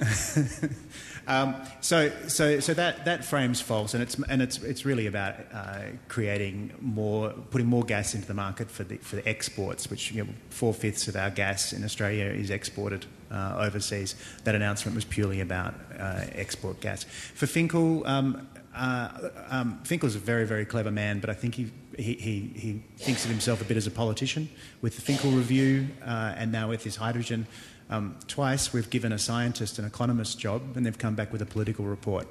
um, 1.26 1.56
so, 1.80 2.10
so, 2.28 2.60
so 2.60 2.74
that, 2.74 3.04
that 3.04 3.24
frame's 3.24 3.60
false, 3.60 3.94
and 3.94 4.02
it's 4.02 4.16
and 4.28 4.42
it's 4.42 4.58
it's 4.62 4.84
really 4.84 5.06
about 5.06 5.34
uh, 5.52 5.80
creating 6.08 6.72
more, 6.80 7.30
putting 7.50 7.66
more 7.66 7.84
gas 7.84 8.14
into 8.14 8.26
the 8.26 8.34
market 8.34 8.70
for 8.70 8.84
the 8.84 8.96
for 8.98 9.16
the 9.16 9.28
exports, 9.28 9.90
which 9.90 10.12
you 10.12 10.24
know, 10.24 10.30
four 10.50 10.72
fifths 10.74 11.08
of 11.08 11.16
our 11.16 11.30
gas 11.30 11.72
in 11.72 11.84
Australia 11.84 12.26
is 12.26 12.50
exported 12.50 13.06
uh, 13.30 13.56
overseas. 13.58 14.14
That 14.44 14.54
announcement 14.54 14.94
was 14.94 15.04
purely 15.04 15.40
about 15.40 15.74
uh, 15.98 16.24
export 16.32 16.80
gas. 16.80 17.04
For 17.04 17.46
Finkel, 17.46 18.06
um, 18.06 18.48
uh, 18.74 19.30
um, 19.48 19.80
Finkel's 19.84 20.14
a 20.14 20.20
very 20.20 20.46
very 20.46 20.64
clever 20.64 20.90
man, 20.90 21.18
but 21.20 21.30
I 21.30 21.34
think 21.34 21.56
he 21.56 21.70
he, 21.98 22.14
he, 22.14 22.52
he 22.54 22.82
thinks 22.96 23.24
of 23.24 23.30
himself 23.30 23.60
a 23.60 23.64
bit 23.64 23.76
as 23.76 23.86
a 23.86 23.90
politician. 23.90 24.48
With 24.80 24.94
the 24.96 25.02
Finkel 25.02 25.30
Review 25.32 25.88
uh, 26.04 26.34
and 26.36 26.52
now 26.52 26.68
with 26.68 26.84
his 26.84 26.96
hydrogen, 26.96 27.46
um, 27.90 28.16
twice 28.28 28.72
we've 28.72 28.88
given 28.88 29.12
a 29.12 29.18
scientist 29.18 29.78
an 29.78 29.84
economist 29.84 30.38
job 30.38 30.62
and 30.76 30.86
they've 30.86 30.98
come 30.98 31.14
back 31.14 31.32
with 31.32 31.42
a 31.42 31.46
political 31.46 31.84
report. 31.84 32.26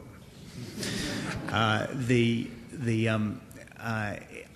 Uh, 1.49 1.87
the, 1.93 2.49
the, 2.71 3.09
um, 3.09 3.41
uh, 3.79 4.15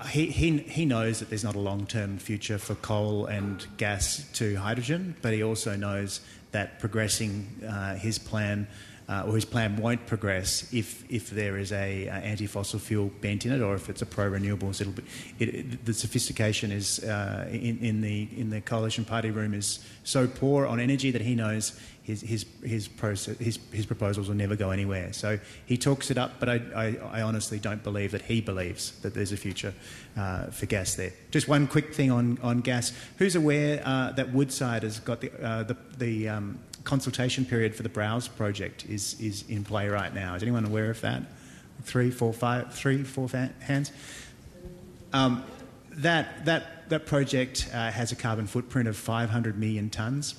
he, 0.10 0.28
he, 0.28 0.58
he 0.60 0.86
knows 0.86 1.20
that 1.20 1.30
there's 1.30 1.44
not 1.44 1.56
a 1.56 1.60
long 1.60 1.86
term 1.86 2.18
future 2.18 2.58
for 2.58 2.76
coal 2.76 3.26
and 3.26 3.66
gas 3.78 4.26
to 4.34 4.56
hydrogen, 4.56 5.16
but 5.22 5.34
he 5.34 5.44
also 5.44 5.76
knows 5.76 6.22
that 6.52 6.80
progressing 6.80 7.48
uh, 7.68 7.96
his 7.96 8.18
plan 8.18 8.68
uh, 9.10 9.24
or 9.28 9.36
his 9.36 9.46
plan 9.46 9.78
won't 9.78 10.06
progress 10.08 10.72
if 10.74 11.04
if 11.10 11.30
there 11.30 11.58
is 11.58 11.72
a, 11.72 12.08
a 12.08 12.12
anti-fossil 12.12 12.80
fuel 12.80 13.12
bent 13.22 13.46
in 13.46 13.52
it, 13.52 13.62
or 13.62 13.76
if 13.76 13.90
it's 13.90 14.02
a 14.02 14.06
pro-renewables. 14.06 14.82
It'll 14.82 14.94
be 14.94 15.04
it, 15.40 15.86
the 15.86 15.94
sophistication 15.94 16.72
is 16.72 17.00
uh, 17.04 17.48
in, 17.52 17.80
in 17.80 18.02
the 18.02 18.28
in 18.38 18.50
the 18.50 18.62
coalition 18.62 19.06
party 19.06 19.32
room 19.32 19.54
is 19.54 19.86
so 20.04 20.28
poor 20.28 20.66
on 20.66 20.80
energy 20.80 21.12
that 21.12 21.22
he 21.22 21.36
knows 21.36 21.80
his 22.04 22.22
his 22.22 22.46
his, 22.64 22.90
his 23.40 23.60
his 23.72 23.86
proposals 23.86 24.28
will 24.28 24.36
never 24.36 24.56
go 24.56 24.72
anywhere. 24.72 25.14
So 25.14 25.40
he 25.66 25.78
talks 25.78 26.10
it 26.12 26.18
up, 26.18 26.40
but 26.40 26.50
I, 26.50 26.62
I, 26.76 27.20
I 27.20 27.22
honestly 27.22 27.60
don't 27.60 27.84
believe 27.84 28.12
that 28.12 28.24
he 28.24 28.42
believes 28.42 28.92
that 29.02 29.14
there's 29.14 29.32
a 29.32 29.38
future 29.38 29.74
uh, 30.18 30.48
for 30.48 30.66
gas 30.66 30.96
there. 30.96 31.14
Just 31.32 31.48
one 31.48 31.68
quick 31.68 31.94
thing 31.94 32.12
on 32.12 32.40
on 32.42 32.62
gas. 32.62 32.92
Who's 33.18 33.36
aware 33.36 33.82
uh, 33.86 34.12
that 34.14 34.34
Woodside 34.34 34.84
has 34.84 35.00
got 35.00 35.22
the 35.22 35.32
uh, 35.44 35.64
the, 35.64 35.78
the 35.98 36.30
um, 36.30 36.60
consultation 36.84 37.46
period 37.46 37.76
for 37.76 37.84
the 37.84 37.90
Browse 37.90 38.28
project 38.28 38.86
is, 38.88 39.20
is 39.20 39.44
in 39.48 39.64
play 39.64 39.88
right 39.88 40.14
now. 40.14 40.36
Is 40.36 40.44
anyone 40.44 40.66
aware 40.66 40.90
of 40.90 41.02
that? 41.02 41.24
Three, 41.84 42.12
four, 42.12 42.34
five, 42.34 42.74
three, 42.74 43.04
four 43.04 43.28
hands. 43.30 43.92
Um, 45.14 45.44
that, 45.92 46.46
that, 46.46 46.90
that 46.90 47.06
project 47.06 47.70
uh, 47.74 47.92
has 47.92 48.12
a 48.12 48.16
carbon 48.16 48.48
footprint 48.48 48.88
of 48.88 48.96
500 48.96 49.58
million 49.58 49.90
tonnes, 49.90 50.36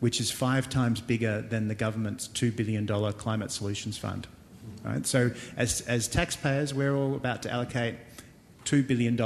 which 0.00 0.20
is 0.20 0.30
five 0.30 0.68
times 0.68 1.00
bigger 1.00 1.42
than 1.42 1.68
the 1.68 1.74
government's 1.74 2.28
$2 2.28 2.54
billion 2.54 2.86
climate 3.14 3.50
solutions 3.50 3.98
fund. 3.98 4.26
Right? 4.84 5.06
So, 5.06 5.32
as, 5.56 5.80
as 5.82 6.06
taxpayers, 6.06 6.72
we're 6.72 6.94
all 6.94 7.16
about 7.16 7.42
to 7.42 7.50
allocate 7.50 7.96
$2 8.64 8.86
billion 8.86 9.16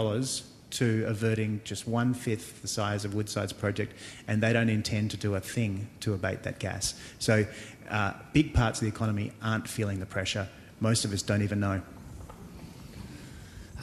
to 0.71 1.05
averting 1.07 1.61
just 1.64 1.87
one 1.87 2.14
fifth 2.14 2.62
the 2.62 2.68
size 2.68 3.05
of 3.05 3.14
Woodside's 3.14 3.53
project, 3.53 3.95
and 4.29 4.43
they 4.43 4.53
don't 4.53 4.68
intend 4.68 5.11
to 5.12 5.16
do 5.16 5.35
a 5.35 5.41
thing 5.41 5.89
to 6.01 6.14
abate 6.14 6.43
that 6.45 6.59
gas. 6.59 6.95
So, 7.18 7.47
uh, 7.89 8.12
big 8.33 8.55
parts 8.55 8.81
of 8.81 8.85
the 8.85 8.89
economy 8.89 9.33
aren't 9.43 9.68
feeling 9.68 9.99
the 9.99 10.07
pressure. 10.07 10.49
Most 10.81 11.05
of 11.05 11.12
us 11.12 11.23
don't 11.23 11.43
even 11.43 11.61
know. 11.61 11.83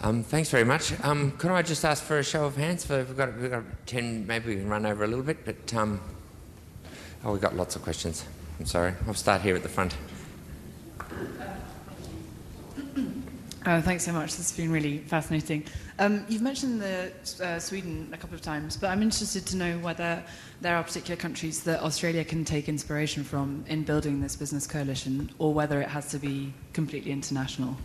Um, 0.01 0.23
thanks 0.23 0.49
very 0.49 0.63
much. 0.63 0.93
Um, 1.03 1.31
could 1.31 1.51
I 1.51 1.61
just 1.61 1.83
ask 1.83 2.03
for 2.03 2.19
a 2.19 2.23
show 2.23 2.45
of 2.45 2.55
hands? 2.55 2.85
For, 2.85 2.99
we've, 2.99 3.17
got, 3.17 3.37
we've 3.37 3.49
got 3.49 3.63
10, 3.87 4.27
maybe 4.27 4.49
we 4.49 4.61
can 4.61 4.69
run 4.69 4.85
over 4.85 5.03
a 5.03 5.07
little 5.07 5.23
bit, 5.23 5.43
but 5.43 5.73
um, 5.73 5.99
oh, 7.25 7.31
we've 7.31 7.41
got 7.41 7.55
lots 7.55 7.75
of 7.75 7.81
questions. 7.81 8.23
I'm 8.59 8.65
sorry. 8.65 8.93
I'll 9.07 9.13
start 9.13 9.41
here 9.41 9.55
at 9.55 9.63
the 9.63 9.69
front. 9.69 9.95
Oh, 13.69 13.81
thanks 13.81 14.05
so 14.05 14.13
much. 14.13 14.37
This 14.37 14.49
has 14.49 14.55
been 14.55 14.71
really 14.71 14.99
fascinating. 14.99 15.65
Um, 15.99 16.23
you've 16.29 16.41
mentioned 16.41 16.81
the, 16.81 17.11
uh, 17.43 17.59
Sweden 17.59 18.09
a 18.13 18.17
couple 18.17 18.33
of 18.33 18.41
times, 18.41 18.77
but 18.77 18.89
I'm 18.89 19.01
interested 19.01 19.45
to 19.47 19.57
know 19.57 19.77
whether 19.79 20.23
there 20.61 20.77
are 20.77 20.83
particular 20.85 21.17
countries 21.17 21.63
that 21.63 21.81
Australia 21.81 22.23
can 22.23 22.45
take 22.45 22.69
inspiration 22.69 23.25
from 23.25 23.65
in 23.67 23.83
building 23.83 24.21
this 24.21 24.37
business 24.37 24.67
coalition, 24.67 25.29
or 25.37 25.53
whether 25.53 25.81
it 25.81 25.89
has 25.89 26.07
to 26.11 26.17
be 26.17 26.53
completely 26.71 27.11
international. 27.11 27.75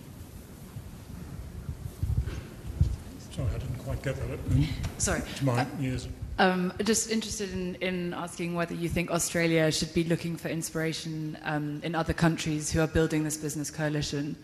Sorry, 3.32 3.48
I 3.48 3.58
didn't 3.58 3.78
quite 3.78 4.00
get 4.04 4.14
that. 4.14 4.38
Sorry. 4.98 5.22
It's 5.32 5.42
my 5.42 5.66
ears. 5.80 6.06
Um, 6.38 6.72
just 6.84 7.10
interested 7.10 7.52
in, 7.52 7.74
in, 7.76 8.14
asking 8.14 8.54
whether 8.54 8.74
you 8.74 8.88
think 8.88 9.10
Australia 9.10 9.72
should 9.72 9.92
be 9.94 10.04
looking 10.04 10.36
for 10.36 10.46
inspiration 10.46 11.36
um, 11.42 11.80
in 11.82 11.96
other 11.96 12.12
countries 12.12 12.70
who 12.70 12.80
are 12.80 12.86
building 12.86 13.24
this 13.24 13.36
business 13.36 13.68
coalition 13.68 14.36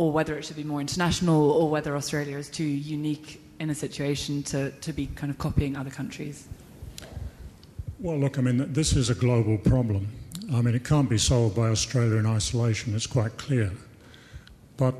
or 0.00 0.10
whether 0.10 0.38
it 0.38 0.46
should 0.46 0.56
be 0.56 0.64
more 0.64 0.80
international, 0.80 1.50
or 1.50 1.68
whether 1.68 1.94
Australia 1.94 2.38
is 2.38 2.48
too 2.48 2.64
unique 2.64 3.38
in 3.58 3.68
a 3.68 3.74
situation 3.74 4.42
to, 4.42 4.70
to 4.80 4.94
be 4.94 5.06
kind 5.08 5.30
of 5.30 5.36
copying 5.36 5.76
other 5.76 5.90
countries? 5.90 6.48
Well, 7.98 8.18
look, 8.18 8.38
I 8.38 8.40
mean, 8.40 8.72
this 8.72 8.96
is 8.96 9.10
a 9.10 9.14
global 9.14 9.58
problem. 9.58 10.08
I 10.54 10.62
mean, 10.62 10.74
it 10.74 10.84
can't 10.84 11.10
be 11.10 11.18
solved 11.18 11.54
by 11.54 11.68
Australia 11.68 12.16
in 12.16 12.24
isolation, 12.24 12.94
it's 12.94 13.06
quite 13.06 13.36
clear. 13.36 13.72
But 14.78 14.94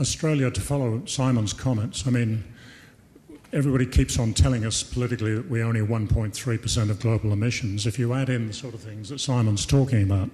Australia, 0.00 0.50
to 0.50 0.60
follow 0.60 1.04
Simon's 1.06 1.52
comments, 1.52 2.04
I 2.04 2.10
mean, 2.10 2.42
everybody 3.52 3.86
keeps 3.86 4.18
on 4.18 4.34
telling 4.34 4.66
us 4.66 4.82
politically 4.82 5.36
that 5.36 5.48
we're 5.48 5.64
only 5.64 5.82
1.3% 5.82 6.90
of 6.90 6.98
global 6.98 7.32
emissions. 7.32 7.86
If 7.86 7.96
you 7.96 8.12
add 8.12 8.28
in 8.28 8.48
the 8.48 8.54
sort 8.54 8.74
of 8.74 8.80
things 8.80 9.10
that 9.10 9.20
Simon's 9.20 9.64
talking 9.64 10.02
about, 10.02 10.30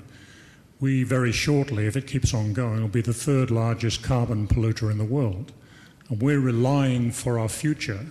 we 0.80 1.02
very 1.02 1.32
shortly, 1.32 1.86
if 1.86 1.96
it 1.96 2.06
keeps 2.06 2.34
on 2.34 2.52
going, 2.52 2.82
will 2.82 2.88
be 2.88 3.00
the 3.00 3.14
third 3.14 3.50
largest 3.50 4.02
carbon 4.02 4.46
polluter 4.46 4.90
in 4.90 4.98
the 4.98 5.04
world. 5.04 5.52
And 6.08 6.20
we're 6.20 6.40
relying 6.40 7.10
for 7.10 7.38
our 7.38 7.48
future 7.48 8.06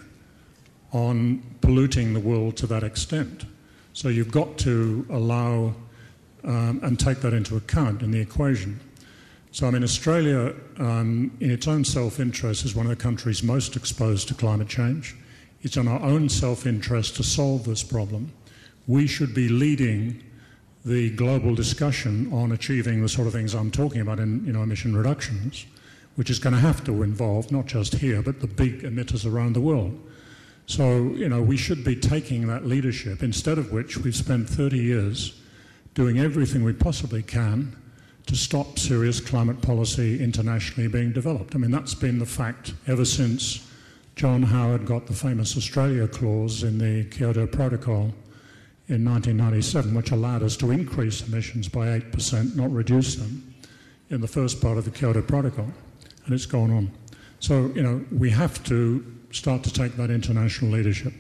on 0.92 1.44
polluting 1.62 2.14
the 2.14 2.20
world 2.20 2.58
to 2.58 2.68
that 2.68 2.84
extent. 2.84 3.46
So 3.94 4.10
you've 4.10 4.32
got 4.32 4.58
to 4.60 5.06
allow 5.10 5.76
um, 6.44 6.80
and 6.84 7.00
take 7.00 7.22
that 7.22 7.34
into 7.34 7.56
account 7.56 8.02
in 8.02 8.12
the 8.12 8.20
equation. 8.20 8.80
So, 9.52 9.68
I 9.68 9.72
mean, 9.72 9.84
Australia, 9.84 10.54
um, 10.80 11.32
in 11.40 11.50
its 11.50 11.68
own 11.68 11.86
self 11.86 12.20
interest, 12.20 12.66
is 12.66 12.76
one 12.76 12.86
of 12.86 12.90
the 12.90 13.02
countries 13.02 13.42
most 13.42 13.76
exposed 13.76 14.28
to 14.28 14.34
climate 14.34 14.68
change. 14.68 15.16
It's 15.62 15.78
in 15.78 15.88
our 15.88 16.02
own 16.02 16.30
self 16.30 16.66
interest 16.66 17.16
to 17.18 17.24
solve 17.24 17.64
this 17.64 17.84
problem. 17.84 18.32
We 18.86 19.08
should 19.08 19.34
be 19.34 19.50
leading 19.50 20.22
the 20.86 21.10
global 21.12 21.56
discussion 21.56 22.32
on 22.32 22.52
achieving 22.52 23.02
the 23.02 23.10
sort 23.10 23.26
of 23.26 23.34
things 23.34 23.56
I'm 23.56 23.72
talking 23.72 24.02
about 24.02 24.20
in 24.20 24.46
you 24.46 24.54
know, 24.54 24.62
emission 24.62 24.96
reductions, 24.96 25.66
which 26.16 26.30
is 26.30 26.38
going 26.38 26.54
to 26.54 26.60
have 26.60 26.84
to 26.86 27.02
involve 27.02 27.52
not 27.52 27.66
just 27.66 27.96
here, 27.96 28.22
but 28.22 28.40
the 28.40 28.48
big 28.48 28.84
emitters 28.84 29.30
around 29.30 29.54
the 29.54 29.62
world. 29.62 30.00
So, 30.68 31.10
you 31.16 31.28
know, 31.28 31.42
we 31.42 31.58
should 31.58 31.84
be 31.84 31.96
taking 31.96 32.48
that 32.48 32.66
leadership, 32.66 33.24
instead 33.24 33.58
of 33.58 33.72
which 33.72 33.98
we've 33.98 34.16
spent 34.16 34.48
30 34.48 34.78
years 34.78 35.42
doing 35.96 36.20
everything 36.20 36.64
we 36.64 36.74
possibly 36.74 37.24
can 37.24 37.76
to 38.28 38.36
stop 38.36 38.78
serious 38.78 39.20
climate 39.20 39.62
policy 39.62 40.24
internationally 40.24 40.88
being 40.88 41.12
developed. 41.12 41.56
I 41.56 41.58
mean, 41.58 41.72
that's 41.72 41.94
been 41.94 42.20
the 42.20 42.26
fact 42.26 42.74
ever 42.88 43.06
since 43.06 43.68
John 44.16 44.44
Howard 44.44 44.86
got 44.86 45.08
the 45.08 45.14
famous 45.14 45.58
Australia 45.58 46.08
clause 46.08 46.64
in 46.64 46.78
the 46.78 47.06
Kyoto 47.06 47.46
Protocol 47.46 48.14
in 48.88 49.04
1997, 49.04 49.96
which 49.96 50.12
allowed 50.12 50.44
us 50.44 50.56
to 50.58 50.72
increase 50.72 51.28
emissions 51.28 51.68
by 51.68 52.00
8%, 52.00 52.56
not 52.56 52.72
reduce 52.72 53.16
them, 53.16 53.56
in 54.10 54.22
the 54.22 54.28
first 54.28 54.62
part 54.62 54.78
of 54.78 54.86
the 54.86 54.92
Kyoto 54.92 55.22
Protocol. 55.22 55.68
And 56.26 56.34
it's 56.34 56.46
gone 56.46 56.72
on. 56.72 56.92
So, 57.40 57.72
you 57.76 57.82
know, 57.82 58.04
we 58.12 58.30
have 58.32 58.64
to 58.66 59.04
start 59.32 59.64
to 59.64 59.74
take 59.74 59.96
that 59.98 60.10
international 60.10 60.72
leadership. 60.72 61.14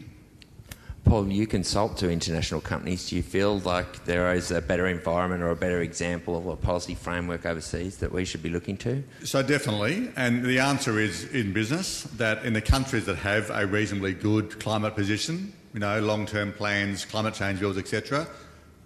Paul, 1.04 1.28
you 1.28 1.46
consult 1.46 1.98
to 1.98 2.10
international 2.10 2.62
companies. 2.62 3.10
Do 3.10 3.16
you 3.16 3.22
feel 3.22 3.60
like 3.60 4.06
there 4.06 4.34
is 4.34 4.50
a 4.50 4.60
better 4.60 4.88
environment 4.88 5.44
or 5.44 5.52
a 5.52 5.56
better 5.56 5.82
example 5.82 6.36
of 6.36 6.48
a 6.48 6.56
policy 6.56 6.96
framework 6.96 7.46
overseas 7.46 7.98
that 7.98 8.12
we 8.12 8.26
should 8.26 8.42
be 8.42 8.50
looking 8.50 8.76
to? 8.78 9.04
So, 9.24 9.44
definitely. 9.44 10.10
And 10.16 10.44
the 10.44 10.58
answer 10.58 11.00
is 11.00 11.26
in 11.26 11.54
business 11.54 12.04
that 12.18 12.44
in 12.44 12.54
the 12.54 12.62
countries 12.62 13.06
that 13.06 13.18
have 13.18 13.52
a 13.52 13.68
reasonably 13.68 14.14
good 14.14 14.60
climate 14.60 14.96
position, 14.96 15.54
you 15.76 15.82
know, 15.82 16.00
long-term 16.00 16.54
plans, 16.54 17.04
climate 17.04 17.34
change 17.34 17.60
bills, 17.60 17.78
etc., 17.78 18.26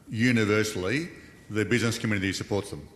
universally, 0.10 1.08
the 1.52 1.64
business 1.64 2.00
community 2.00 2.34
supports 2.34 2.72
them. 2.72 2.90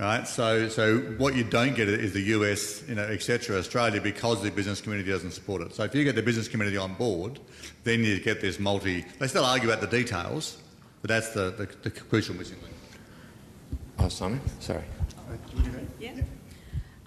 Right? 0.00 0.26
So, 0.26 0.68
so 0.68 0.98
what 1.18 1.36
you 1.36 1.44
don't 1.44 1.76
get 1.76 1.88
is 1.88 2.12
the 2.12 2.22
US, 2.22 2.82
you 2.88 2.96
know, 2.96 3.04
etc., 3.04 3.56
Australia, 3.56 4.00
because 4.00 4.42
the 4.42 4.50
business 4.50 4.80
community 4.80 5.12
doesn't 5.12 5.30
support 5.30 5.62
it. 5.62 5.72
So 5.72 5.84
if 5.84 5.94
you 5.94 6.02
get 6.02 6.16
the 6.16 6.22
business 6.22 6.48
community 6.48 6.76
on 6.76 6.94
board, 6.94 7.38
then 7.84 8.02
you 8.02 8.18
get 8.18 8.40
this 8.40 8.58
multi. 8.58 9.04
They 9.20 9.28
still 9.28 9.44
argue 9.44 9.70
about 9.70 9.80
the 9.80 9.96
details, 9.96 10.58
but 11.00 11.08
that's 11.08 11.30
the, 11.30 11.52
the, 11.52 11.88
the 11.88 11.90
crucial 11.92 12.34
missing 12.34 12.58
link. 12.62 12.74
Oh, 14.00 14.08
Simon, 14.08 14.40
sorry. 14.58 14.82
Yeah. 16.00 16.14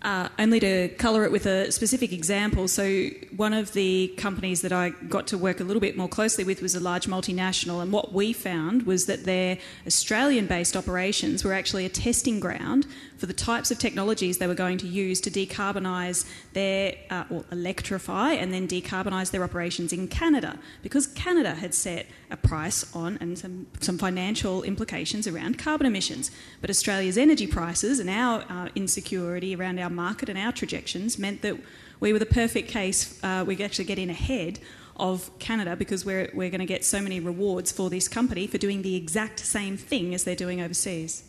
Uh, 0.03 0.29
only 0.37 0.59
to 0.59 0.89
colour 0.99 1.23
it 1.23 1.31
with 1.31 1.47
a 1.47 1.71
specific 1.71 2.13
example. 2.13 2.67
So, 2.67 3.07
one 3.35 3.51
of 3.51 3.73
the 3.73 4.09
companies 4.09 4.61
that 4.61 4.71
I 4.71 4.89
got 4.89 5.25
to 5.27 5.39
work 5.39 5.59
a 5.59 5.63
little 5.63 5.81
bit 5.81 5.97
more 5.97 6.07
closely 6.07 6.43
with 6.43 6.61
was 6.61 6.75
a 6.75 6.79
large 6.79 7.07
multinational, 7.07 7.81
and 7.81 7.91
what 7.91 8.13
we 8.13 8.31
found 8.31 8.83
was 8.83 9.07
that 9.07 9.25
their 9.25 9.57
Australian 9.87 10.45
based 10.45 10.77
operations 10.77 11.43
were 11.43 11.51
actually 11.51 11.83
a 11.83 11.89
testing 11.89 12.39
ground 12.39 12.85
for 13.17 13.25
the 13.25 13.33
types 13.33 13.71
of 13.71 13.79
technologies 13.79 14.37
they 14.37 14.45
were 14.45 14.53
going 14.53 14.77
to 14.77 14.87
use 14.87 15.19
to 15.21 15.31
decarbonise 15.31 16.29
their, 16.53 16.93
uh, 17.09 17.23
or 17.31 17.43
electrify 17.51 18.33
and 18.33 18.53
then 18.53 18.67
decarbonise 18.67 19.31
their 19.31 19.43
operations 19.43 19.91
in 19.91 20.07
Canada, 20.07 20.59
because 20.83 21.07
Canada 21.07 21.55
had 21.55 21.73
set 21.73 22.05
a 22.29 22.37
price 22.37 22.95
on 22.95 23.17
and 23.19 23.37
some, 23.37 23.65
some 23.79 23.97
financial 23.97 24.61
implications 24.63 25.27
around 25.27 25.57
carbon 25.57 25.87
emissions. 25.87 26.29
But 26.61 26.69
Australia's 26.69 27.17
energy 27.17 27.47
prices 27.47 27.99
and 27.99 28.09
our 28.09 28.43
uh, 28.49 28.69
insecurity 28.75 29.55
around 29.55 29.79
our 29.79 29.89
market 29.97 30.29
and 30.29 30.37
our 30.37 30.53
trajections 30.53 31.19
meant 31.19 31.41
that 31.41 31.57
we 31.99 32.13
were 32.13 32.19
the 32.19 32.25
perfect 32.25 32.69
case. 32.69 33.21
Uh, 33.23 33.43
we 33.45 33.55
could 33.55 33.65
actually 33.65 33.85
get 33.85 33.99
in 33.99 34.09
ahead 34.09 34.59
of 34.95 35.29
Canada 35.39 35.75
because 35.75 36.05
we're, 36.05 36.29
we're 36.33 36.49
going 36.49 36.59
to 36.59 36.65
get 36.65 36.85
so 36.85 37.01
many 37.01 37.19
rewards 37.19 37.71
for 37.71 37.89
this 37.89 38.07
company 38.07 38.47
for 38.47 38.57
doing 38.57 38.81
the 38.81 38.95
exact 38.95 39.39
same 39.39 39.77
thing 39.77 40.13
as 40.13 40.23
they're 40.23 40.35
doing 40.35 40.61
overseas. 40.61 41.23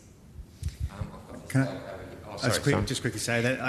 Can 1.49 1.63
I, 1.63 1.79
oh, 2.29 2.37
sorry, 2.37 2.51
just, 2.51 2.63
quick, 2.63 2.87
just, 2.87 3.01
quickly 3.01 3.21
say 3.21 3.41
that 3.41 3.61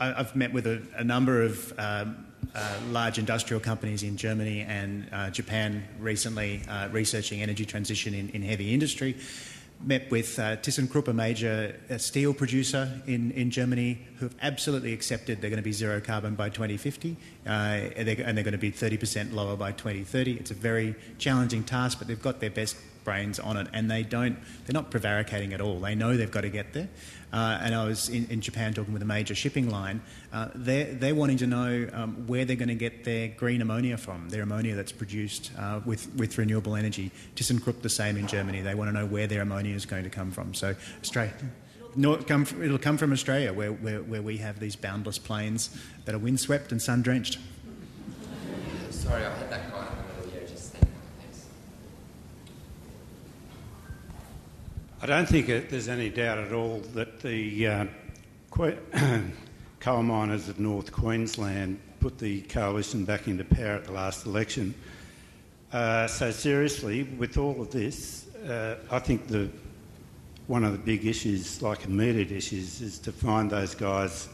I, 0.00 0.06
have 0.12 0.36
met 0.36 0.52
with 0.52 0.66
a, 0.66 0.82
a 0.96 1.04
number 1.04 1.42
of 1.42 1.72
um, 1.78 2.26
uh, 2.54 2.78
large 2.90 3.18
industrial 3.18 3.60
companies 3.60 4.02
in 4.02 4.16
Germany 4.16 4.60
and 4.62 5.08
uh, 5.12 5.30
Japan 5.30 5.84
recently 5.98 6.62
uh, 6.68 6.88
researching 6.88 7.42
energy 7.42 7.64
transition 7.64 8.14
in, 8.14 8.30
in, 8.30 8.42
heavy 8.42 8.72
industry. 8.72 9.16
Met 9.84 10.10
with 10.10 10.38
uh, 10.38 10.56
ThyssenKrupp, 10.56 11.08
a 11.08 11.12
major 11.12 11.78
uh, 11.90 11.98
steel 11.98 12.34
producer 12.34 13.00
in, 13.06 13.30
in 13.32 13.50
Germany, 13.50 13.98
who 14.18 14.26
have 14.26 14.34
absolutely 14.42 14.92
accepted 14.92 15.40
they're 15.40 15.50
going 15.50 15.58
to 15.58 15.62
be 15.62 15.72
zero 15.72 16.00
carbon 16.00 16.34
by 16.34 16.48
2050 16.48 17.16
uh, 17.46 17.48
and, 17.48 18.08
they're, 18.08 18.16
and 18.24 18.36
they're 18.36 18.44
going 18.44 18.52
to 18.52 18.58
be 18.58 18.72
30% 18.72 19.32
lower 19.32 19.56
by 19.56 19.72
2030. 19.72 20.32
It's 20.34 20.50
a 20.50 20.54
very 20.54 20.94
challenging 21.18 21.62
task, 21.62 21.98
but 21.98 22.08
they've 22.08 22.20
got 22.20 22.40
their 22.40 22.50
best 22.50 22.76
brains 23.04 23.38
on 23.38 23.56
it 23.56 23.68
and 23.72 23.90
they 23.90 24.02
don't, 24.02 24.36
they're 24.66 24.74
not 24.74 24.90
prevaricating 24.90 25.54
at 25.54 25.60
all. 25.60 25.78
They 25.78 25.94
know 25.94 26.16
they've 26.16 26.30
got 26.30 26.42
to 26.42 26.50
get 26.50 26.72
there. 26.72 26.88
Uh, 27.32 27.58
and 27.60 27.74
I 27.74 27.84
was 27.84 28.08
in, 28.08 28.26
in, 28.30 28.40
Japan 28.40 28.72
talking 28.72 28.92
with 28.92 29.02
a 29.02 29.06
major 29.06 29.34
shipping 29.34 29.68
line. 29.68 30.00
Uh, 30.32 30.48
they're, 30.54 30.94
they're 30.94 31.14
wanting 31.14 31.38
to 31.38 31.46
know 31.46 31.88
um, 31.92 32.26
where 32.26 32.44
they're 32.44 32.56
going 32.56 32.68
to 32.68 32.74
get 32.74 33.04
their 33.04 33.28
green 33.28 33.60
ammonia 33.60 33.96
from, 33.96 34.28
their 34.28 34.42
ammonia 34.42 34.74
that's 34.74 34.92
produced 34.92 35.50
uh, 35.58 35.80
with, 35.84 36.08
with 36.14 36.38
renewable 36.38 36.76
energy. 36.76 37.10
ThyssenKrupp 37.34 37.82
the 37.82 37.88
same 37.88 38.16
in 38.16 38.26
Germany. 38.26 38.60
They 38.60 38.74
want 38.74 38.88
to 38.88 38.92
know 38.92 39.06
where 39.06 39.26
their 39.26 39.42
ammonia 39.42 39.74
is 39.74 39.86
going 39.86 40.04
to 40.04 40.10
come 40.10 40.30
from. 40.30 40.54
So 40.54 40.76
Australia, 41.02 41.34
come 42.26 42.44
from, 42.44 42.62
it'll 42.62 42.78
come 42.78 42.96
from 42.96 43.12
Australia, 43.12 43.52
where, 43.52 43.72
where, 43.72 44.02
where 44.02 44.22
we 44.22 44.36
have 44.38 44.60
these 44.60 44.76
boundless 44.76 45.18
plains 45.18 45.76
that 46.04 46.14
are 46.14 46.18
windswept 46.18 46.70
and 46.70 46.80
sun 46.80 47.02
drenched. 47.02 47.38
Sorry, 48.90 49.24
I 49.24 49.34
had 49.36 49.50
that 49.50 49.70
I 55.06 55.08
don't 55.08 55.28
think 55.28 55.48
it, 55.48 55.70
there's 55.70 55.86
any 55.86 56.10
doubt 56.10 56.38
at 56.38 56.52
all 56.52 56.80
that 56.94 57.20
the 57.20 57.64
uh, 57.68 57.86
coal 59.78 60.02
miners 60.02 60.48
of 60.48 60.58
North 60.58 60.90
Queensland 60.90 61.78
put 62.00 62.18
the 62.18 62.40
coalition 62.40 63.04
back 63.04 63.28
into 63.28 63.44
power 63.44 63.74
at 63.74 63.84
the 63.84 63.92
last 63.92 64.26
election. 64.26 64.74
Uh, 65.72 66.08
so 66.08 66.32
seriously, 66.32 67.04
with 67.04 67.38
all 67.38 67.60
of 67.60 67.70
this, 67.70 68.34
uh, 68.48 68.78
I 68.90 68.98
think 68.98 69.28
the 69.28 69.48
one 70.48 70.64
of 70.64 70.72
the 70.72 70.78
big 70.78 71.06
issues, 71.06 71.62
like 71.62 71.84
immediate 71.84 72.32
issues, 72.32 72.80
is 72.80 72.98
to 72.98 73.12
find 73.12 73.48
those 73.48 73.76
guys 73.76 74.28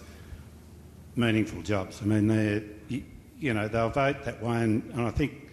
meaningful 1.17 1.61
jobs. 1.61 2.01
I 2.01 2.07
mean, 2.07 2.29
they 2.29 2.63
you 3.39 3.53
know 3.53 3.69
they'll 3.69 3.91
vote 3.91 4.25
that 4.25 4.43
way, 4.43 4.63
and, 4.63 4.91
and 4.95 5.03
I 5.03 5.11
think 5.11 5.51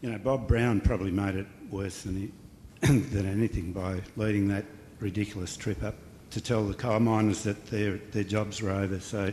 you 0.00 0.10
know 0.10 0.16
Bob 0.16 0.48
Brown 0.48 0.80
probably 0.80 1.10
made 1.10 1.34
it 1.34 1.46
worse 1.70 2.04
than 2.04 2.16
he 2.16 2.32
than 2.80 3.26
anything 3.26 3.72
by 3.72 4.00
leading 4.16 4.48
that 4.48 4.64
ridiculous 5.00 5.56
trip 5.56 5.82
up 5.82 5.94
to 6.30 6.40
tell 6.40 6.64
the 6.64 6.74
coal 6.74 7.00
miners 7.00 7.42
that 7.44 7.66
their, 7.66 7.96
their 8.12 8.24
jobs 8.24 8.60
were 8.60 8.70
over. 8.70 9.00
So, 9.00 9.32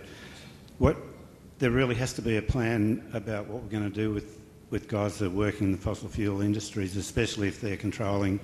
what 0.77 0.97
there 1.59 1.71
really 1.71 1.95
has 1.95 2.13
to 2.13 2.21
be 2.21 2.37
a 2.37 2.41
plan 2.41 3.03
about 3.13 3.47
what 3.47 3.61
we're 3.63 3.69
going 3.69 3.89
to 3.89 3.95
do 3.95 4.11
with, 4.11 4.39
with 4.69 4.87
guys 4.87 5.17
that 5.19 5.27
are 5.27 5.29
working 5.29 5.67
in 5.67 5.71
the 5.71 5.77
fossil 5.77 6.09
fuel 6.09 6.41
industries, 6.41 6.95
especially 6.95 7.47
if 7.47 7.61
they're 7.61 7.77
controlling 7.77 8.39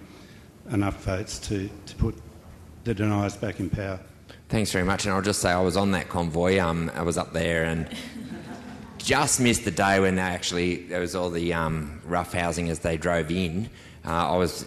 enough 0.71 1.03
votes 1.03 1.39
to, 1.39 1.69
to 1.85 1.95
put 1.95 2.15
the 2.83 2.93
deniers 2.93 3.35
back 3.35 3.59
in 3.59 3.69
power. 3.69 3.99
Thanks 4.49 4.71
very 4.71 4.85
much. 4.85 5.05
And 5.05 5.13
I'll 5.13 5.21
just 5.21 5.41
say 5.41 5.51
I 5.51 5.61
was 5.61 5.77
on 5.77 5.91
that 5.91 6.09
convoy. 6.09 6.59
Um, 6.59 6.91
I 6.95 7.01
was 7.01 7.17
up 7.17 7.33
there 7.33 7.65
and 7.65 7.87
just 8.97 9.39
missed 9.39 9.65
the 9.65 9.71
day 9.71 9.99
when 9.99 10.15
they 10.15 10.21
actually 10.21 10.83
there 10.83 10.99
was 10.99 11.15
all 11.15 11.29
the 11.29 11.53
um, 11.53 12.01
rough 12.05 12.33
housing 12.33 12.69
as 12.69 12.79
they 12.79 12.97
drove 12.97 13.31
in. 13.31 13.69
Uh, 14.05 14.33
I 14.33 14.37
was 14.37 14.65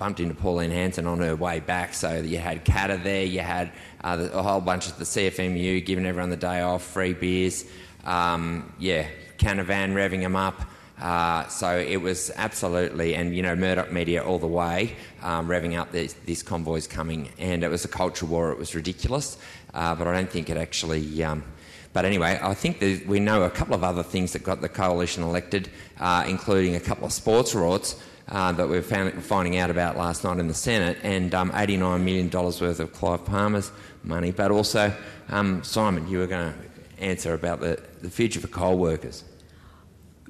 bumped 0.00 0.18
into 0.18 0.34
Pauline 0.34 0.70
Hanson 0.70 1.06
on 1.06 1.18
her 1.18 1.36
way 1.36 1.60
back, 1.60 1.92
so 1.92 2.16
you 2.16 2.38
had 2.38 2.64
Katter 2.64 3.02
there, 3.02 3.24
you 3.24 3.40
had 3.40 3.70
uh, 4.02 4.28
a 4.32 4.42
whole 4.42 4.62
bunch 4.62 4.88
of 4.88 4.96
the 4.96 5.04
CFMU 5.04 5.84
giving 5.84 6.06
everyone 6.06 6.30
the 6.30 6.36
day 6.36 6.62
off, 6.62 6.82
free 6.82 7.12
beers, 7.12 7.66
um, 8.04 8.72
yeah, 8.78 9.06
Canavan 9.36 9.92
revving 9.92 10.20
them 10.20 10.36
up. 10.36 10.62
Uh, 10.98 11.46
so 11.48 11.78
it 11.78 11.98
was 11.98 12.30
absolutely, 12.36 13.14
and 13.14 13.36
you 13.36 13.42
know, 13.42 13.54
Murdoch 13.54 13.92
Media 13.92 14.22
all 14.24 14.38
the 14.38 14.46
way, 14.46 14.96
um, 15.22 15.48
revving 15.48 15.78
up 15.78 15.92
this, 15.92 16.14
this 16.24 16.42
convoy's 16.42 16.86
coming, 16.86 17.28
and 17.38 17.62
it 17.62 17.68
was 17.68 17.84
a 17.84 17.88
culture 17.88 18.24
war. 18.26 18.52
It 18.52 18.58
was 18.58 18.74
ridiculous, 18.74 19.36
uh, 19.74 19.94
but 19.94 20.06
I 20.06 20.14
don't 20.14 20.30
think 20.30 20.48
it 20.48 20.56
actually. 20.56 21.22
Um, 21.22 21.44
but 21.92 22.06
anyway, 22.06 22.38
I 22.40 22.54
think 22.54 22.80
we 23.06 23.20
know 23.20 23.42
a 23.42 23.50
couple 23.50 23.74
of 23.74 23.84
other 23.84 24.02
things 24.02 24.32
that 24.32 24.44
got 24.44 24.62
the 24.62 24.68
coalition 24.68 25.22
elected, 25.22 25.68
uh, 25.98 26.24
including 26.26 26.76
a 26.76 26.80
couple 26.80 27.04
of 27.04 27.12
sports 27.12 27.52
rorts 27.52 28.00
uh, 28.30 28.52
that 28.52 28.68
we 28.68 28.78
are 28.78 28.82
finding 28.82 29.58
out 29.58 29.70
about 29.70 29.96
last 29.96 30.24
night 30.24 30.38
in 30.38 30.48
the 30.48 30.54
Senate, 30.54 30.98
and 31.02 31.34
um, 31.34 31.50
$89 31.50 32.02
million 32.02 32.30
worth 32.30 32.80
of 32.80 32.92
Clive 32.92 33.24
Palmer's 33.24 33.72
money. 34.04 34.30
But 34.30 34.50
also, 34.50 34.92
um, 35.28 35.62
Simon, 35.64 36.08
you 36.08 36.18
were 36.18 36.26
going 36.26 36.52
to 36.52 37.02
answer 37.02 37.34
about 37.34 37.60
the, 37.60 37.82
the 38.02 38.10
future 38.10 38.40
for 38.40 38.48
coal 38.48 38.78
workers. 38.78 39.24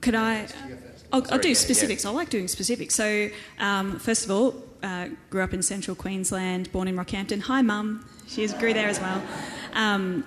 Could 0.01 0.15
I? 0.15 0.47
I'll, 1.13 1.27
I'll 1.31 1.39
do 1.39 1.55
specifics. 1.55 2.05
I 2.05 2.11
like 2.11 2.31
doing 2.31 2.49
specifics. 2.49 2.95
So, 2.95 3.29
um, 3.59 3.99
first 3.99 4.25
of 4.25 4.31
all, 4.31 4.55
uh, 4.83 5.09
grew 5.29 5.43
up 5.43 5.53
in 5.53 5.63
central 5.63 5.95
Queensland, 5.95 6.73
born 6.73 6.89
in 6.89 6.97
Rockhampton. 6.97 7.41
Hi, 7.43 7.61
mum. 7.63 8.07
She 8.27 8.47
grew 8.47 8.73
there 8.73 8.89
as 8.89 9.01
well. 9.01 9.23
Um, 9.75 10.25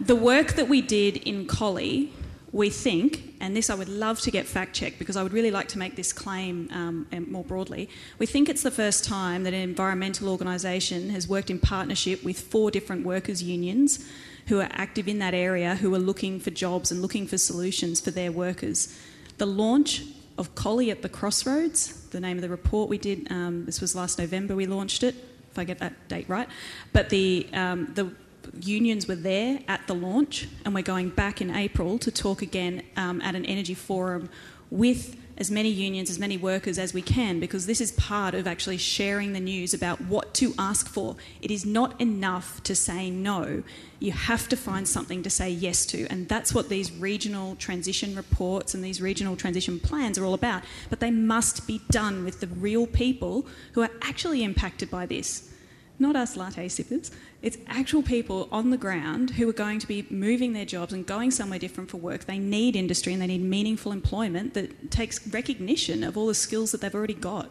the 0.00 0.16
work 0.16 0.54
that 0.54 0.68
we 0.68 0.82
did 0.82 1.16
in 1.18 1.46
Collie 1.46 2.12
we 2.52 2.70
think, 2.70 3.27
and 3.40 3.56
this 3.56 3.70
I 3.70 3.74
would 3.74 3.88
love 3.88 4.20
to 4.20 4.30
get 4.30 4.46
fact 4.46 4.74
checked 4.74 4.98
because 4.98 5.16
I 5.16 5.22
would 5.22 5.32
really 5.32 5.50
like 5.50 5.68
to 5.68 5.78
make 5.78 5.96
this 5.96 6.12
claim 6.12 6.68
um, 6.72 7.06
more 7.28 7.44
broadly, 7.44 7.88
we 8.18 8.26
think 8.26 8.48
it's 8.48 8.62
the 8.62 8.70
first 8.70 9.04
time 9.04 9.44
that 9.44 9.54
an 9.54 9.60
environmental 9.60 10.28
organisation 10.28 11.10
has 11.10 11.28
worked 11.28 11.50
in 11.50 11.58
partnership 11.58 12.24
with 12.24 12.40
four 12.40 12.70
different 12.70 13.04
workers' 13.06 13.42
unions 13.42 14.04
who 14.46 14.60
are 14.60 14.68
active 14.72 15.08
in 15.08 15.18
that 15.18 15.34
area, 15.34 15.76
who 15.76 15.94
are 15.94 15.98
looking 15.98 16.40
for 16.40 16.50
jobs 16.50 16.90
and 16.90 17.02
looking 17.02 17.26
for 17.26 17.38
solutions 17.38 18.00
for 18.00 18.10
their 18.10 18.32
workers. 18.32 18.98
The 19.36 19.46
launch 19.46 20.04
of 20.38 20.54
Collie 20.54 20.90
at 20.90 21.02
the 21.02 21.08
Crossroads, 21.08 22.06
the 22.08 22.20
name 22.20 22.38
of 22.38 22.42
the 22.42 22.48
report 22.48 22.88
we 22.88 22.98
did, 22.98 23.30
um, 23.30 23.66
this 23.66 23.80
was 23.80 23.94
last 23.94 24.18
November 24.18 24.56
we 24.56 24.66
launched 24.66 25.02
it, 25.02 25.14
if 25.50 25.58
I 25.58 25.64
get 25.64 25.78
that 25.80 26.08
date 26.08 26.28
right, 26.28 26.48
but 26.92 27.10
the, 27.10 27.48
um, 27.52 27.92
the 27.94 28.10
unions 28.60 29.06
were 29.06 29.16
there 29.16 29.60
at 29.68 29.86
the 29.86 29.94
launch, 29.94 30.48
and 30.64 30.74
we're 30.74 30.82
going 30.82 31.10
back 31.10 31.40
in 31.40 31.54
April 31.54 31.98
to 31.98 32.10
talk 32.10 32.42
again 32.42 32.82
um, 32.96 33.20
at 33.22 33.34
an 33.34 33.44
energy 33.44 33.74
forum 33.74 34.28
with 34.70 35.16
as 35.38 35.52
many 35.52 35.68
unions, 35.68 36.10
as 36.10 36.18
many 36.18 36.36
workers 36.36 36.78
as 36.78 36.92
we 36.92 37.00
can, 37.00 37.38
because 37.38 37.66
this 37.66 37.80
is 37.80 37.92
part 37.92 38.34
of 38.34 38.46
actually 38.46 38.76
sharing 38.76 39.32
the 39.32 39.40
news 39.40 39.72
about 39.72 40.00
what 40.00 40.34
to 40.34 40.52
ask 40.58 40.88
for. 40.88 41.14
It 41.40 41.52
is 41.52 41.64
not 41.64 41.98
enough 42.00 42.60
to 42.64 42.74
say 42.74 43.08
no. 43.08 43.62
You 44.00 44.12
have 44.12 44.48
to 44.48 44.56
find 44.56 44.86
something 44.86 45.22
to 45.22 45.30
say 45.30 45.48
yes 45.48 45.86
to, 45.86 46.06
and 46.08 46.28
that's 46.28 46.52
what 46.52 46.68
these 46.68 46.90
regional 46.90 47.54
transition 47.54 48.16
reports 48.16 48.74
and 48.74 48.82
these 48.82 49.00
regional 49.00 49.36
transition 49.36 49.78
plans 49.78 50.18
are 50.18 50.24
all 50.24 50.34
about. 50.34 50.64
But 50.90 50.98
they 50.98 51.12
must 51.12 51.68
be 51.68 51.82
done 51.88 52.24
with 52.24 52.40
the 52.40 52.48
real 52.48 52.88
people 52.88 53.46
who 53.72 53.82
are 53.82 53.90
actually 54.02 54.42
impacted 54.42 54.90
by 54.90 55.06
this 55.06 55.52
not 55.98 56.16
us 56.16 56.36
latte 56.36 56.68
sippers. 56.68 57.10
It's 57.42 57.58
actual 57.66 58.02
people 58.02 58.48
on 58.52 58.70
the 58.70 58.76
ground 58.76 59.30
who 59.30 59.48
are 59.48 59.52
going 59.52 59.78
to 59.80 59.86
be 59.86 60.06
moving 60.10 60.52
their 60.52 60.64
jobs 60.64 60.92
and 60.92 61.06
going 61.06 61.30
somewhere 61.30 61.58
different 61.58 61.90
for 61.90 61.96
work. 61.96 62.24
They 62.24 62.38
need 62.38 62.76
industry 62.76 63.12
and 63.12 63.22
they 63.22 63.26
need 63.26 63.42
meaningful 63.42 63.92
employment 63.92 64.54
that 64.54 64.90
takes 64.90 65.26
recognition 65.28 66.04
of 66.04 66.16
all 66.16 66.26
the 66.26 66.34
skills 66.34 66.72
that 66.72 66.80
they've 66.80 66.94
already 66.94 67.14
got. 67.14 67.50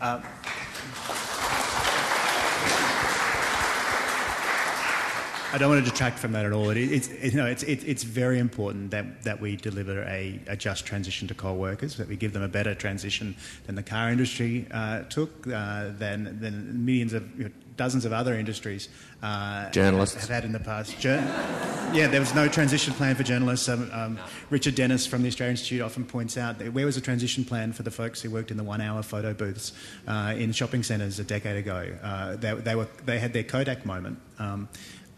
Uh, 0.00 0.20
I 5.50 5.56
don't 5.56 5.70
want 5.70 5.82
to 5.82 5.90
detract 5.90 6.18
from 6.18 6.32
that 6.32 6.44
at 6.44 6.52
all. 6.52 6.68
It, 6.68 6.76
it's, 6.76 7.08
it, 7.08 7.32
you 7.32 7.38
know, 7.38 7.46
it's, 7.46 7.62
it, 7.62 7.82
it's 7.86 8.02
very 8.02 8.38
important 8.38 8.90
that, 8.90 9.22
that 9.22 9.40
we 9.40 9.56
deliver 9.56 10.02
a, 10.02 10.38
a, 10.46 10.56
just 10.56 10.84
transition 10.84 11.26
to 11.28 11.34
coal 11.34 11.56
workers, 11.56 11.96
that 11.96 12.06
we 12.06 12.16
give 12.16 12.34
them 12.34 12.42
a 12.42 12.48
better 12.48 12.74
transition 12.74 13.34
than 13.66 13.74
the 13.74 13.82
car 13.82 14.10
industry 14.10 14.66
uh, 14.70 15.04
took, 15.04 15.46
uh, 15.46 15.88
than, 15.96 16.38
than 16.40 16.84
millions 16.84 17.14
of, 17.14 17.38
you 17.38 17.44
know, 17.44 17.50
dozens 17.78 18.04
of 18.04 18.12
other 18.12 18.34
industries 18.34 18.88
uh, 19.22 19.70
journalists 19.70 20.20
have 20.20 20.28
had 20.28 20.44
in 20.44 20.52
the 20.52 20.60
past. 20.60 20.98
Jour- 20.98 21.24
yeah, 21.92 22.06
there 22.08 22.20
was 22.20 22.34
no 22.34 22.46
transition 22.48 22.92
plan 22.92 23.14
for 23.14 23.22
journalists. 23.22 23.68
Um, 23.68 23.88
um, 23.92 24.18
Richard 24.50 24.74
Denniss 24.74 25.08
from 25.08 25.22
the 25.22 25.28
Australian 25.28 25.52
Institute 25.52 25.80
often 25.80 26.04
points 26.04 26.36
out 26.36 26.58
that 26.58 26.72
where 26.74 26.84
was 26.84 26.96
a 26.96 27.00
transition 27.00 27.44
plan 27.44 27.72
for 27.72 27.84
the 27.84 27.90
folks 27.90 28.20
who 28.20 28.30
worked 28.30 28.50
in 28.50 28.58
the 28.58 28.64
one-hour 28.64 29.02
photo 29.02 29.32
booths 29.32 29.72
uh, 30.06 30.34
in 30.36 30.52
shopping 30.52 30.82
centres 30.82 31.18
a 31.18 31.24
decade 31.24 31.56
ago? 31.56 31.96
Uh, 32.02 32.36
they, 32.36 32.52
they, 32.54 32.74
were, 32.74 32.88
they 33.06 33.18
had 33.18 33.32
their 33.32 33.44
Kodak 33.44 33.86
moment. 33.86 34.18
Um, 34.38 34.68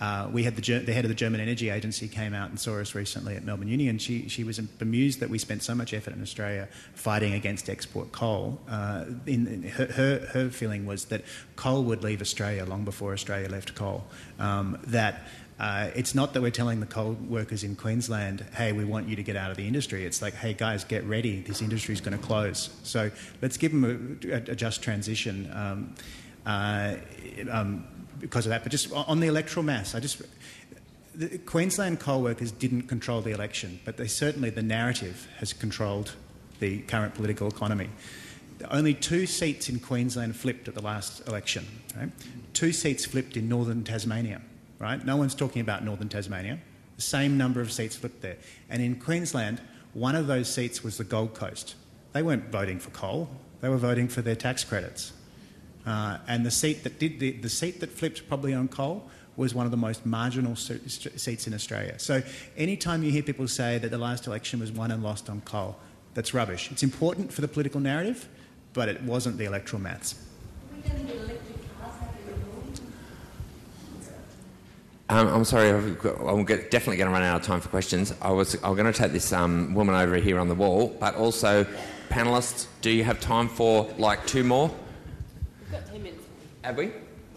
uh, 0.00 0.28
we 0.32 0.42
had 0.42 0.56
the, 0.56 0.78
the, 0.78 0.92
head 0.92 1.04
of 1.04 1.10
the 1.10 1.14
German 1.14 1.40
Energy 1.40 1.68
Agency 1.68 2.08
came 2.08 2.32
out 2.32 2.48
and 2.48 2.58
saw 2.58 2.78
us 2.78 2.94
recently 2.94 3.36
at 3.36 3.44
Melbourne 3.44 3.68
Uni, 3.68 3.88
and 3.88 4.00
she, 4.00 4.28
she 4.28 4.44
was 4.44 4.58
bemused 4.58 5.20
that 5.20 5.28
we 5.28 5.38
spent 5.38 5.62
so 5.62 5.74
much 5.74 5.92
effort 5.92 6.14
in 6.14 6.22
Australia 6.22 6.68
fighting 6.94 7.34
against 7.34 7.68
export 7.68 8.10
coal. 8.10 8.58
Uh, 8.66 9.04
in, 9.26 9.46
in 9.46 9.62
her, 9.64 9.86
her, 9.86 10.18
her, 10.32 10.50
feeling 10.50 10.86
was 10.86 11.06
that 11.06 11.22
coal 11.56 11.84
would 11.84 12.02
leave 12.02 12.22
Australia 12.22 12.64
long 12.64 12.84
before 12.84 13.12
Australia 13.12 13.48
left 13.48 13.74
coal. 13.74 14.04
Um, 14.38 14.78
that 14.86 15.22
uh, 15.58 15.90
it's 15.94 16.14
not 16.14 16.32
that 16.32 16.40
we're 16.40 16.50
telling 16.50 16.80
the 16.80 16.86
coal 16.86 17.12
workers 17.28 17.62
in 17.62 17.76
Queensland, 17.76 18.46
hey, 18.56 18.72
we 18.72 18.86
want 18.86 19.06
you 19.06 19.16
to 19.16 19.22
get 19.22 19.36
out 19.36 19.50
of 19.50 19.58
the 19.58 19.66
industry. 19.66 20.06
It's 20.06 20.22
like, 20.22 20.32
hey, 20.32 20.54
guys, 20.54 20.84
get 20.84 21.04
ready. 21.04 21.42
This 21.42 21.60
industry 21.60 21.92
is 21.92 22.00
going 22.00 22.18
to 22.18 22.26
close. 22.26 22.70
So 22.82 23.10
let's 23.42 23.58
give 23.58 23.72
them 23.72 23.84
a, 23.84 24.32
a, 24.32 24.36
a 24.52 24.54
just 24.56 24.82
transition. 24.82 25.50
Um, 25.52 25.94
uh, 26.46 26.96
um, 27.50 27.84
because 28.20 28.46
of 28.46 28.50
that. 28.50 28.62
But 28.62 28.72
just 28.72 28.92
on 28.92 29.20
the 29.20 29.26
electoral 29.26 29.64
mass, 29.64 29.94
I 29.94 30.00
just 30.00 30.22
the 31.14 31.38
Queensland 31.38 32.00
coal 32.00 32.22
workers 32.22 32.52
didn't 32.52 32.82
control 32.82 33.20
the 33.20 33.32
election, 33.32 33.80
but 33.84 33.96
they 33.96 34.06
certainly 34.06 34.50
the 34.50 34.62
narrative 34.62 35.28
has 35.38 35.52
controlled 35.52 36.14
the 36.60 36.80
current 36.82 37.14
political 37.14 37.48
economy. 37.48 37.88
only 38.70 38.92
two 38.92 39.26
seats 39.26 39.68
in 39.68 39.80
Queensland 39.80 40.36
flipped 40.36 40.68
at 40.68 40.74
the 40.74 40.82
last 40.82 41.26
election. 41.26 41.66
Right? 41.96 42.10
Two 42.52 42.72
seats 42.72 43.06
flipped 43.06 43.36
in 43.36 43.48
northern 43.48 43.84
Tasmania. 43.84 44.40
Right? 44.78 45.04
No 45.04 45.16
one's 45.16 45.34
talking 45.34 45.60
about 45.60 45.84
northern 45.84 46.08
Tasmania. 46.08 46.58
The 46.96 47.02
same 47.02 47.36
number 47.36 47.60
of 47.60 47.72
seats 47.72 47.96
flipped 47.96 48.22
there. 48.22 48.36
And 48.68 48.82
in 48.82 48.96
Queensland, 48.96 49.60
one 49.94 50.14
of 50.14 50.26
those 50.26 50.52
seats 50.52 50.84
was 50.84 50.98
the 50.98 51.04
Gold 51.04 51.34
Coast. 51.34 51.74
They 52.12 52.22
weren't 52.22 52.50
voting 52.50 52.78
for 52.78 52.90
coal; 52.90 53.28
they 53.60 53.68
were 53.68 53.78
voting 53.78 54.08
for 54.08 54.22
their 54.22 54.36
tax 54.36 54.64
credits. 54.64 55.12
Uh, 55.86 56.18
and 56.28 56.44
the 56.44 56.50
seat 56.50 56.84
that 56.84 56.98
did 56.98 57.20
the, 57.20 57.32
the 57.32 57.48
seat 57.48 57.80
that 57.80 57.90
flipped 57.90 58.28
probably 58.28 58.54
on 58.54 58.68
coal 58.68 59.08
was 59.36 59.54
one 59.54 59.64
of 59.64 59.70
the 59.70 59.76
most 59.76 60.04
marginal 60.04 60.54
seats 60.54 61.46
in 61.46 61.54
Australia. 61.54 61.98
So 61.98 62.22
anytime 62.56 63.02
you 63.02 63.10
hear 63.10 63.22
people 63.22 63.48
say 63.48 63.78
that 63.78 63.90
the 63.90 63.98
last 63.98 64.26
election 64.26 64.60
was 64.60 64.70
won 64.70 64.90
and 64.90 65.02
lost 65.02 65.30
on 65.30 65.40
coal, 65.42 65.78
that's 66.14 66.34
rubbish. 66.34 66.70
It's 66.70 66.82
important 66.82 67.32
for 67.32 67.40
the 67.40 67.48
political 67.48 67.80
narrative, 67.80 68.28
but 68.74 68.88
it 68.88 69.02
wasn't 69.02 69.38
the 69.38 69.44
electoral 69.44 69.80
maths. 69.80 70.14
Um, 75.10 75.26
I'm 75.26 75.44
sorry, 75.44 75.70
I'm 75.70 76.44
definitely 76.44 76.96
going 76.98 77.08
to 77.08 77.12
run 77.12 77.24
out 77.24 77.40
of 77.40 77.46
time 77.46 77.60
for 77.60 77.68
questions. 77.68 78.14
I 78.22 78.30
was 78.30 78.54
I'm 78.62 78.76
going 78.76 78.92
to 78.92 78.92
take 78.92 79.10
this 79.10 79.32
um, 79.32 79.74
woman 79.74 79.96
over 79.96 80.14
here 80.16 80.38
on 80.38 80.46
the 80.46 80.54
wall, 80.54 80.96
but 81.00 81.16
also, 81.16 81.66
panelists, 82.10 82.66
do 82.80 82.90
you 82.90 83.02
have 83.02 83.18
time 83.18 83.48
for 83.48 83.92
like 83.98 84.24
two 84.28 84.44
more? 84.44 84.70
We've 85.62 85.72
got 85.72 85.86
10 85.86 86.00
minutes. 86.00 86.24
Have 86.62 86.76
we? 86.76 86.90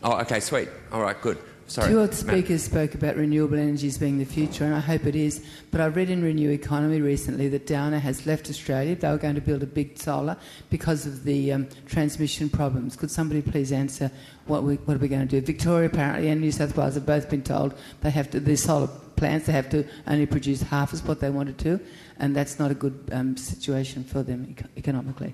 Oh, 0.03 0.19
okay, 0.21 0.39
sweet. 0.39 0.69
All 0.91 1.01
right, 1.01 1.19
good. 1.21 1.37
Sorry. 1.67 1.89
Two 1.89 2.01
other 2.01 2.13
speakers 2.13 2.61
spoke 2.61 2.93
about 2.93 3.15
renewable 3.15 3.57
energies 3.57 3.97
being 3.97 4.19
the 4.19 4.25
future, 4.25 4.65
and 4.65 4.75
I 4.75 4.81
hope 4.81 5.05
it 5.05 5.15
is. 5.15 5.45
But 5.71 5.79
I 5.79 5.85
read 5.85 6.09
in 6.09 6.21
Renew 6.21 6.49
Economy 6.49 6.99
recently 6.99 7.47
that 7.49 7.65
Downer 7.65 7.99
has 7.99 8.25
left 8.25 8.49
Australia. 8.49 8.95
They 8.95 9.09
were 9.09 9.17
going 9.17 9.35
to 9.35 9.41
build 9.41 9.63
a 9.63 9.65
big 9.65 9.97
solar 9.97 10.35
because 10.69 11.05
of 11.05 11.23
the 11.23 11.53
um, 11.53 11.67
transmission 11.85 12.49
problems. 12.49 12.97
Could 12.97 13.09
somebody 13.09 13.41
please 13.41 13.71
answer 13.71 14.11
what, 14.45 14.63
we, 14.63 14.75
what 14.75 14.97
are 14.97 14.99
we 14.99 15.07
going 15.07 15.25
to 15.25 15.39
do? 15.39 15.45
Victoria 15.45 15.87
apparently 15.87 16.29
and 16.29 16.41
New 16.41 16.51
South 16.51 16.75
Wales 16.75 16.95
have 16.95 17.05
both 17.05 17.29
been 17.29 17.43
told 17.43 17.73
they 18.01 18.11
have 18.11 18.29
to, 18.31 18.41
the 18.41 18.57
solar 18.57 18.87
plants, 19.15 19.45
they 19.45 19.53
have 19.53 19.69
to 19.69 19.87
only 20.05 20.25
produce 20.25 20.61
half 20.61 20.93
as 20.93 21.01
what 21.03 21.21
they 21.21 21.29
wanted 21.29 21.57
to, 21.59 21.79
and 22.19 22.35
that's 22.35 22.59
not 22.59 22.71
a 22.71 22.75
good 22.75 23.09
um, 23.13 23.37
situation 23.37 24.03
for 24.03 24.21
them 24.21 24.53
economically. 24.75 25.33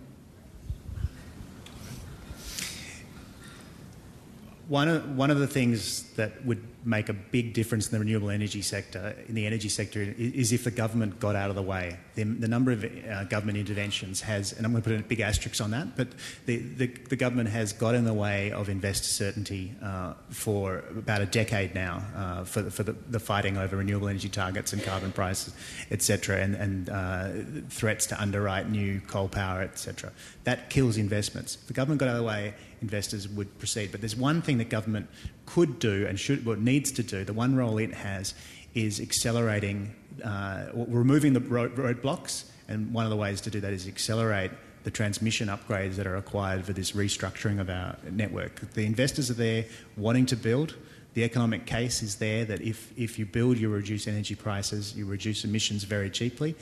One 4.70 4.88
of, 4.88 5.18
one 5.18 5.32
of 5.32 5.40
the 5.40 5.48
things 5.48 6.04
that 6.14 6.46
would 6.46 6.62
make 6.86 7.10
a 7.10 7.14
big 7.14 7.54
difference 7.54 7.88
in 7.88 7.92
the 7.92 8.00
renewable 8.00 8.30
energy 8.30 8.62
sector, 8.62 9.16
in 9.28 9.36
the 9.36 9.46
energy 9.46 9.68
sector, 9.68 10.14
is 10.18 10.54
if 10.54 10.64
the 10.64 10.72
government 10.72 11.20
got 11.20 11.36
out 11.36 11.50
of 11.50 11.56
the 11.56 11.62
way. 11.62 11.98
The, 12.16 12.24
the 12.24 12.48
number 12.48 12.72
of 12.72 12.86
uh, 12.86 13.26
government 13.26 13.58
interventions 13.58 14.22
has, 14.22 14.54
and 14.54 14.66
I'm 14.66 14.72
going 14.72 14.84
to 14.84 14.90
put 14.90 15.00
a 15.00 15.04
big 15.04 15.20
asterisk 15.20 15.62
on 15.62 15.72
that, 15.72 15.98
but 15.98 16.08
the, 16.46 16.58
the, 16.58 16.88
the 16.88 17.16
government 17.16 17.50
has 17.50 17.74
got 17.74 17.96
in 17.96 18.06
the 18.06 18.14
way 18.14 18.52
of 18.52 18.70
investor 18.70 19.10
certainty 19.10 19.74
uh, 19.84 20.14
for 20.30 20.84
about 20.92 21.22
a 21.22 21.26
decade 21.26 21.76
now 21.76 22.02
uh, 22.16 22.44
for, 22.46 22.62
the, 22.62 22.72
for 22.72 22.84
the, 22.84 23.20
fighting 23.20 23.58
over 23.58 23.76
renewable 23.76 24.08
energy 24.08 24.30
targets 24.30 24.72
and 24.72 24.82
carbon 24.82 25.12
prices, 25.12 25.54
etc., 25.92 26.38
and, 26.42 26.56
and 26.56 26.90
uh, 26.90 27.30
threats 27.70 28.06
to 28.08 28.22
underwrite 28.22 28.70
new 28.70 29.02
coal 29.02 29.28
power, 29.28 29.62
etc. 29.62 30.12
That 30.46 30.70
kills 30.70 30.98
investments. 30.98 31.58
If 31.62 31.68
the 31.68 31.74
government 31.74 32.00
got 32.00 32.08
out 32.08 32.16
of 32.16 32.22
the 32.22 32.28
way, 32.28 32.54
investors 32.82 33.28
would 33.28 33.58
proceed. 33.60 33.92
But 33.92 34.02
there's 34.02 34.16
one 34.16 34.42
thing 34.42 34.58
that 34.60 34.70
government 34.70 35.10
could 35.46 35.80
do 35.80 36.06
and 36.08 36.20
should, 36.20 36.46
what 36.46 36.60
needs 36.70 36.92
to 36.92 37.04
do, 37.04 37.24
the 37.24 37.34
one 37.34 37.56
role 37.56 37.78
it 37.80 37.94
has 37.94 38.34
is 38.76 39.00
accelerating, 39.00 39.94
uh, 40.24 40.66
removing 40.74 41.34
the 41.34 41.40
road, 41.40 41.76
roadblocks. 41.76 42.46
And 42.68 42.94
one 42.94 43.06
of 43.06 43.10
the 43.10 43.22
ways 43.26 43.42
to 43.42 43.50
do 43.50 43.60
that 43.62 43.74
is 43.74 43.88
accelerate 43.88 44.52
the 44.84 44.92
transmission 44.92 45.48
upgrades 45.50 45.96
that 45.96 46.06
are 46.06 46.14
required 46.14 46.64
for 46.66 46.74
this 46.74 46.92
restructuring 46.92 47.60
of 47.60 47.70
our 47.70 47.98
network. 48.12 48.54
The 48.74 48.86
investors 48.86 49.32
are 49.32 49.40
there 49.48 49.66
wanting 49.98 50.28
to 50.28 50.36
build. 50.36 50.76
The 51.16 51.24
economic 51.24 51.66
case 51.66 52.04
is 52.04 52.18
there 52.18 52.46
that 52.46 52.62
if, 52.62 52.94
if 52.98 53.18
you 53.18 53.26
build, 53.26 53.58
you 53.58 53.70
reduce 53.70 54.08
energy 54.08 54.36
prices, 54.36 54.96
you 54.96 55.06
reduce 55.06 55.44
emissions 55.44 55.84
very 55.84 56.10
cheaply. 56.12 56.56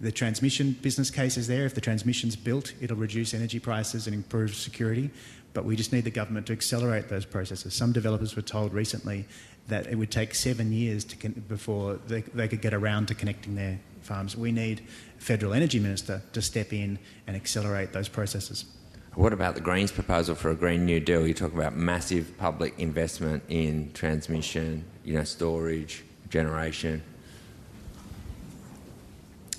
The 0.00 0.10
transmission 0.10 0.76
business 0.82 1.10
case 1.10 1.36
is 1.36 1.46
there. 1.46 1.64
If 1.64 1.76
the 1.76 1.80
transmission's 1.80 2.34
built, 2.34 2.74
it'll 2.80 2.96
reduce 2.96 3.32
energy 3.32 3.60
prices 3.60 4.08
and 4.08 4.14
improve 4.14 4.56
security 4.56 5.10
but 5.54 5.64
we 5.64 5.76
just 5.76 5.92
need 5.92 6.04
the 6.04 6.10
government 6.10 6.46
to 6.46 6.52
accelerate 6.52 7.08
those 7.08 7.24
processes. 7.24 7.74
Some 7.74 7.92
developers 7.92 8.34
were 8.36 8.42
told 8.42 8.72
recently 8.72 9.26
that 9.68 9.86
it 9.86 9.96
would 9.96 10.10
take 10.10 10.34
seven 10.34 10.72
years 10.72 11.04
con- 11.04 11.44
before 11.48 11.94
they, 12.06 12.22
they 12.22 12.48
could 12.48 12.60
get 12.60 12.74
around 12.74 13.08
to 13.08 13.14
connecting 13.14 13.54
their 13.54 13.78
farms. 14.02 14.36
We 14.36 14.52
need 14.52 14.82
a 15.18 15.22
federal 15.22 15.52
energy 15.54 15.78
minister 15.78 16.22
to 16.32 16.42
step 16.42 16.72
in 16.72 16.98
and 17.26 17.36
accelerate 17.36 17.92
those 17.92 18.08
processes. 18.08 18.64
What 19.14 19.32
about 19.32 19.54
the 19.54 19.60
Greens 19.60 19.92
proposal 19.92 20.34
for 20.34 20.50
a 20.50 20.54
Green 20.54 20.86
New 20.86 20.98
Deal? 20.98 21.26
You 21.26 21.34
talk 21.34 21.52
about 21.52 21.76
massive 21.76 22.36
public 22.38 22.78
investment 22.78 23.42
in 23.48 23.92
transmission, 23.92 24.84
you 25.04 25.14
know, 25.14 25.24
storage, 25.24 26.02
generation. 26.30 27.02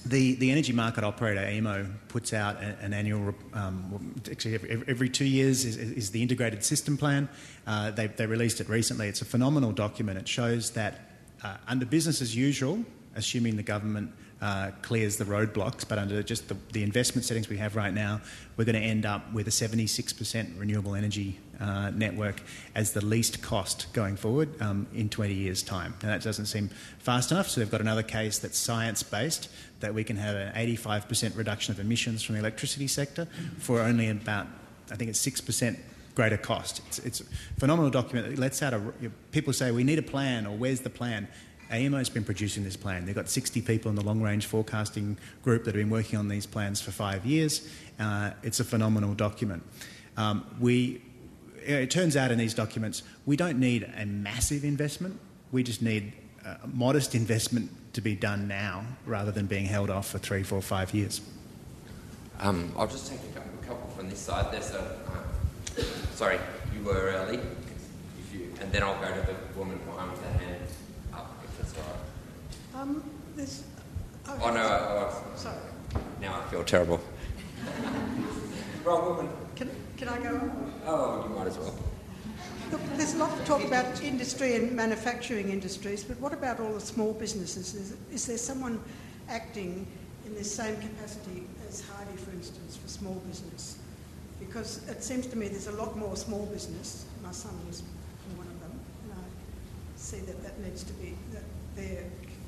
The, 0.05 0.35
the 0.35 0.51
energy 0.51 0.73
market 0.73 1.05
operator, 1.05 1.39
AEMO, 1.39 1.89
puts 2.09 2.33
out 2.33 2.61
an, 2.61 2.93
annual, 2.93 3.33
um, 3.53 4.13
actually 4.29 4.55
every, 4.55 4.83
every, 4.87 5.09
two 5.09 5.25
years 5.25 5.63
is, 5.63 5.77
is, 5.77 6.11
the 6.11 6.21
integrated 6.21 6.63
system 6.63 6.97
plan. 6.97 7.29
Uh, 7.65 7.91
they, 7.91 8.07
they 8.07 8.25
released 8.25 8.59
it 8.59 8.67
recently. 8.67 9.07
It's 9.07 9.21
a 9.21 9.25
phenomenal 9.25 9.71
document. 9.71 10.19
It 10.19 10.27
shows 10.27 10.71
that 10.71 11.09
uh, 11.41 11.55
under 11.69 11.85
business 11.85 12.21
as 12.21 12.35
usual, 12.35 12.83
assuming 13.15 13.55
the 13.55 13.63
government 13.63 14.11
uh, 14.43 14.71
clears 14.81 15.15
the 15.15 15.23
roadblocks, 15.23 15.87
but 15.87 15.97
under 15.97 16.21
just 16.21 16.49
the, 16.49 16.57
the, 16.73 16.83
investment 16.83 17.23
settings 17.23 17.47
we 17.47 17.55
have 17.55 17.77
right 17.77 17.93
now, 17.93 18.19
we're 18.57 18.65
going 18.65 18.75
to 18.75 18.81
end 18.81 19.05
up 19.05 19.31
with 19.31 19.47
a 19.47 19.51
76% 19.51 20.59
renewable 20.59 20.95
energy 20.95 21.39
uh, 21.61 21.91
network 21.91 22.41
as 22.75 22.91
the 22.91 23.03
least 23.05 23.41
cost 23.41 23.87
going 23.93 24.17
forward 24.17 24.49
um, 24.61 24.85
in 24.93 25.07
20 25.07 25.33
years' 25.33 25.63
time. 25.63 25.93
And 26.01 26.09
that 26.09 26.21
doesn't 26.21 26.47
seem 26.47 26.67
fast 26.99 27.31
enough, 27.31 27.47
so 27.47 27.61
they've 27.61 27.71
got 27.71 27.79
another 27.79 28.03
case 28.03 28.37
that's 28.37 28.57
science 28.57 29.01
based 29.01 29.47
that 29.79 29.93
we 29.93 30.03
can 30.03 30.17
have 30.17 30.35
an 30.35 30.53
85% 30.53 31.37
reduction 31.37 31.71
of 31.71 31.79
emissions 31.79 32.21
from 32.21 32.35
the 32.35 32.39
electricity 32.39 32.87
sector 32.87 33.29
for 33.59 33.79
only 33.79 34.09
about, 34.09 34.47
I 34.91 34.97
think 34.97 35.09
it's 35.09 35.25
6% 35.25 35.79
greater 36.15 36.37
cost. 36.37 36.81
It's, 36.87 36.99
it's 36.99 37.21
a 37.21 37.25
phenomenal 37.57 37.91
document 37.91 38.29
that 38.29 38.37
lets 38.37 38.61
out 38.61 38.73
a. 38.73 38.81
People 39.31 39.53
say, 39.53 39.71
we 39.71 39.83
need 39.83 39.99
a 39.99 40.03
plan, 40.03 40.45
or 40.45 40.55
where's 40.55 40.81
the 40.81 40.89
plan? 40.89 41.27
AEMO's 41.73 42.09
been 42.09 42.23
producing 42.23 42.63
this 42.63 42.77
plan. 42.77 43.05
They've 43.05 43.15
got 43.15 43.27
60 43.27 43.61
people 43.63 43.89
in 43.89 43.95
the 43.95 44.03
long 44.03 44.21
range 44.21 44.45
forecasting 44.45 45.17
group 45.41 45.63
that 45.63 45.73
have 45.73 45.81
been 45.81 45.89
working 45.89 46.19
on 46.19 46.27
these 46.27 46.45
plans 46.45 46.79
for 46.79 46.91
five 46.91 47.25
years. 47.25 47.67
Uh, 47.99 48.31
it's 48.43 48.59
a 48.59 48.63
phenomenal 48.63 49.15
document. 49.15 49.63
Um, 50.15 50.45
we, 50.59 51.01
it 51.65 51.89
turns 51.89 52.15
out 52.15 52.29
in 52.29 52.37
these 52.37 52.53
documents, 52.53 53.01
we 53.25 53.35
don't 53.35 53.59
need 53.59 53.91
a 53.97 54.05
massive 54.05 54.63
investment. 54.63 55.19
We 55.51 55.63
just 55.63 55.81
need 55.81 56.13
a 56.45 56.67
modest 56.67 57.15
investment 57.15 57.71
to 57.93 58.01
be 58.01 58.15
done 58.15 58.47
now 58.47 58.85
rather 59.07 59.31
than 59.31 59.47
being 59.47 59.65
held 59.65 59.89
off 59.89 60.09
for 60.09 60.19
three, 60.19 60.43
four, 60.43 60.61
five 60.61 60.93
years. 60.93 61.21
Um, 62.39 62.71
I'll 62.77 62.87
just 62.87 63.07
take 63.09 63.19
a 63.19 63.65
couple, 63.65 63.89
from 63.97 64.09
this 64.09 64.19
side. 64.19 64.51
There's 64.51 64.71
a. 64.71 64.79
Uh, 64.79 65.83
sorry, 66.13 66.37
you 66.75 66.83
were 66.83 66.93
early. 66.93 67.39
You, 68.31 68.51
and 68.61 68.71
then 68.71 68.83
I'll 68.83 68.99
go 68.99 69.07
to 69.07 69.25
the 69.25 69.59
woman 69.59 69.79
behind 69.85 70.11
hand. 70.17 70.22
Um, 72.83 73.01
there's. 73.37 73.63
Oh, 74.27 74.37
oh 74.43 74.53
no, 74.53 74.61
oh, 74.61 75.23
sorry. 75.37 75.55
Now 76.19 76.41
I 76.41 76.51
feel 76.51 76.65
terrible. 76.65 76.99
Wrong 78.83 79.05
woman. 79.05 79.29
Can, 79.55 79.69
can 79.95 80.09
I 80.09 80.17
go 80.19 80.35
on? 80.35 80.73
Oh, 80.85 81.25
you 81.29 81.33
might 81.33 81.47
as 81.47 81.57
well. 81.57 81.73
Look, 82.71 82.81
there's 82.97 83.13
a 83.13 83.19
lot 83.19 83.31
of 83.31 83.45
talk 83.45 83.63
about 83.63 84.03
industry 84.03 84.57
and 84.57 84.73
manufacturing 84.73 85.49
industries, 85.49 86.03
but 86.03 86.19
what 86.19 86.33
about 86.33 86.59
all 86.59 86.73
the 86.73 86.81
small 86.81 87.13
businesses? 87.13 87.73
Is, 87.73 87.95
is 88.11 88.25
there 88.25 88.37
someone 88.37 88.81
acting 89.29 89.87
in 90.25 90.35
the 90.35 90.43
same 90.43 90.75
capacity 90.75 91.47
as 91.69 91.87
Heidi, 91.87 92.17
for 92.17 92.31
instance, 92.31 92.75
for 92.75 92.89
small 92.89 93.15
business? 93.29 93.77
Because 94.41 94.85
it 94.89 95.01
seems 95.01 95.25
to 95.27 95.37
me 95.37 95.47
there's 95.47 95.67
a 95.67 95.77
lot 95.77 95.97
more 95.97 96.17
small 96.17 96.47
business. 96.47 97.05
My 97.23 97.31
son 97.31 97.53
was 97.65 97.81
one 98.35 98.47
of 98.47 98.59
them, 98.59 98.77
and 99.03 99.13
I 99.13 99.23
see 99.95 100.19
that 100.19 100.43
that 100.43 100.59
needs 100.59 100.83
to 100.83 100.93
be, 100.93 101.15
that 101.31 101.43
their 101.77 102.03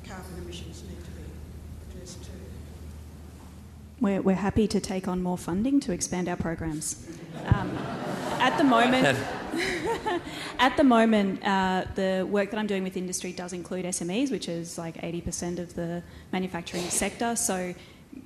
carbon 0.08 0.42
emissions 0.42 0.82
need 0.88 0.98
to 1.04 1.10
be 1.10 1.22
addressed 1.90 2.24
too. 2.24 2.30
We're, 4.00 4.20
we're 4.20 4.34
happy 4.34 4.68
to 4.68 4.78
take 4.78 5.08
on 5.08 5.22
more 5.22 5.38
funding 5.38 5.80
to 5.80 5.92
expand 5.92 6.28
our 6.28 6.36
programs. 6.36 7.08
Um, 7.46 7.76
at 8.38 8.56
the 8.58 8.64
moment, 8.64 9.18
at 10.58 10.76
the 10.76 10.84
moment, 10.84 11.44
uh, 11.44 11.84
the 11.94 12.26
work 12.28 12.50
that 12.50 12.58
I'm 12.58 12.66
doing 12.66 12.84
with 12.84 12.96
industry 12.96 13.32
does 13.32 13.52
include 13.52 13.86
SMEs, 13.86 14.30
which 14.30 14.48
is 14.48 14.78
like 14.78 14.96
80% 14.98 15.58
of 15.58 15.74
the 15.74 16.02
manufacturing 16.32 16.84
sector. 16.84 17.36
So, 17.36 17.74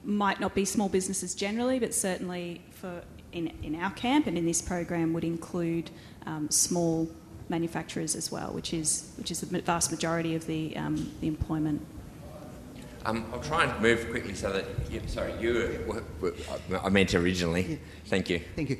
might 0.04 0.38
not 0.38 0.54
be 0.54 0.64
small 0.64 0.88
businesses 0.88 1.34
generally, 1.34 1.78
but 1.78 1.92
certainly 1.92 2.62
for 2.70 3.02
in, 3.32 3.52
in 3.62 3.74
our 3.76 3.90
camp 3.90 4.26
and 4.26 4.36
in 4.36 4.46
this 4.46 4.62
program 4.62 5.12
would 5.12 5.24
include 5.24 5.90
um, 6.26 6.50
small 6.50 7.08
manufacturers 7.50 8.14
as 8.14 8.32
well, 8.32 8.52
which 8.52 8.72
is 8.72 9.12
which 9.18 9.30
is 9.30 9.40
the 9.40 9.60
vast 9.60 9.90
majority 9.90 10.34
of 10.34 10.46
the 10.46 10.76
um, 10.76 11.12
the 11.20 11.26
employment. 11.26 11.84
Um, 13.06 13.24
I'll 13.32 13.40
try 13.40 13.64
and 13.64 13.82
move 13.82 14.10
quickly 14.10 14.34
so 14.34 14.52
that. 14.52 14.66
You, 14.90 15.00
sorry, 15.06 15.32
you. 15.40 16.02
I 16.82 16.88
meant 16.90 17.14
originally. 17.14 17.78
Thank 18.06 18.28
you. 18.28 18.40
Thank 18.56 18.70
you. 18.70 18.78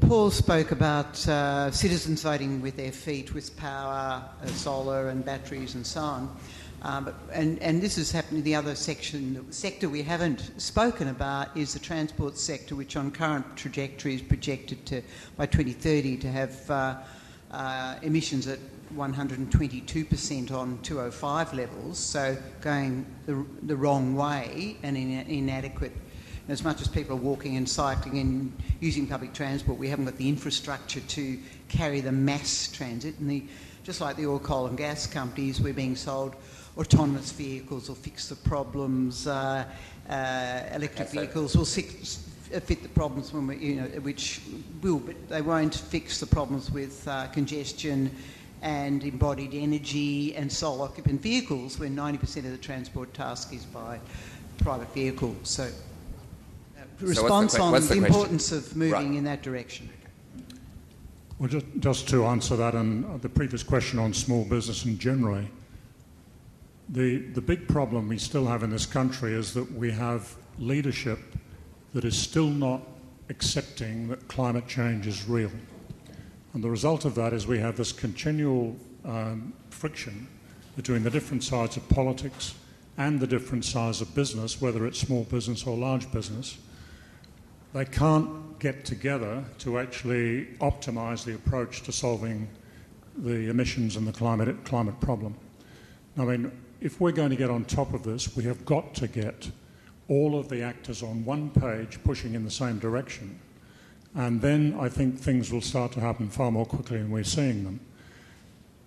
Paul 0.00 0.30
spoke 0.30 0.72
about 0.72 1.26
uh, 1.26 1.70
citizens 1.70 2.22
voting 2.22 2.60
with 2.60 2.76
their 2.76 2.92
feet, 2.92 3.32
with 3.32 3.56
power, 3.56 4.22
uh, 4.42 4.46
solar, 4.46 5.08
and 5.08 5.24
batteries, 5.24 5.74
and 5.74 5.86
so 5.86 6.00
on. 6.00 6.36
Um, 6.82 7.04
but, 7.04 7.14
and, 7.32 7.58
and 7.60 7.80
this 7.80 7.96
is 7.96 8.10
happening. 8.10 8.42
The 8.42 8.56
other 8.56 8.74
section, 8.74 9.46
the 9.46 9.52
sector 9.52 9.88
we 9.88 10.02
haven't 10.02 10.60
spoken 10.60 11.08
about 11.08 11.56
is 11.56 11.72
the 11.72 11.78
transport 11.78 12.36
sector, 12.36 12.74
which 12.74 12.96
on 12.96 13.10
current 13.10 13.56
trajectory 13.56 14.16
is 14.16 14.22
projected 14.22 14.84
to, 14.86 15.02
by 15.36 15.46
2030, 15.46 16.18
to 16.18 16.28
have 16.28 16.70
uh, 16.70 16.96
emissions 18.02 18.46
at 18.46 18.58
122% 18.96 20.52
on 20.52 20.78
205 20.82 21.54
levels, 21.54 21.98
so 21.98 22.36
going 22.60 23.06
the, 23.26 23.44
the 23.62 23.76
wrong 23.76 24.14
way 24.14 24.76
and 24.82 24.96
in, 24.96 25.10
inadequate. 25.10 25.92
As 26.48 26.64
much 26.64 26.80
as 26.80 26.88
people 26.88 27.16
are 27.16 27.20
walking 27.20 27.56
and 27.56 27.68
cycling 27.68 28.18
and 28.18 28.52
using 28.80 29.06
public 29.06 29.32
transport, 29.32 29.78
we 29.78 29.88
haven't 29.88 30.04
got 30.06 30.16
the 30.16 30.28
infrastructure 30.28 31.00
to 31.00 31.38
carry 31.68 32.00
the 32.00 32.12
mass 32.12 32.70
transit. 32.72 33.18
And 33.18 33.30
the, 33.30 33.44
just 33.84 34.00
like 34.00 34.16
the 34.16 34.26
oil, 34.26 34.38
coal, 34.38 34.66
and 34.66 34.76
gas 34.76 35.06
companies, 35.06 35.60
we're 35.60 35.72
being 35.72 35.96
sold 35.96 36.36
autonomous 36.76 37.32
vehicles 37.32 37.88
will 37.88 37.96
fix 37.96 38.28
the 38.28 38.36
problems, 38.36 39.26
uh, 39.26 39.64
uh, 40.08 40.62
electric 40.72 41.08
vehicles 41.08 41.56
will 41.56 41.64
fit 42.60 42.82
the 42.82 42.88
problems 42.88 43.32
when 43.32 43.46
we, 43.46 43.56
you 43.56 43.76
know, 43.76 43.86
which 44.00 44.40
will, 44.82 44.98
but 44.98 45.28
they 45.28 45.42
won't 45.42 45.74
fix 45.74 46.20
the 46.20 46.26
problems 46.26 46.70
with 46.70 47.06
uh, 47.08 47.26
congestion 47.28 48.10
and 48.62 49.02
embodied 49.02 49.54
energy 49.54 50.34
and 50.36 50.50
sole 50.50 50.82
occupant 50.82 51.20
vehicles 51.20 51.78
when 51.78 51.96
90% 51.96 52.38
of 52.38 52.52
the 52.52 52.58
transport 52.58 53.12
task 53.12 53.52
is 53.52 53.64
by 53.64 53.98
private 54.58 54.92
vehicles. 54.94 55.36
So, 55.42 55.64
uh, 55.64 56.82
response 57.00 57.54
so 57.54 57.62
on 57.62 57.72
the, 57.72 57.80
the 57.80 58.06
importance 58.06 58.52
of 58.52 58.76
moving 58.76 58.92
right. 58.92 59.18
in 59.18 59.24
that 59.24 59.42
direction. 59.42 59.90
Well, 61.38 61.48
just, 61.48 61.66
just 61.80 62.08
to 62.10 62.24
answer 62.26 62.54
that 62.56 62.74
and 62.74 63.20
the 63.20 63.28
previous 63.28 63.64
question 63.64 63.98
on 63.98 64.14
small 64.14 64.44
business 64.44 64.84
and 64.84 64.96
generally, 64.98 65.48
the, 66.88 67.18
the 67.18 67.40
big 67.40 67.66
problem 67.66 68.06
we 68.06 68.18
still 68.18 68.46
have 68.46 68.62
in 68.62 68.70
this 68.70 68.86
country 68.86 69.32
is 69.32 69.52
that 69.54 69.72
we 69.72 69.90
have 69.90 70.36
leadership 70.58 71.18
that 71.94 72.04
is 72.04 72.16
still 72.16 72.48
not 72.48 72.82
accepting 73.28 74.08
that 74.08 74.28
climate 74.28 74.66
change 74.66 75.06
is 75.06 75.28
real. 75.28 75.50
And 76.54 76.62
the 76.62 76.70
result 76.70 77.04
of 77.04 77.14
that 77.14 77.32
is 77.32 77.46
we 77.46 77.58
have 77.58 77.76
this 77.76 77.92
continual 77.92 78.76
um, 79.04 79.52
friction 79.70 80.28
between 80.76 81.02
the 81.02 81.10
different 81.10 81.44
sides 81.44 81.76
of 81.76 81.88
politics 81.88 82.54
and 82.98 83.20
the 83.20 83.26
different 83.26 83.64
sides 83.64 84.00
of 84.00 84.14
business, 84.14 84.60
whether 84.60 84.86
it's 84.86 84.98
small 84.98 85.24
business 85.24 85.66
or 85.66 85.76
large 85.76 86.10
business. 86.12 86.58
They 87.72 87.86
can't 87.86 88.58
get 88.58 88.84
together 88.84 89.44
to 89.60 89.78
actually 89.78 90.46
optimize 90.60 91.24
the 91.24 91.34
approach 91.34 91.82
to 91.82 91.92
solving 91.92 92.48
the 93.16 93.48
emissions 93.48 93.96
and 93.96 94.06
the 94.06 94.12
climate, 94.12 94.64
climate 94.64 95.00
problem. 95.00 95.34
I 96.18 96.24
mean, 96.24 96.52
if 96.80 97.00
we're 97.00 97.12
going 97.12 97.30
to 97.30 97.36
get 97.36 97.50
on 97.50 97.64
top 97.64 97.94
of 97.94 98.02
this, 98.02 98.36
we 98.36 98.44
have 98.44 98.64
got 98.66 98.94
to 98.96 99.08
get 99.08 99.50
all 100.12 100.38
of 100.38 100.50
the 100.50 100.62
actors 100.62 101.02
on 101.02 101.24
one 101.24 101.48
page 101.48 101.98
pushing 102.04 102.34
in 102.34 102.44
the 102.44 102.50
same 102.50 102.78
direction. 102.78 103.40
And 104.14 104.42
then 104.42 104.76
I 104.78 104.90
think 104.90 105.18
things 105.18 105.50
will 105.50 105.62
start 105.62 105.92
to 105.92 106.00
happen 106.00 106.28
far 106.28 106.52
more 106.52 106.66
quickly 106.66 106.98
than 106.98 107.10
we're 107.10 107.24
seeing 107.24 107.64
them. 107.64 107.80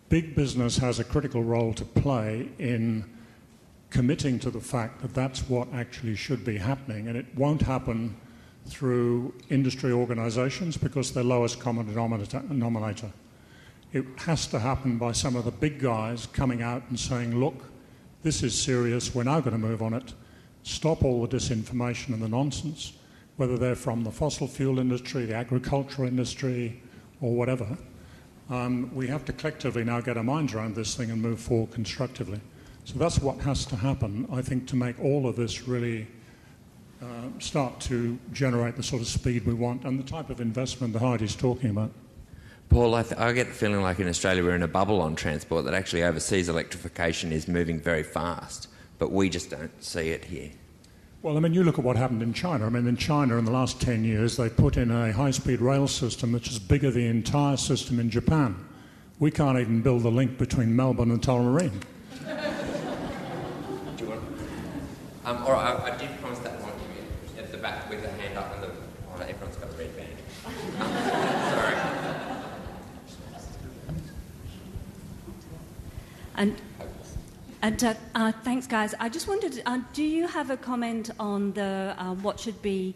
Big 0.07 0.35
business 0.35 0.77
has 0.77 0.99
a 0.99 1.03
critical 1.03 1.43
role 1.43 1.73
to 1.73 1.83
play 1.83 2.49
in 2.59 3.05
committing 3.89 4.37
to 4.39 4.51
the 4.51 4.61
fact 4.61 5.01
that 5.01 5.15
that's 5.15 5.49
what 5.49 5.67
actually 5.73 6.15
should 6.15 6.45
be 6.45 6.57
happening, 6.57 7.07
and 7.07 7.17
it 7.17 7.25
won't 7.35 7.61
happen 7.63 8.15
through 8.67 9.33
industry 9.49 9.91
organisations 9.91 10.77
because 10.77 11.11
they're 11.11 11.23
lowest 11.23 11.59
common 11.59 11.87
denominator. 11.87 13.11
It 13.93 14.05
has 14.17 14.45
to 14.47 14.59
happen 14.59 14.99
by 14.99 15.13
some 15.13 15.35
of 15.35 15.45
the 15.45 15.51
big 15.51 15.79
guys 15.79 16.27
coming 16.27 16.61
out 16.61 16.83
and 16.89 16.99
saying, 16.99 17.39
look, 17.39 17.63
this 18.21 18.43
is 18.43 18.53
serious, 18.59 19.15
we're 19.15 19.23
now 19.23 19.39
going 19.39 19.59
to 19.59 19.67
move 19.67 19.81
on 19.81 19.95
it. 19.95 20.13
Stop 20.65 21.03
all 21.03 21.21
the 21.25 21.37
disinformation 21.37 22.09
and 22.09 22.23
the 22.23 22.27
nonsense, 22.27 22.93
whether 23.37 23.55
they're 23.55 23.75
from 23.75 24.03
the 24.03 24.11
fossil 24.11 24.47
fuel 24.47 24.79
industry, 24.79 25.25
the 25.25 25.35
agricultural 25.35 26.07
industry, 26.07 26.81
or 27.21 27.35
whatever. 27.35 27.77
Um, 28.49 28.93
we 28.95 29.07
have 29.07 29.23
to 29.25 29.33
collectively 29.33 29.83
now 29.83 30.01
get 30.01 30.17
our 30.17 30.23
minds 30.23 30.55
around 30.55 30.73
this 30.73 30.95
thing 30.95 31.11
and 31.11 31.21
move 31.21 31.39
forward 31.39 31.71
constructively. 31.71 32.41
So 32.83 32.97
that's 32.97 33.19
what 33.19 33.39
has 33.41 33.67
to 33.67 33.75
happen, 33.75 34.27
I 34.31 34.41
think, 34.41 34.67
to 34.69 34.75
make 34.75 34.99
all 34.99 35.27
of 35.27 35.35
this 35.35 35.67
really 35.67 36.07
uh, 36.99 37.27
start 37.37 37.79
to 37.81 38.17
generate 38.33 38.75
the 38.75 38.83
sort 38.83 39.03
of 39.03 39.07
speed 39.07 39.45
we 39.45 39.53
want 39.53 39.83
and 39.83 39.99
the 39.99 40.03
type 40.03 40.31
of 40.31 40.41
investment 40.41 40.93
that 40.93 41.01
Heidi's 41.03 41.35
talking 41.35 41.69
about. 41.69 41.91
Paul, 42.69 42.95
I, 42.95 43.03
th- 43.03 43.19
I, 43.19 43.31
get 43.33 43.49
the 43.49 43.53
feeling 43.53 43.83
like 43.83 43.99
in 43.99 44.07
Australia 44.07 44.43
we're 44.43 44.55
in 44.55 44.63
a 44.63 44.67
bubble 44.67 44.99
on 44.99 45.15
transport, 45.15 45.65
that 45.65 45.75
actually 45.75 46.01
overseas 46.01 46.49
electrification 46.49 47.31
is 47.31 47.47
moving 47.47 47.79
very 47.79 48.01
fast, 48.01 48.67
but 48.99 49.11
we 49.11 49.29
just 49.29 49.49
don't 49.49 49.83
see 49.83 50.09
it 50.09 50.25
here. 50.25 50.51
Well, 51.21 51.37
I 51.37 51.39
mean, 51.39 51.53
you 51.55 51.63
look 51.63 51.79
at 51.79 51.83
what 51.83 51.97
happened 51.97 52.21
in 52.21 52.33
China. 52.33 52.67
I 52.67 52.69
mean, 52.69 52.87
in 52.87 52.97
China 52.97 53.37
in 53.37 53.45
the 53.45 53.51
last 53.51 53.81
10 53.81 54.03
years, 54.03 54.37
they 54.37 54.47
put 54.47 54.77
in 54.77 54.91
a 54.91 55.11
high 55.11 55.31
speed 55.31 55.59
rail 55.59 55.87
system 55.87 56.31
which 56.31 56.49
is 56.49 56.59
bigger 56.59 56.91
than 56.91 57.01
the 57.01 57.07
entire 57.07 57.57
system 57.57 57.99
in 57.99 58.11
Japan. 58.11 58.55
We 59.19 59.31
can't 59.31 59.57
even 59.57 59.81
build 59.81 60.03
the 60.03 60.11
link 60.11 60.37
between 60.37 60.75
Melbourne 60.75 61.09
and 61.09 61.21
Tullamarine. 61.21 61.81
Do 63.97 64.03
you 64.03 64.09
want? 64.11 64.21
Um, 65.25 65.37
all 65.37 65.53
right, 65.53 65.79
I, 65.79 65.95
I 65.95 65.97
did 65.97 66.09
promise 66.21 66.37
that 66.39 66.61
one 66.61 66.73
to 66.73 66.77
you 66.93 67.43
at 67.43 67.51
the 67.51 67.57
back 67.57 67.89
with 67.89 68.03
a 68.05 68.09
hand 68.09 68.37
up 68.37 68.53
and 68.53 68.63
the. 68.63 68.71
Oh, 69.09 69.21
everyone's 69.21 69.55
got 69.55 69.69
a 69.69 69.77
red 69.77 69.97
band. 69.97 70.09
Um, 70.79 70.91
sorry. 71.55 71.75
And, 76.35 76.61
and 77.65 77.83
uh, 77.83 77.93
uh, 78.13 78.31
thanks, 78.43 78.67
guys. 78.67 78.93
I 78.99 79.09
just 79.09 79.27
wondered, 79.27 79.59
uh, 79.65 79.79
do 79.91 80.03
you 80.03 80.27
have 80.27 80.51
a 80.51 80.57
comment 80.57 81.09
on 81.19 81.51
the 81.53 81.95
uh, 81.97 82.13
what 82.25 82.39
should 82.39 82.61
be 82.61 82.93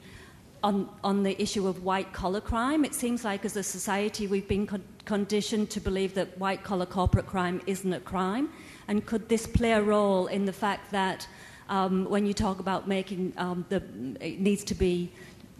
on 0.62 0.88
on 1.04 1.24
the 1.24 1.42
issue 1.42 1.68
of 1.68 1.84
white 1.84 2.14
collar 2.14 2.40
crime? 2.40 2.86
It 2.86 2.94
seems 2.94 3.26
like 3.26 3.46
as 3.46 3.56
a 3.58 3.64
society 3.64 4.28
we've 4.28 4.48
been 4.48 4.68
con- 4.68 4.84
conditioned 5.06 5.72
to 5.72 5.80
believe 5.80 6.14
that 6.14 6.38
white 6.38 6.64
collar 6.64 6.86
corporate 6.86 7.26
crime 7.26 7.60
isn't 7.66 7.92
a 7.92 8.00
crime, 8.00 8.50
and 8.88 9.04
could 9.08 9.28
this 9.28 9.48
play 9.48 9.72
a 9.72 9.82
role 9.82 10.28
in 10.28 10.46
the 10.46 10.54
fact 10.54 10.92
that 10.92 11.28
um, 11.70 12.06
when 12.08 12.28
you 12.28 12.36
talk 12.36 12.60
about 12.60 12.88
making 12.88 13.34
um, 13.38 13.66
the 13.70 13.82
it 14.22 14.40
needs 14.40 14.64
to 14.66 14.76
be 14.76 15.12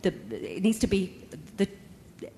the 0.04 0.14
it 0.30 0.62
needs 0.62 0.78
to 0.78 0.88
be 0.88 1.02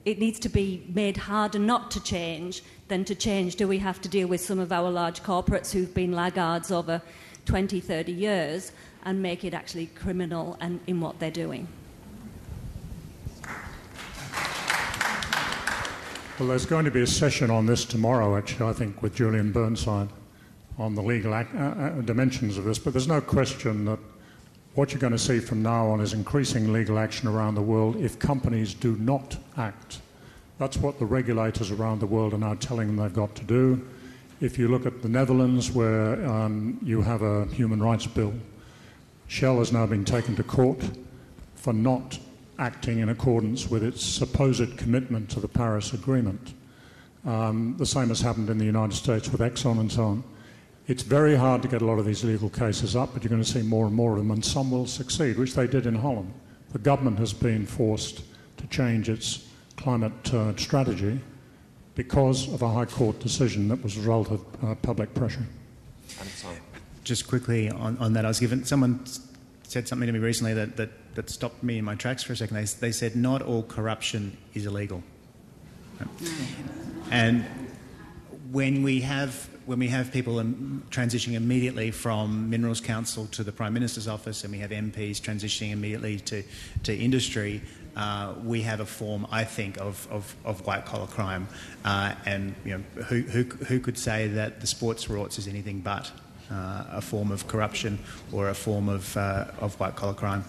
it 0.06 0.20
needs 0.20 0.39
to 0.39 0.49
be 0.49 0.86
made 0.93 1.18
harder 1.18 1.60
not 1.60 1.91
to 1.91 2.04
change 2.04 2.64
than 2.88 3.06
to 3.06 3.16
change. 3.16 3.56
Do 3.56 3.68
we 3.68 3.78
have 3.80 4.02
to 4.02 4.10
deal 4.10 4.28
with 4.28 4.41
some 4.41 4.60
of 4.60 4.72
our 4.72 4.89
large 4.89 5.24
corporates 5.24 5.72
who've 5.72 5.93
been 5.93 6.12
laggards 6.12 6.72
over 6.72 7.02
20, 7.45 7.80
30 7.80 8.12
years 8.12 8.72
and 9.04 9.22
make 9.22 9.43
it 9.43 9.54
actually 9.54 9.88
criminal 9.88 10.58
and 10.60 10.80
in 10.88 10.99
what 10.99 11.20
they're 11.20 11.32
doing? 11.32 11.68
Well, 16.39 16.47
there's 16.49 16.66
going 16.66 16.86
to 16.86 16.91
be 16.91 17.02
a 17.02 17.08
session 17.08 17.52
on 17.52 17.68
this 17.68 17.86
tomorrow, 17.86 18.36
actually, 18.36 18.70
I 18.70 18.74
think, 18.74 19.04
with 19.04 19.14
Julian 19.14 19.52
Burnside 19.52 20.10
on 20.80 20.95
the 20.95 21.04
legal 21.04 21.36
ac- 21.36 21.56
uh, 21.56 21.62
uh, 21.62 21.89
dimensions 22.02 22.58
of 22.58 22.64
this. 22.64 22.80
But 22.80 22.93
there's 22.93 23.08
no 23.08 23.22
question 23.22 23.86
that 23.86 23.99
what 24.76 24.92
you're 24.92 25.02
going 25.02 25.12
to 25.12 25.20
see 25.20 25.40
from 25.40 25.62
now 25.62 25.88
on 25.88 26.00
is 26.00 26.14
increasing 26.14 26.72
legal 26.72 26.98
action 26.98 27.28
around 27.28 27.56
the 27.56 27.62
world 27.62 27.98
if 27.98 28.18
companies 28.18 28.74
do 28.74 28.96
not 28.98 29.38
act. 29.58 30.00
That's 30.60 30.78
what 30.78 31.00
the 31.00 31.06
regulators 31.06 31.72
around 31.72 32.00
the 32.00 32.06
world 32.06 32.34
are 32.34 32.38
now 32.38 32.54
telling 32.56 32.88
them 32.88 32.96
they've 32.96 33.14
got 33.14 33.36
to 33.36 33.44
do. 33.44 33.86
If 34.40 34.58
you 34.58 34.70
look 34.70 34.86
at 34.86 35.02
the 35.02 35.10
Netherlands, 35.10 35.72
where 35.72 36.26
um, 36.28 36.80
you 36.84 37.02
have 37.02 37.22
a 37.22 37.46
human 37.48 37.82
rights 37.82 38.08
bill, 38.08 38.34
Shell 39.28 39.60
has 39.60 39.72
now 39.72 39.86
been 39.86 40.06
taken 40.06 40.36
to 40.36 40.44
court 40.44 40.84
for 41.56 41.74
not 41.74 42.18
acting 42.58 43.00
in 43.00 43.10
accordance 43.10 43.70
with 43.70 43.84
its 43.84 44.04
supposed 44.04 44.78
commitment 44.78 45.30
to 45.32 45.40
the 45.40 45.48
Paris 45.48 45.94
Agreement. 45.94 46.54
Um, 47.26 47.76
the 47.78 47.86
same 47.86 48.10
has 48.10 48.22
happened 48.22 48.50
in 48.50 48.58
the 48.58 48.66
United 48.66 48.96
States 48.96 49.30
with 49.32 49.42
Exxon 49.42 49.80
and 49.80 49.92
so 49.92 50.04
on. 50.04 50.24
It's 50.88 51.04
very 51.04 51.36
hard 51.36 51.62
to 51.62 51.68
get 51.68 51.82
a 51.82 51.86
lot 51.86 52.00
of 52.00 52.06
these 52.06 52.24
legal 52.24 52.50
cases 52.50 52.96
up, 52.96 53.14
but 53.14 53.24
you're 53.24 53.30
going 53.30 53.44
to 53.44 53.50
see 53.50 53.62
more 53.62 53.86
and 53.86 53.96
more 53.96 54.14
of 54.14 54.18
them, 54.18 54.32
and 54.32 54.44
some 54.44 54.72
will 54.72 54.88
succeed, 54.88 55.38
which 55.38 55.54
they 55.54 55.68
did 55.68 55.86
in 55.86 55.96
Holland. 55.96 56.34
The 56.74 56.80
government 56.80 57.20
has 57.20 57.34
been 57.34 57.66
forced 57.66 58.24
to 58.58 58.68
change 58.68 59.10
its 59.10 59.48
climate 59.78 60.34
uh, 60.34 60.56
strategy 60.56 61.20
because 61.96 62.52
of 62.54 62.62
a 62.62 62.70
High 62.70 62.86
Court 62.86 63.20
decision 63.20 63.68
that 63.68 63.84
was 63.84 63.96
a 63.96 64.00
result 64.00 64.32
of 64.32 64.46
uh, 64.64 64.76
public 64.76 65.14
pressure. 65.14 65.46
Just 67.04 67.28
quickly 67.28 67.70
on, 67.70 67.98
on 67.98 68.14
that, 68.14 68.26
I 68.26 68.28
was 68.28 68.40
given 68.40 68.64
someone 68.64 69.06
said 69.64 69.88
something 69.88 70.08
to 70.08 70.14
me 70.14 70.20
recently 70.20 70.54
that, 70.54 70.76
that, 70.78 70.90
that 71.16 71.30
stopped 71.30 71.64
me 71.64 71.78
in 71.78 71.86
my 71.86 71.96
tracks 71.96 72.24
for 72.24 72.34
a 72.34 72.36
second. 72.36 72.58
They, 72.58 72.66
they 72.66 72.92
said, 72.92 73.16
Not 73.16 73.42
all 73.42 73.64
corruption 73.64 74.38
is 74.54 74.66
illegal. 74.66 75.04
And 77.10 77.46
when 78.52 78.84
we 78.84 79.02
have 79.02 79.50
when 79.66 79.80
we 79.80 79.88
have 79.89 80.12
people 80.12 80.36
transitioning 80.89 81.36
immediately 81.36 81.91
from 81.91 82.49
Minerals 82.49 82.82
Council 82.82 83.28
to 83.28 83.43
the 83.43 83.51
Prime 83.51 83.74
Minister's 83.74 84.07
office, 84.07 84.43
and 84.43 84.51
we 84.51 84.59
have 84.59 84.72
MPs 84.72 85.22
transitioning 85.22 85.72
immediately 85.72 86.20
to, 86.20 86.43
to 86.84 86.95
industry, 86.95 87.62
uh, 87.95 88.34
we 88.43 88.62
have 88.62 88.80
a 88.80 88.86
form, 88.86 89.28
I 89.32 89.43
think, 89.43 89.80
of, 89.80 90.07
of, 90.09 90.36
of 90.45 90.66
white 90.66 90.86
collar 90.86 91.07
crime. 91.07 91.47
Uh, 91.84 92.16
and 92.26 92.55
you 92.66 92.78
know, 92.78 93.03
who, 93.03 93.22
who, 93.22 93.43
who 93.43 93.80
could 93.80 93.97
say 93.97 94.28
that 94.30 94.62
the 94.62 94.68
sports 94.68 95.05
rorts 95.05 95.38
is 95.38 95.47
anything 95.47 95.82
but 95.82 96.12
uh, 96.49 96.86
a 96.91 97.01
form 97.01 97.32
of 97.32 97.47
corruption 97.47 97.99
or 98.32 98.49
a 98.49 98.55
form 98.55 98.89
of, 98.89 99.16
uh, 99.18 99.45
of 99.59 99.80
white 99.80 99.95
collar 99.95 100.14
crime? 100.14 100.43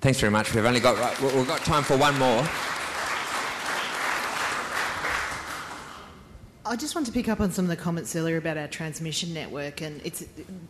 Thanks 0.00 0.20
very 0.20 0.30
much. 0.30 0.54
We've 0.54 0.64
only 0.64 0.78
got 0.78 1.20
we've 1.20 1.48
got 1.48 1.58
time 1.62 1.82
for 1.82 1.96
one 1.96 2.16
more. 2.18 2.46
I 6.68 6.76
just 6.76 6.94
want 6.94 7.06
to 7.06 7.12
pick 7.14 7.30
up 7.30 7.40
on 7.40 7.50
some 7.50 7.64
of 7.64 7.70
the 7.70 7.76
comments 7.76 8.14
earlier 8.14 8.36
about 8.36 8.58
our 8.58 8.68
transmission 8.68 9.32
network, 9.32 9.80
and 9.80 10.02
it's 10.04 10.26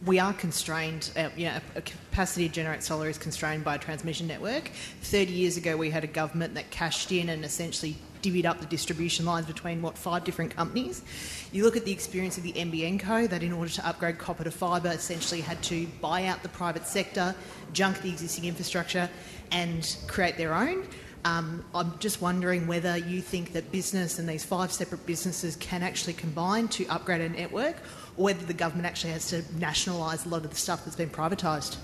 we 0.07 0.21
are 0.21 0.33
constrained. 0.33 1.11
Uh, 1.17 1.29
a 1.75 1.81
capacity 1.81 2.47
to 2.49 2.55
generate 2.55 2.85
solar 2.85 3.09
is 3.09 3.19
constrained 3.19 3.65
by 3.65 3.75
a 3.75 3.79
transmission 3.79 4.29
network. 4.29 4.71
Thirty 5.03 5.33
years 5.33 5.57
ago, 5.57 5.77
we 5.77 5.91
had 5.91 6.05
a 6.05 6.07
government 6.07 6.55
that 6.55 6.71
cashed 6.71 7.11
in 7.11 7.31
and 7.31 7.45
essentially 7.45 7.97
divvied 8.23 8.45
up 8.45 8.61
the 8.61 8.67
distribution 8.67 9.27
lines 9.27 9.47
between 9.47 9.83
what 9.83 9.99
five 9.99 10.23
different 10.23 10.55
companies. 10.55 11.03
You 11.51 11.65
look 11.65 11.77
at 11.77 11.85
the 11.85 11.93
experience 11.93 12.37
of 12.37 12.45
the 12.45 12.53
NBN 12.53 13.01
Co. 13.01 13.27
That 13.27 13.43
in 13.43 13.53
order 13.53 13.73
to 13.73 13.89
upgrade 13.89 14.19
copper 14.19 14.45
to 14.45 14.53
fibre, 14.53 14.91
essentially 14.91 15.41
had 15.41 15.61
to 15.65 15.89
buy 16.01 16.27
out 16.27 16.45
the 16.45 16.49
private 16.49 16.87
sector, 16.87 17.35
junk 17.73 18.03
the 18.03 18.11
existing 18.11 18.45
infrastructure, 18.45 19.11
and 19.51 19.97
create 20.07 20.37
their 20.37 20.55
own. 20.55 20.87
Um, 21.25 21.65
I'm 21.75 21.99
just 21.99 22.23
wondering 22.23 22.67
whether 22.67 22.97
you 22.97 23.21
think 23.21 23.53
that 23.53 23.71
business 23.73 24.19
and 24.19 24.29
these 24.29 24.45
five 24.45 24.73
separate 24.73 25.05
businesses 25.05 25.57
can 25.57 25.83
actually 25.83 26.15
combine 26.15 26.69
to 26.69 26.87
upgrade 26.87 27.21
a 27.21 27.29
network, 27.29 27.77
or 28.17 28.25
whether 28.25 28.45
the 28.47 28.55
government 28.55 28.87
actually 28.87 29.13
has 29.13 29.29
to 29.29 29.43
nationalise 29.59 30.25
a 30.27 30.29
lot 30.29 30.45
of 30.45 30.51
the 30.51 30.57
stuff 30.57 30.85
that's 30.85 30.97
been 30.97 31.11
privatised. 31.11 31.77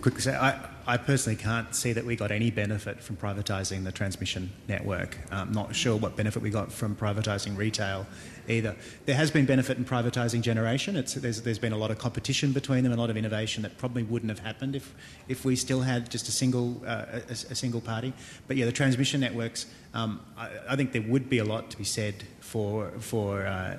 Quickly 0.00 0.20
say, 0.20 0.34
I, 0.34 0.68
I 0.84 0.96
personally 0.96 1.36
can't 1.36 1.72
see 1.74 1.92
that 1.92 2.04
we 2.04 2.16
got 2.16 2.32
any 2.32 2.50
benefit 2.50 3.00
from 3.00 3.16
privatising 3.16 3.84
the 3.84 3.92
transmission 3.92 4.50
network. 4.66 5.16
I'm 5.30 5.52
not 5.52 5.76
sure 5.76 5.96
what 5.96 6.16
benefit 6.16 6.42
we 6.42 6.50
got 6.50 6.72
from 6.72 6.96
privatising 6.96 7.56
retail 7.56 8.06
either. 8.48 8.76
There 9.06 9.14
has 9.14 9.30
been 9.30 9.46
benefit 9.46 9.78
in 9.78 9.84
privatising 9.84 10.42
generation. 10.42 10.94
There's, 10.94 11.42
there's 11.42 11.58
been 11.58 11.72
a 11.72 11.76
lot 11.76 11.90
of 11.90 11.98
competition 11.98 12.52
between 12.52 12.84
them, 12.84 12.92
a 12.92 12.96
lot 12.96 13.10
of 13.10 13.16
innovation 13.16 13.62
that 13.62 13.78
probably 13.78 14.02
wouldn't 14.02 14.30
have 14.30 14.40
happened 14.40 14.76
if, 14.76 14.94
if 15.28 15.44
we 15.44 15.56
still 15.56 15.80
had 15.80 16.10
just 16.10 16.28
a 16.28 16.32
single, 16.32 16.82
uh, 16.86 17.20
a, 17.28 17.32
a, 17.32 17.54
single 17.54 17.80
party. 17.80 18.12
But 18.46 18.56
yeah, 18.56 18.66
the 18.66 18.72
transmission 18.72 19.20
networks, 19.20 19.66
um, 19.94 20.20
I, 20.36 20.50
I, 20.70 20.76
think 20.76 20.92
there 20.92 21.02
would 21.02 21.28
be 21.28 21.38
a 21.38 21.44
lot 21.44 21.70
to 21.70 21.76
be 21.76 21.84
said 21.84 22.24
for, 22.40 22.90
for 22.98 23.46
uh, 23.46 23.78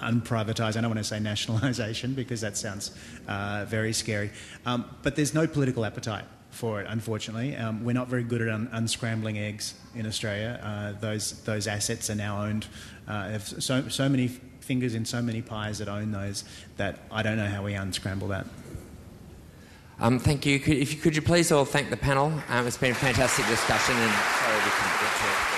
unprivatised. 0.00 0.76
I 0.76 0.80
don't 0.80 0.90
want 0.90 0.98
to 0.98 1.04
say 1.04 1.20
nationalisation 1.20 2.14
because 2.14 2.40
that 2.40 2.56
sounds 2.56 2.90
uh, 3.26 3.64
very 3.68 3.92
scary. 3.92 4.30
Um, 4.66 4.84
but 5.02 5.16
there's 5.16 5.34
no 5.34 5.46
political 5.46 5.84
appetite 5.84 6.24
for 6.50 6.80
it, 6.80 6.86
unfortunately. 6.88 7.56
Um, 7.56 7.84
we're 7.84 7.92
not 7.92 8.08
very 8.08 8.24
good 8.24 8.42
at 8.42 8.48
un- 8.48 8.68
unscrambling 8.72 9.38
eggs 9.38 9.74
in 9.94 10.06
Australia. 10.06 10.60
Uh, 10.62 10.98
those, 11.00 11.42
those 11.42 11.66
assets 11.66 12.10
are 12.10 12.14
now 12.14 12.42
owned, 12.42 12.66
uh, 13.08 13.28
have 13.30 13.42
so, 13.42 13.88
so 13.88 14.08
many 14.08 14.28
fingers 14.28 14.94
in 14.94 15.04
so 15.04 15.22
many 15.22 15.42
pies 15.42 15.78
that 15.78 15.88
own 15.88 16.12
those 16.12 16.44
that 16.76 16.98
I 17.10 17.22
don't 17.22 17.38
know 17.38 17.46
how 17.46 17.64
we 17.64 17.74
unscramble 17.74 18.28
that. 18.28 18.46
Um, 20.00 20.18
thank 20.18 20.46
you. 20.46 20.60
Could, 20.60 20.76
if 20.76 20.94
you, 20.94 21.00
could 21.00 21.16
you 21.16 21.22
please 21.22 21.50
all 21.50 21.64
thank 21.64 21.90
the 21.90 21.96
panel? 21.96 22.26
Um, 22.48 22.66
it's 22.66 22.76
been 22.76 22.92
a 22.92 22.94
fantastic 22.94 23.46
discussion 23.46 23.96
and 23.96 24.12
sorry 24.12 24.56
we 24.56 24.70
couldn't 24.70 25.00
get 25.00 25.12
to 25.16 25.24
it. 25.24 25.48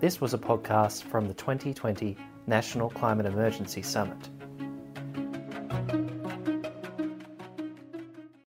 This 0.00 0.20
was 0.20 0.32
a 0.32 0.38
podcast 0.38 1.02
from 1.02 1.26
the 1.26 1.34
2020 1.34 2.16
National 2.46 2.88
Climate 2.90 3.26
Emergency 3.26 3.82
Summit. 3.82 4.30